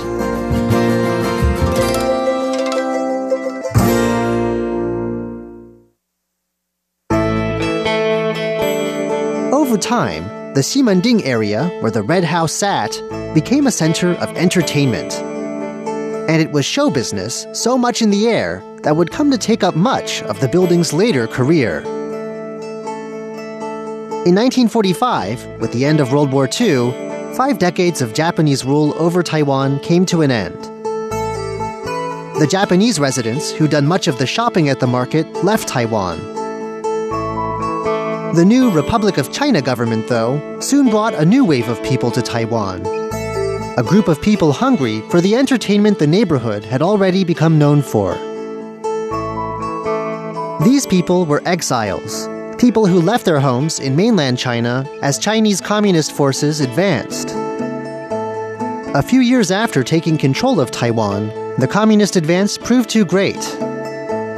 Over 9.51 9.77
time, 9.77 10.53
the 10.53 10.61
Ximending 10.61 11.25
area, 11.25 11.67
where 11.79 11.91
the 11.91 12.03
Red 12.03 12.23
House 12.23 12.51
sat, 12.51 12.91
became 13.33 13.65
a 13.65 13.71
center 13.71 14.11
of 14.15 14.35
entertainment. 14.37 15.13
And 16.29 16.41
it 16.41 16.51
was 16.51 16.65
show 16.65 16.91
business 16.91 17.47
so 17.53 17.77
much 17.77 18.01
in 18.01 18.11
the 18.11 18.27
air 18.27 18.61
that 18.83 18.95
would 18.95 19.09
come 19.09 19.31
to 19.31 19.37
take 19.37 19.63
up 19.63 19.75
much 19.75 20.21
of 20.23 20.39
the 20.39 20.47
building's 20.47 20.93
later 20.93 21.25
career. 21.25 21.83
In 24.23 24.35
1945, 24.35 25.59
with 25.59 25.71
the 25.71 25.83
end 25.83 25.99
of 25.99 26.11
World 26.11 26.31
War 26.31 26.47
II, 26.47 26.91
five 27.33 27.57
decades 27.57 28.03
of 28.03 28.13
Japanese 28.13 28.63
rule 28.63 28.93
over 29.01 29.23
Taiwan 29.23 29.79
came 29.79 30.05
to 30.05 30.21
an 30.21 30.29
end. 30.29 30.53
The 32.39 32.47
Japanese 32.47 32.99
residents 32.99 33.49
who'd 33.49 33.71
done 33.71 33.87
much 33.87 34.07
of 34.07 34.19
the 34.19 34.27
shopping 34.27 34.69
at 34.69 34.79
the 34.79 34.85
market 34.85 35.25
left 35.43 35.67
Taiwan. 35.67 36.19
The 38.35 38.45
new 38.45 38.69
Republic 38.69 39.17
of 39.17 39.33
China 39.33 39.59
government, 39.59 40.07
though, 40.07 40.59
soon 40.59 40.91
brought 40.91 41.15
a 41.15 41.25
new 41.25 41.43
wave 41.43 41.67
of 41.67 41.81
people 41.81 42.11
to 42.11 42.21
Taiwan. 42.21 42.85
A 43.79 43.83
group 43.83 44.07
of 44.07 44.21
people 44.21 44.51
hungry 44.51 45.01
for 45.09 45.19
the 45.19 45.33
entertainment 45.35 45.97
the 45.97 46.05
neighborhood 46.05 46.63
had 46.63 46.83
already 46.83 47.23
become 47.23 47.57
known 47.57 47.81
for. 47.81 48.13
These 50.63 50.85
people 50.85 51.25
were 51.25 51.41
exiles, 51.43 52.27
people 52.61 52.85
who 52.85 53.01
left 53.01 53.25
their 53.25 53.39
homes 53.39 53.79
in 53.79 53.95
mainland 53.95 54.37
China 54.37 54.87
as 55.01 55.17
Chinese 55.17 55.59
communist 55.59 56.11
forces 56.11 56.59
advanced. 56.59 57.29
A 58.93 59.01
few 59.01 59.19
years 59.21 59.49
after 59.49 59.83
taking 59.83 60.15
control 60.15 60.59
of 60.59 60.69
Taiwan, 60.69 61.29
the 61.57 61.67
communist 61.67 62.17
advance 62.17 62.59
proved 62.59 62.87
too 62.87 63.03
great. 63.03 63.41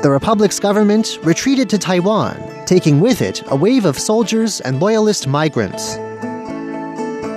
The 0.03 0.09
Republic's 0.09 0.57
government 0.57 1.19
retreated 1.21 1.69
to 1.71 1.77
Taiwan, 1.77 2.65
taking 2.65 3.01
with 3.01 3.21
it 3.21 3.43
a 3.47 3.57
wave 3.57 3.83
of 3.83 3.99
soldiers 3.99 4.61
and 4.61 4.79
loyalist 4.79 5.27
migrants. 5.27 5.95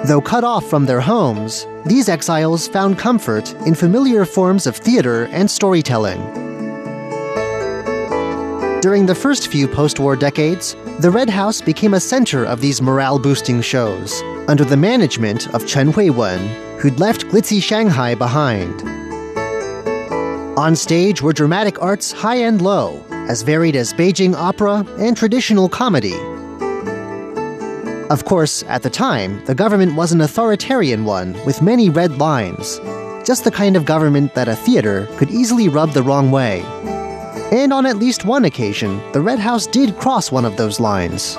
Though 0.08 0.22
cut 0.24 0.44
off 0.44 0.66
from 0.66 0.86
their 0.86 1.00
homes, 1.00 1.66
these 1.84 2.08
exiles 2.08 2.68
found 2.68 2.96
comfort 2.96 3.52
in 3.66 3.74
familiar 3.74 4.24
forms 4.24 4.68
of 4.68 4.76
theater 4.76 5.24
and 5.32 5.50
storytelling. 5.50 6.45
During 8.82 9.06
the 9.06 9.14
first 9.14 9.48
few 9.48 9.66
post 9.66 9.98
war 9.98 10.16
decades, 10.16 10.76
the 11.00 11.10
Red 11.10 11.30
House 11.30 11.62
became 11.62 11.94
a 11.94 12.00
center 12.00 12.44
of 12.44 12.60
these 12.60 12.82
morale 12.82 13.18
boosting 13.18 13.62
shows, 13.62 14.22
under 14.48 14.64
the 14.64 14.76
management 14.76 15.52
of 15.54 15.66
Chen 15.66 15.92
Huiwen, 15.92 16.40
who'd 16.78 17.00
left 17.00 17.26
glitzy 17.28 17.60
Shanghai 17.60 18.14
behind. 18.14 18.82
On 20.58 20.76
stage 20.76 21.22
were 21.22 21.32
dramatic 21.32 21.82
arts 21.82 22.12
high 22.12 22.36
and 22.36 22.60
low, 22.60 23.02
as 23.10 23.42
varied 23.42 23.76
as 23.76 23.94
Beijing 23.94 24.34
opera 24.34 24.86
and 24.98 25.16
traditional 25.16 25.70
comedy. 25.70 26.14
Of 28.10 28.26
course, 28.26 28.62
at 28.64 28.82
the 28.82 28.90
time, 28.90 29.42
the 29.46 29.54
government 29.54 29.96
was 29.96 30.12
an 30.12 30.20
authoritarian 30.20 31.06
one 31.06 31.32
with 31.46 31.62
many 31.62 31.88
red 31.88 32.18
lines, 32.18 32.78
just 33.26 33.42
the 33.44 33.50
kind 33.50 33.74
of 33.74 33.86
government 33.86 34.34
that 34.34 34.48
a 34.48 34.54
theater 34.54 35.08
could 35.16 35.30
easily 35.30 35.68
rub 35.68 35.92
the 35.92 36.02
wrong 36.02 36.30
way. 36.30 36.62
And 37.52 37.72
on 37.72 37.86
at 37.86 37.98
least 37.98 38.24
one 38.24 38.44
occasion, 38.44 39.00
the 39.12 39.20
Red 39.20 39.38
House 39.38 39.66
did 39.66 39.96
cross 39.98 40.32
one 40.32 40.44
of 40.44 40.56
those 40.56 40.80
lines. 40.80 41.36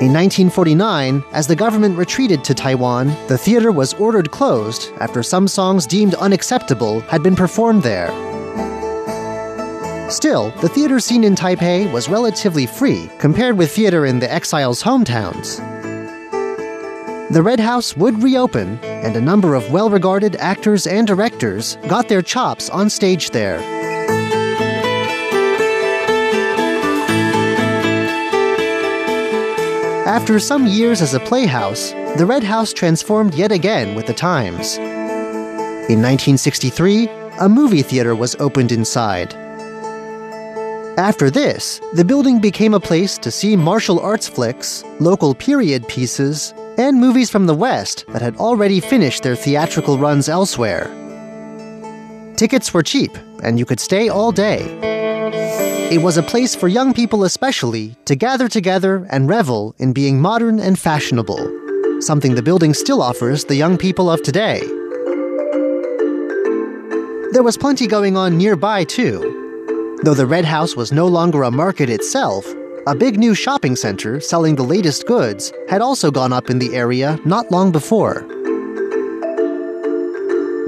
In 0.00 0.12
1949, 0.12 1.24
as 1.32 1.46
the 1.46 1.56
government 1.56 1.96
retreated 1.96 2.42
to 2.44 2.54
Taiwan, 2.54 3.08
the 3.28 3.38
theater 3.38 3.70
was 3.70 3.94
ordered 3.94 4.30
closed 4.30 4.92
after 5.00 5.22
some 5.22 5.46
songs 5.46 5.86
deemed 5.86 6.14
unacceptable 6.14 7.00
had 7.00 7.22
been 7.22 7.36
performed 7.36 7.82
there. 7.82 8.08
Still, 10.10 10.50
the 10.62 10.68
theater 10.68 10.98
scene 11.00 11.22
in 11.22 11.34
Taipei 11.34 11.90
was 11.92 12.08
relatively 12.08 12.66
free 12.66 13.10
compared 13.18 13.56
with 13.58 13.70
theater 13.70 14.06
in 14.06 14.18
the 14.18 14.32
exiles' 14.32 14.82
hometowns. 14.82 15.58
The 17.30 17.42
Red 17.42 17.60
House 17.60 17.96
would 17.96 18.22
reopen, 18.22 18.78
and 18.82 19.14
a 19.14 19.20
number 19.20 19.54
of 19.54 19.70
well 19.70 19.90
regarded 19.90 20.34
actors 20.36 20.86
and 20.86 21.06
directors 21.06 21.76
got 21.86 22.08
their 22.08 22.22
chops 22.22 22.70
on 22.70 22.88
stage 22.88 23.30
there. 23.30 23.77
After 30.08 30.38
some 30.38 30.66
years 30.66 31.02
as 31.02 31.12
a 31.12 31.20
playhouse, 31.20 31.90
the 32.16 32.24
Red 32.24 32.42
House 32.42 32.72
transformed 32.72 33.34
yet 33.34 33.52
again 33.52 33.94
with 33.94 34.06
the 34.06 34.14
times. 34.14 34.78
In 34.78 36.00
1963, 36.00 37.10
a 37.40 37.46
movie 37.46 37.82
theater 37.82 38.14
was 38.14 38.34
opened 38.36 38.72
inside. 38.72 39.34
After 40.96 41.28
this, 41.30 41.78
the 41.92 42.06
building 42.06 42.40
became 42.40 42.72
a 42.72 42.80
place 42.80 43.18
to 43.18 43.30
see 43.30 43.54
martial 43.54 44.00
arts 44.00 44.26
flicks, 44.26 44.82
local 44.98 45.34
period 45.34 45.86
pieces, 45.88 46.54
and 46.78 46.98
movies 46.98 47.28
from 47.28 47.46
the 47.46 47.54
West 47.54 48.06
that 48.08 48.22
had 48.22 48.36
already 48.36 48.80
finished 48.80 49.22
their 49.22 49.36
theatrical 49.36 49.98
runs 49.98 50.30
elsewhere. 50.30 50.86
Tickets 52.36 52.72
were 52.72 52.82
cheap, 52.82 53.10
and 53.42 53.58
you 53.58 53.66
could 53.66 53.78
stay 53.78 54.08
all 54.08 54.32
day. 54.32 54.97
It 55.90 56.02
was 56.02 56.18
a 56.18 56.22
place 56.22 56.54
for 56.54 56.68
young 56.68 56.92
people, 56.92 57.24
especially, 57.24 57.96
to 58.04 58.14
gather 58.14 58.46
together 58.46 59.06
and 59.08 59.26
revel 59.26 59.74
in 59.78 59.94
being 59.94 60.20
modern 60.20 60.60
and 60.60 60.78
fashionable, 60.78 62.02
something 62.02 62.34
the 62.34 62.42
building 62.42 62.74
still 62.74 63.00
offers 63.00 63.46
the 63.46 63.56
young 63.56 63.78
people 63.78 64.10
of 64.10 64.22
today. 64.22 64.60
There 67.32 67.42
was 67.42 67.56
plenty 67.56 67.86
going 67.86 68.18
on 68.18 68.36
nearby, 68.36 68.84
too. 68.84 69.98
Though 70.02 70.12
the 70.12 70.26
Red 70.26 70.44
House 70.44 70.76
was 70.76 70.92
no 70.92 71.06
longer 71.06 71.42
a 71.42 71.50
market 71.50 71.88
itself, 71.88 72.46
a 72.86 72.94
big 72.94 73.18
new 73.18 73.34
shopping 73.34 73.74
center 73.74 74.20
selling 74.20 74.56
the 74.56 74.64
latest 74.64 75.06
goods 75.06 75.54
had 75.70 75.80
also 75.80 76.10
gone 76.10 76.34
up 76.34 76.50
in 76.50 76.58
the 76.58 76.74
area 76.76 77.18
not 77.24 77.50
long 77.50 77.72
before. 77.72 78.20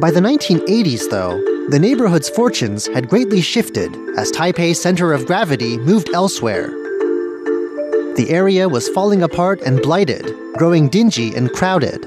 By 0.00 0.10
the 0.10 0.20
1980s, 0.20 1.10
though, 1.10 1.49
the 1.70 1.78
neighborhood's 1.78 2.28
fortunes 2.28 2.88
had 2.88 3.08
greatly 3.08 3.40
shifted 3.40 3.94
as 4.18 4.32
Taipei's 4.32 4.80
center 4.80 5.12
of 5.12 5.24
gravity 5.24 5.78
moved 5.78 6.08
elsewhere. 6.12 6.66
The 8.16 8.26
area 8.28 8.68
was 8.68 8.88
falling 8.88 9.22
apart 9.22 9.60
and 9.62 9.80
blighted, 9.80 10.34
growing 10.54 10.88
dingy 10.88 11.32
and 11.32 11.48
crowded. 11.52 12.02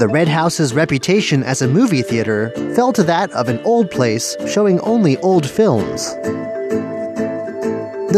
The 0.00 0.08
Red 0.10 0.28
House's 0.28 0.72
reputation 0.72 1.42
as 1.42 1.60
a 1.60 1.68
movie 1.68 2.00
theater 2.00 2.48
fell 2.74 2.90
to 2.94 3.02
that 3.02 3.30
of 3.32 3.50
an 3.50 3.58
old 3.64 3.90
place 3.90 4.34
showing 4.46 4.80
only 4.80 5.18
old 5.18 5.46
films. 5.46 6.14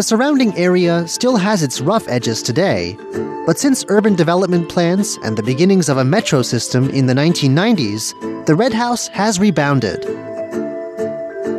The 0.00 0.04
surrounding 0.04 0.56
area 0.56 1.06
still 1.06 1.36
has 1.36 1.62
its 1.62 1.82
rough 1.82 2.08
edges 2.08 2.42
today, 2.42 2.96
but 3.44 3.58
since 3.58 3.84
urban 3.88 4.14
development 4.14 4.70
plans 4.70 5.18
and 5.22 5.36
the 5.36 5.42
beginnings 5.42 5.90
of 5.90 5.98
a 5.98 6.04
metro 6.06 6.40
system 6.40 6.88
in 6.88 7.04
the 7.04 7.12
1990s, 7.12 8.46
the 8.46 8.54
Red 8.54 8.72
House 8.72 9.08
has 9.08 9.38
rebounded. 9.38 10.00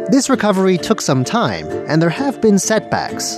This 0.10 0.28
recovery 0.28 0.80
took 0.80 1.02
some 1.02 1.24
time, 1.24 1.68
and 1.88 2.02
there 2.02 2.10
have 2.10 2.42
been 2.42 2.58
setbacks. 2.58 3.38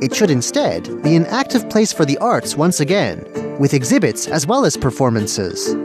It 0.00 0.14
should 0.14 0.30
instead 0.30 1.02
be 1.02 1.14
an 1.14 1.26
active 1.26 1.68
place 1.68 1.92
for 1.92 2.06
the 2.06 2.16
arts 2.22 2.56
once 2.56 2.80
again, 2.80 3.22
with 3.58 3.74
exhibits 3.74 4.26
as 4.26 4.46
well 4.46 4.64
as 4.64 4.78
performances. 4.78 5.76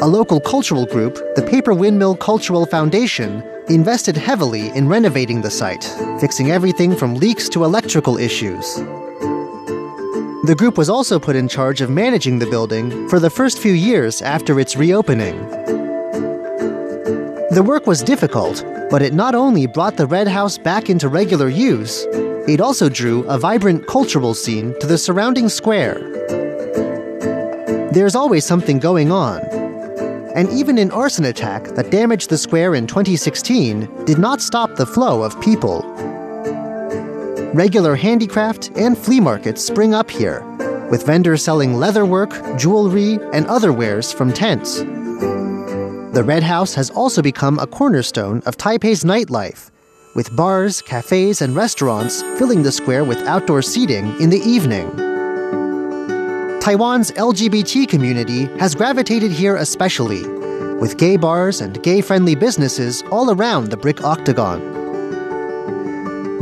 A 0.00 0.06
local 0.06 0.38
cultural 0.38 0.86
group, 0.86 1.14
the 1.34 1.42
Paper 1.42 1.74
Windmill 1.74 2.14
Cultural 2.18 2.64
Foundation, 2.66 3.42
invested 3.68 4.16
heavily 4.16 4.68
in 4.68 4.88
renovating 4.88 5.42
the 5.42 5.50
site, 5.50 5.82
fixing 6.20 6.52
everything 6.52 6.94
from 6.94 7.16
leaks 7.16 7.48
to 7.48 7.64
electrical 7.64 8.16
issues. 8.16 8.76
The 10.44 10.54
group 10.56 10.78
was 10.78 10.88
also 10.88 11.18
put 11.18 11.34
in 11.34 11.48
charge 11.48 11.80
of 11.80 11.90
managing 11.90 12.38
the 12.38 12.46
building 12.46 13.08
for 13.08 13.18
the 13.18 13.28
first 13.28 13.58
few 13.58 13.72
years 13.72 14.22
after 14.22 14.60
its 14.60 14.76
reopening. 14.76 15.36
The 17.50 17.64
work 17.66 17.88
was 17.88 18.00
difficult, 18.00 18.64
but 18.90 19.02
it 19.02 19.12
not 19.12 19.34
only 19.34 19.66
brought 19.66 19.96
the 19.96 20.06
Red 20.06 20.28
House 20.28 20.58
back 20.58 20.88
into 20.88 21.08
regular 21.08 21.48
use, 21.48 22.06
it 22.46 22.60
also 22.60 22.88
drew 22.88 23.24
a 23.24 23.36
vibrant 23.36 23.88
cultural 23.88 24.32
scene 24.32 24.78
to 24.78 24.86
the 24.86 24.96
surrounding 24.96 25.48
square. 25.48 25.98
There's 27.90 28.14
always 28.14 28.44
something 28.44 28.78
going 28.78 29.10
on, 29.10 29.40
and 30.38 30.48
even 30.50 30.78
an 30.78 30.92
arson 30.92 31.24
attack 31.24 31.64
that 31.74 31.90
damaged 31.90 32.30
the 32.30 32.38
square 32.38 32.76
in 32.76 32.86
2016 32.86 34.04
did 34.04 34.18
not 34.18 34.40
stop 34.40 34.76
the 34.76 34.86
flow 34.86 35.24
of 35.24 35.40
people. 35.40 35.82
Regular 37.54 37.96
handicraft 37.96 38.70
and 38.76 38.96
flea 38.96 39.18
markets 39.18 39.64
spring 39.64 39.94
up 39.94 40.08
here, 40.08 40.44
with 40.92 41.04
vendors 41.04 41.42
selling 41.42 41.72
leatherwork, 41.72 42.56
jewelry, 42.56 43.18
and 43.32 43.48
other 43.48 43.72
wares 43.72 44.12
from 44.12 44.32
tents. 44.32 44.78
The 44.78 46.22
Red 46.24 46.44
House 46.44 46.72
has 46.74 46.90
also 46.90 47.20
become 47.20 47.58
a 47.58 47.66
cornerstone 47.66 48.40
of 48.46 48.56
Taipei's 48.56 49.02
nightlife, 49.02 49.72
with 50.14 50.36
bars, 50.36 50.80
cafes, 50.82 51.42
and 51.42 51.56
restaurants 51.56 52.22
filling 52.38 52.62
the 52.62 52.70
square 52.70 53.02
with 53.02 53.18
outdoor 53.26 53.60
seating 53.60 54.20
in 54.20 54.30
the 54.30 54.40
evening. 54.42 55.17
Taiwan's 56.68 57.12
LGBT 57.12 57.88
community 57.88 58.44
has 58.58 58.74
gravitated 58.74 59.32
here 59.32 59.56
especially, 59.56 60.28
with 60.76 60.98
gay 60.98 61.16
bars 61.16 61.62
and 61.62 61.82
gay 61.82 62.02
friendly 62.02 62.34
businesses 62.34 63.02
all 63.10 63.30
around 63.30 63.70
the 63.70 63.76
brick 63.78 64.04
octagon. 64.04 64.60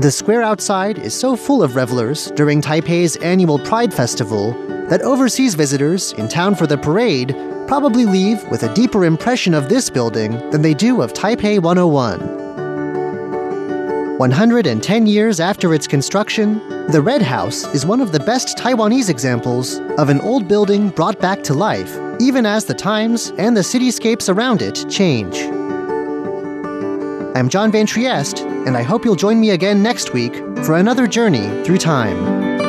The 0.00 0.10
square 0.10 0.42
outside 0.42 0.98
is 0.98 1.14
so 1.14 1.36
full 1.36 1.62
of 1.62 1.76
revelers 1.76 2.32
during 2.32 2.60
Taipei's 2.60 3.14
annual 3.18 3.60
Pride 3.60 3.94
Festival 3.94 4.50
that 4.88 5.00
overseas 5.02 5.54
visitors 5.54 6.12
in 6.14 6.26
town 6.26 6.56
for 6.56 6.66
the 6.66 6.76
parade 6.76 7.28
probably 7.68 8.04
leave 8.04 8.42
with 8.50 8.64
a 8.64 8.74
deeper 8.74 9.04
impression 9.04 9.54
of 9.54 9.68
this 9.68 9.88
building 9.88 10.32
than 10.50 10.60
they 10.60 10.74
do 10.74 11.02
of 11.02 11.12
Taipei 11.12 11.62
101. 11.62 12.45
110 14.18 15.06
years 15.06 15.40
after 15.40 15.74
its 15.74 15.86
construction, 15.86 16.56
the 16.88 17.02
Red 17.02 17.20
House 17.20 17.66
is 17.74 17.84
one 17.84 18.00
of 18.00 18.12
the 18.12 18.20
best 18.20 18.56
Taiwanese 18.56 19.10
examples 19.10 19.78
of 19.98 20.08
an 20.08 20.22
old 20.22 20.48
building 20.48 20.88
brought 20.88 21.20
back 21.20 21.42
to 21.42 21.52
life, 21.52 21.98
even 22.18 22.46
as 22.46 22.64
the 22.64 22.72
times 22.72 23.34
and 23.36 23.54
the 23.54 23.60
cityscapes 23.60 24.34
around 24.34 24.62
it 24.62 24.86
change. 24.88 25.36
I'm 27.36 27.50
John 27.50 27.70
Van 27.70 27.84
Trieste, 27.84 28.40
and 28.40 28.74
I 28.74 28.82
hope 28.82 29.04
you'll 29.04 29.16
join 29.16 29.38
me 29.38 29.50
again 29.50 29.82
next 29.82 30.14
week 30.14 30.34
for 30.64 30.76
another 30.76 31.06
journey 31.06 31.62
through 31.62 31.78
time. 31.78 32.65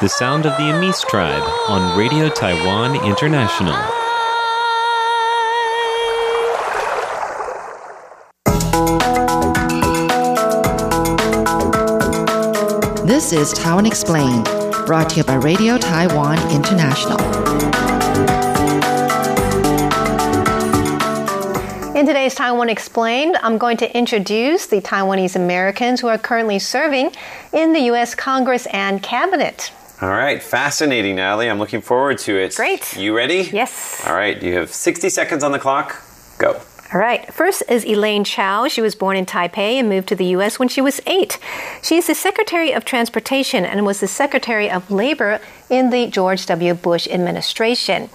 The 0.00 0.08
sound 0.08 0.46
of 0.46 0.56
the 0.56 0.64
Amis 0.64 1.02
tribe 1.02 1.42
on 1.68 1.98
Radio 1.98 2.28
Taiwan 2.28 2.96
International. 3.04 3.76
This 13.06 13.32
is 13.32 13.52
Taiwan 13.52 13.86
Explained, 13.86 14.44
brought 14.86 15.10
to 15.10 15.16
you 15.16 15.24
by 15.24 15.34
Radio 15.34 15.76
Taiwan 15.78 16.38
International. 16.50 17.18
In 21.96 22.04
today's 22.04 22.34
Taiwan 22.34 22.68
Explained, 22.68 23.38
I'm 23.42 23.56
going 23.56 23.78
to 23.78 23.96
introduce 23.96 24.66
the 24.66 24.82
Taiwanese 24.82 25.34
Americans 25.34 25.98
who 25.98 26.08
are 26.08 26.18
currently 26.18 26.58
serving 26.58 27.10
in 27.54 27.72
the 27.72 27.80
U.S. 27.84 28.14
Congress 28.14 28.66
and 28.66 29.02
Cabinet. 29.02 29.72
All 30.02 30.10
right, 30.10 30.42
fascinating, 30.42 31.16
Natalie. 31.16 31.48
I'm 31.48 31.58
looking 31.58 31.80
forward 31.80 32.18
to 32.18 32.36
it. 32.36 32.54
Great. 32.54 32.98
You 32.98 33.16
ready? 33.16 33.48
Yes. 33.50 34.06
All 34.06 34.14
right, 34.14 34.42
you 34.42 34.52
have 34.56 34.74
60 34.74 35.08
seconds 35.08 35.42
on 35.42 35.52
the 35.52 35.58
clock. 35.58 36.02
Go. 36.36 36.60
All 36.92 37.00
right. 37.00 37.32
First 37.32 37.62
is 37.66 37.86
Elaine 37.86 38.24
Chao. 38.24 38.68
She 38.68 38.82
was 38.82 38.94
born 38.94 39.16
in 39.16 39.24
Taipei 39.24 39.76
and 39.76 39.88
moved 39.88 40.08
to 40.08 40.14
the 40.14 40.26
U.S. 40.26 40.58
when 40.58 40.68
she 40.68 40.82
was 40.82 41.00
eight. 41.06 41.38
She 41.82 41.96
is 41.96 42.08
the 42.08 42.14
Secretary 42.14 42.72
of 42.72 42.84
Transportation 42.84 43.64
and 43.64 43.86
was 43.86 44.00
the 44.00 44.06
Secretary 44.06 44.70
of 44.70 44.90
Labor 44.90 45.40
in 45.70 45.88
the 45.88 46.08
George 46.08 46.44
W. 46.44 46.74
Bush 46.74 47.08
administration. 47.08 48.10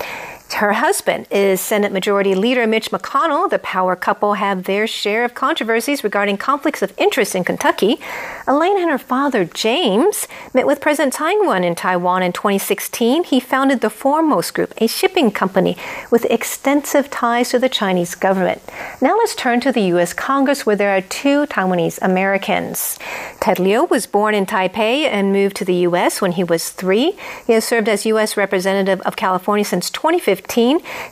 Her 0.55 0.73
husband 0.73 1.27
is 1.31 1.61
Senate 1.61 1.91
Majority 1.91 2.35
Leader 2.35 2.67
Mitch 2.67 2.91
McConnell. 2.91 3.49
The 3.49 3.57
power 3.59 3.95
couple 3.95 4.33
have 4.33 4.65
their 4.65 4.85
share 4.85 5.23
of 5.23 5.33
controversies 5.33 6.03
regarding 6.03 6.37
conflicts 6.37 6.81
of 6.81 6.93
interest 6.97 7.35
in 7.35 7.43
Kentucky. 7.43 7.99
Elaine 8.47 8.77
and 8.77 8.91
her 8.91 8.97
father, 8.97 9.45
James, 9.45 10.27
met 10.53 10.67
with 10.67 10.81
President 10.81 11.13
Tsai 11.13 11.31
Ing-wen 11.31 11.63
in 11.63 11.73
Taiwan 11.73 12.21
in 12.21 12.33
2016. 12.33 13.23
He 13.23 13.39
founded 13.39 13.79
the 13.79 13.89
Foremost 13.89 14.53
Group, 14.53 14.73
a 14.77 14.87
shipping 14.87 15.31
company 15.31 15.77
with 16.11 16.25
extensive 16.25 17.09
ties 17.09 17.49
to 17.49 17.59
the 17.59 17.69
Chinese 17.69 18.13
government. 18.13 18.61
Now 19.01 19.17
let's 19.17 19.35
turn 19.35 19.61
to 19.61 19.71
the 19.71 19.87
U.S. 19.93 20.13
Congress, 20.13 20.65
where 20.65 20.75
there 20.75 20.95
are 20.95 21.01
two 21.01 21.45
Taiwanese 21.47 21.97
Americans. 22.01 22.99
Ted 23.39 23.57
Lieu 23.57 23.85
was 23.85 24.05
born 24.05 24.35
in 24.35 24.45
Taipei 24.45 25.05
and 25.05 25.31
moved 25.31 25.55
to 25.57 25.65
the 25.65 25.75
U.S. 25.87 26.21
when 26.21 26.33
he 26.33 26.43
was 26.43 26.69
three. 26.69 27.17
He 27.47 27.53
has 27.53 27.63
served 27.63 27.87
as 27.87 28.05
U.S. 28.05 28.35
Representative 28.37 29.01
of 29.01 29.15
California 29.15 29.65
since 29.65 29.89
2015. 29.89 30.40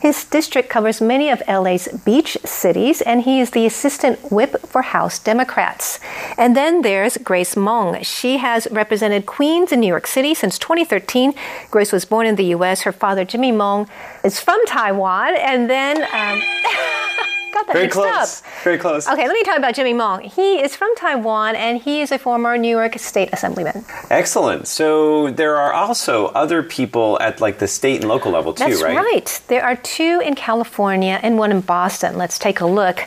His 0.01 0.25
district 0.25 0.69
covers 0.69 1.01
many 1.01 1.29
of 1.29 1.41
LA's 1.47 1.87
beach 2.05 2.37
cities, 2.45 3.01
and 3.01 3.21
he 3.21 3.39
is 3.39 3.51
the 3.51 3.65
assistant 3.65 4.31
whip 4.31 4.55
for 4.65 4.81
House 4.81 5.19
Democrats. 5.19 5.99
And 6.37 6.55
then 6.55 6.81
there's 6.81 7.17
Grace 7.17 7.55
Meng. 7.55 8.01
She 8.03 8.37
has 8.37 8.67
represented 8.71 9.25
Queens 9.25 9.71
in 9.71 9.79
New 9.79 9.87
York 9.87 10.07
City 10.07 10.33
since 10.33 10.57
2013. 10.59 11.33
Grace 11.71 11.91
was 11.91 12.05
born 12.05 12.27
in 12.27 12.35
the 12.35 12.45
U.S. 12.45 12.81
Her 12.81 12.91
father, 12.91 13.25
Jimmy 13.25 13.51
Meng, 13.51 13.87
is 14.23 14.39
from 14.39 14.59
Taiwan, 14.65 15.35
and 15.37 15.69
then. 15.69 16.03
Um, 16.13 16.95
got 17.51 17.67
that 17.67 17.73
Very 17.73 17.85
mixed 17.85 17.97
close. 17.99 18.41
up. 18.41 18.63
Very 18.63 18.77
close. 18.77 19.07
Okay, 19.07 19.27
let 19.27 19.33
me 19.33 19.43
talk 19.43 19.57
about 19.57 19.75
Jimmy 19.75 19.93
Meng. 19.93 20.21
He 20.21 20.61
is 20.61 20.75
from 20.75 20.95
Taiwan 20.95 21.55
and 21.55 21.81
he 21.81 22.01
is 22.01 22.11
a 22.11 22.17
former 22.19 22.57
New 22.57 22.69
York 22.69 22.97
State 22.99 23.29
Assemblyman. 23.33 23.85
Excellent. 24.09 24.67
So 24.67 25.31
there 25.31 25.57
are 25.57 25.73
also 25.73 26.27
other 26.27 26.63
people 26.63 27.17
at 27.21 27.41
like 27.41 27.59
the 27.59 27.67
state 27.67 28.01
and 28.01 28.09
local 28.09 28.31
level 28.31 28.53
too, 28.53 28.63
right? 28.63 28.69
That's 28.71 28.81
right? 28.83 29.41
There 29.47 29.63
are 29.63 29.75
two 29.75 30.21
in 30.23 30.35
California 30.35 31.19
and 31.23 31.37
one 31.37 31.51
in 31.51 31.61
Boston. 31.61 32.17
Let's 32.17 32.37
take 32.39 32.59
a 32.61 32.65
look. 32.65 32.99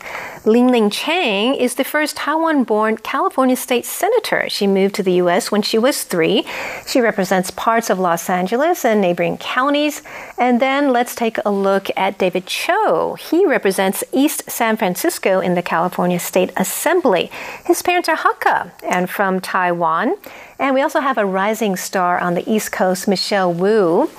Ling 0.44 0.72
Ling 0.72 0.90
Chang 0.90 1.54
is 1.54 1.76
the 1.76 1.84
first 1.84 2.16
Taiwan 2.16 2.64
born 2.64 2.96
California 2.96 3.54
state 3.54 3.84
senator. 3.84 4.48
She 4.48 4.66
moved 4.66 4.96
to 4.96 5.02
the 5.04 5.12
U.S. 5.12 5.52
when 5.52 5.62
she 5.62 5.78
was 5.78 6.02
three. 6.02 6.44
She 6.84 7.00
represents 7.00 7.52
parts 7.52 7.90
of 7.90 8.00
Los 8.00 8.28
Angeles 8.28 8.84
and 8.84 9.00
neighboring 9.00 9.36
counties. 9.38 10.02
And 10.36 10.60
then 10.60 10.92
let's 10.92 11.14
take 11.14 11.38
a 11.44 11.50
look 11.52 11.90
at 11.96 12.18
David 12.18 12.46
Chiu. 12.46 13.14
He 13.20 13.46
represents 13.46 14.02
East 14.12 14.50
San 14.50 14.76
Francisco 14.76 15.38
in 15.38 15.54
the 15.54 15.62
California 15.62 16.18
State 16.18 16.50
Assembly. 16.56 17.30
His 17.64 17.80
parents 17.80 18.08
are 18.08 18.16
Hakka 18.16 18.72
and 18.82 19.08
from 19.08 19.40
Taiwan. 19.40 20.16
And 20.58 20.74
we 20.74 20.82
also 20.82 20.98
have 20.98 21.18
a 21.18 21.24
rising 21.24 21.76
star 21.76 22.18
on 22.18 22.34
the 22.34 22.52
East 22.52 22.72
Coast, 22.72 23.06
Michelle 23.06 23.52
Wu. 23.52 24.10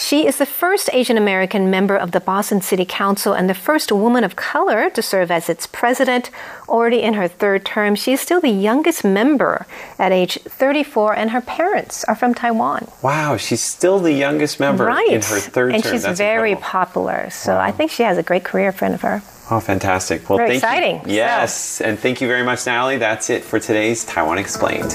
She 0.00 0.26
is 0.26 0.38
the 0.38 0.46
first 0.46 0.88
Asian 0.94 1.18
American 1.18 1.70
member 1.70 1.94
of 1.94 2.12
the 2.12 2.20
Boston 2.20 2.62
City 2.62 2.86
Council 2.86 3.34
and 3.34 3.50
the 3.50 3.54
first 3.54 3.92
woman 3.92 4.24
of 4.24 4.34
color 4.34 4.88
to 4.88 5.02
serve 5.02 5.30
as 5.30 5.50
its 5.50 5.66
president. 5.66 6.30
Already 6.70 7.02
in 7.02 7.14
her 7.14 7.28
third 7.28 7.66
term, 7.66 7.94
she 7.96 8.14
is 8.14 8.20
still 8.20 8.40
the 8.40 8.48
youngest 8.48 9.04
member 9.04 9.66
at 9.98 10.10
age 10.10 10.38
34, 10.44 11.14
and 11.16 11.30
her 11.32 11.42
parents 11.42 12.02
are 12.04 12.14
from 12.14 12.32
Taiwan. 12.32 12.88
Wow, 13.02 13.36
she's 13.36 13.60
still 13.60 13.98
the 13.98 14.12
youngest 14.12 14.58
member 14.58 14.86
right. 14.86 15.06
in 15.06 15.20
her 15.20 15.38
third 15.38 15.74
and 15.74 15.82
term. 15.84 15.92
And 15.92 16.00
she's 16.00 16.02
That's 16.04 16.18
very 16.18 16.52
incredible. 16.52 16.70
popular. 16.70 17.30
So 17.30 17.58
I 17.58 17.70
think 17.70 17.90
she 17.90 18.02
has 18.02 18.16
a 18.16 18.22
great 18.22 18.42
career 18.42 18.68
in 18.68 18.72
front 18.72 18.94
of 18.94 19.02
her. 19.02 19.22
Oh, 19.50 19.60
fantastic. 19.60 20.26
Well, 20.30 20.38
Very 20.38 20.58
thank 20.58 20.62
exciting. 20.62 21.10
you. 21.10 21.16
Yes, 21.16 21.82
and 21.82 21.98
thank 21.98 22.22
you 22.22 22.26
very 22.26 22.42
much, 22.42 22.64
Natalie. 22.64 22.96
That's 22.96 23.28
it 23.28 23.44
for 23.44 23.60
today's 23.60 24.04
Taiwan 24.06 24.38
Explained. 24.38 24.94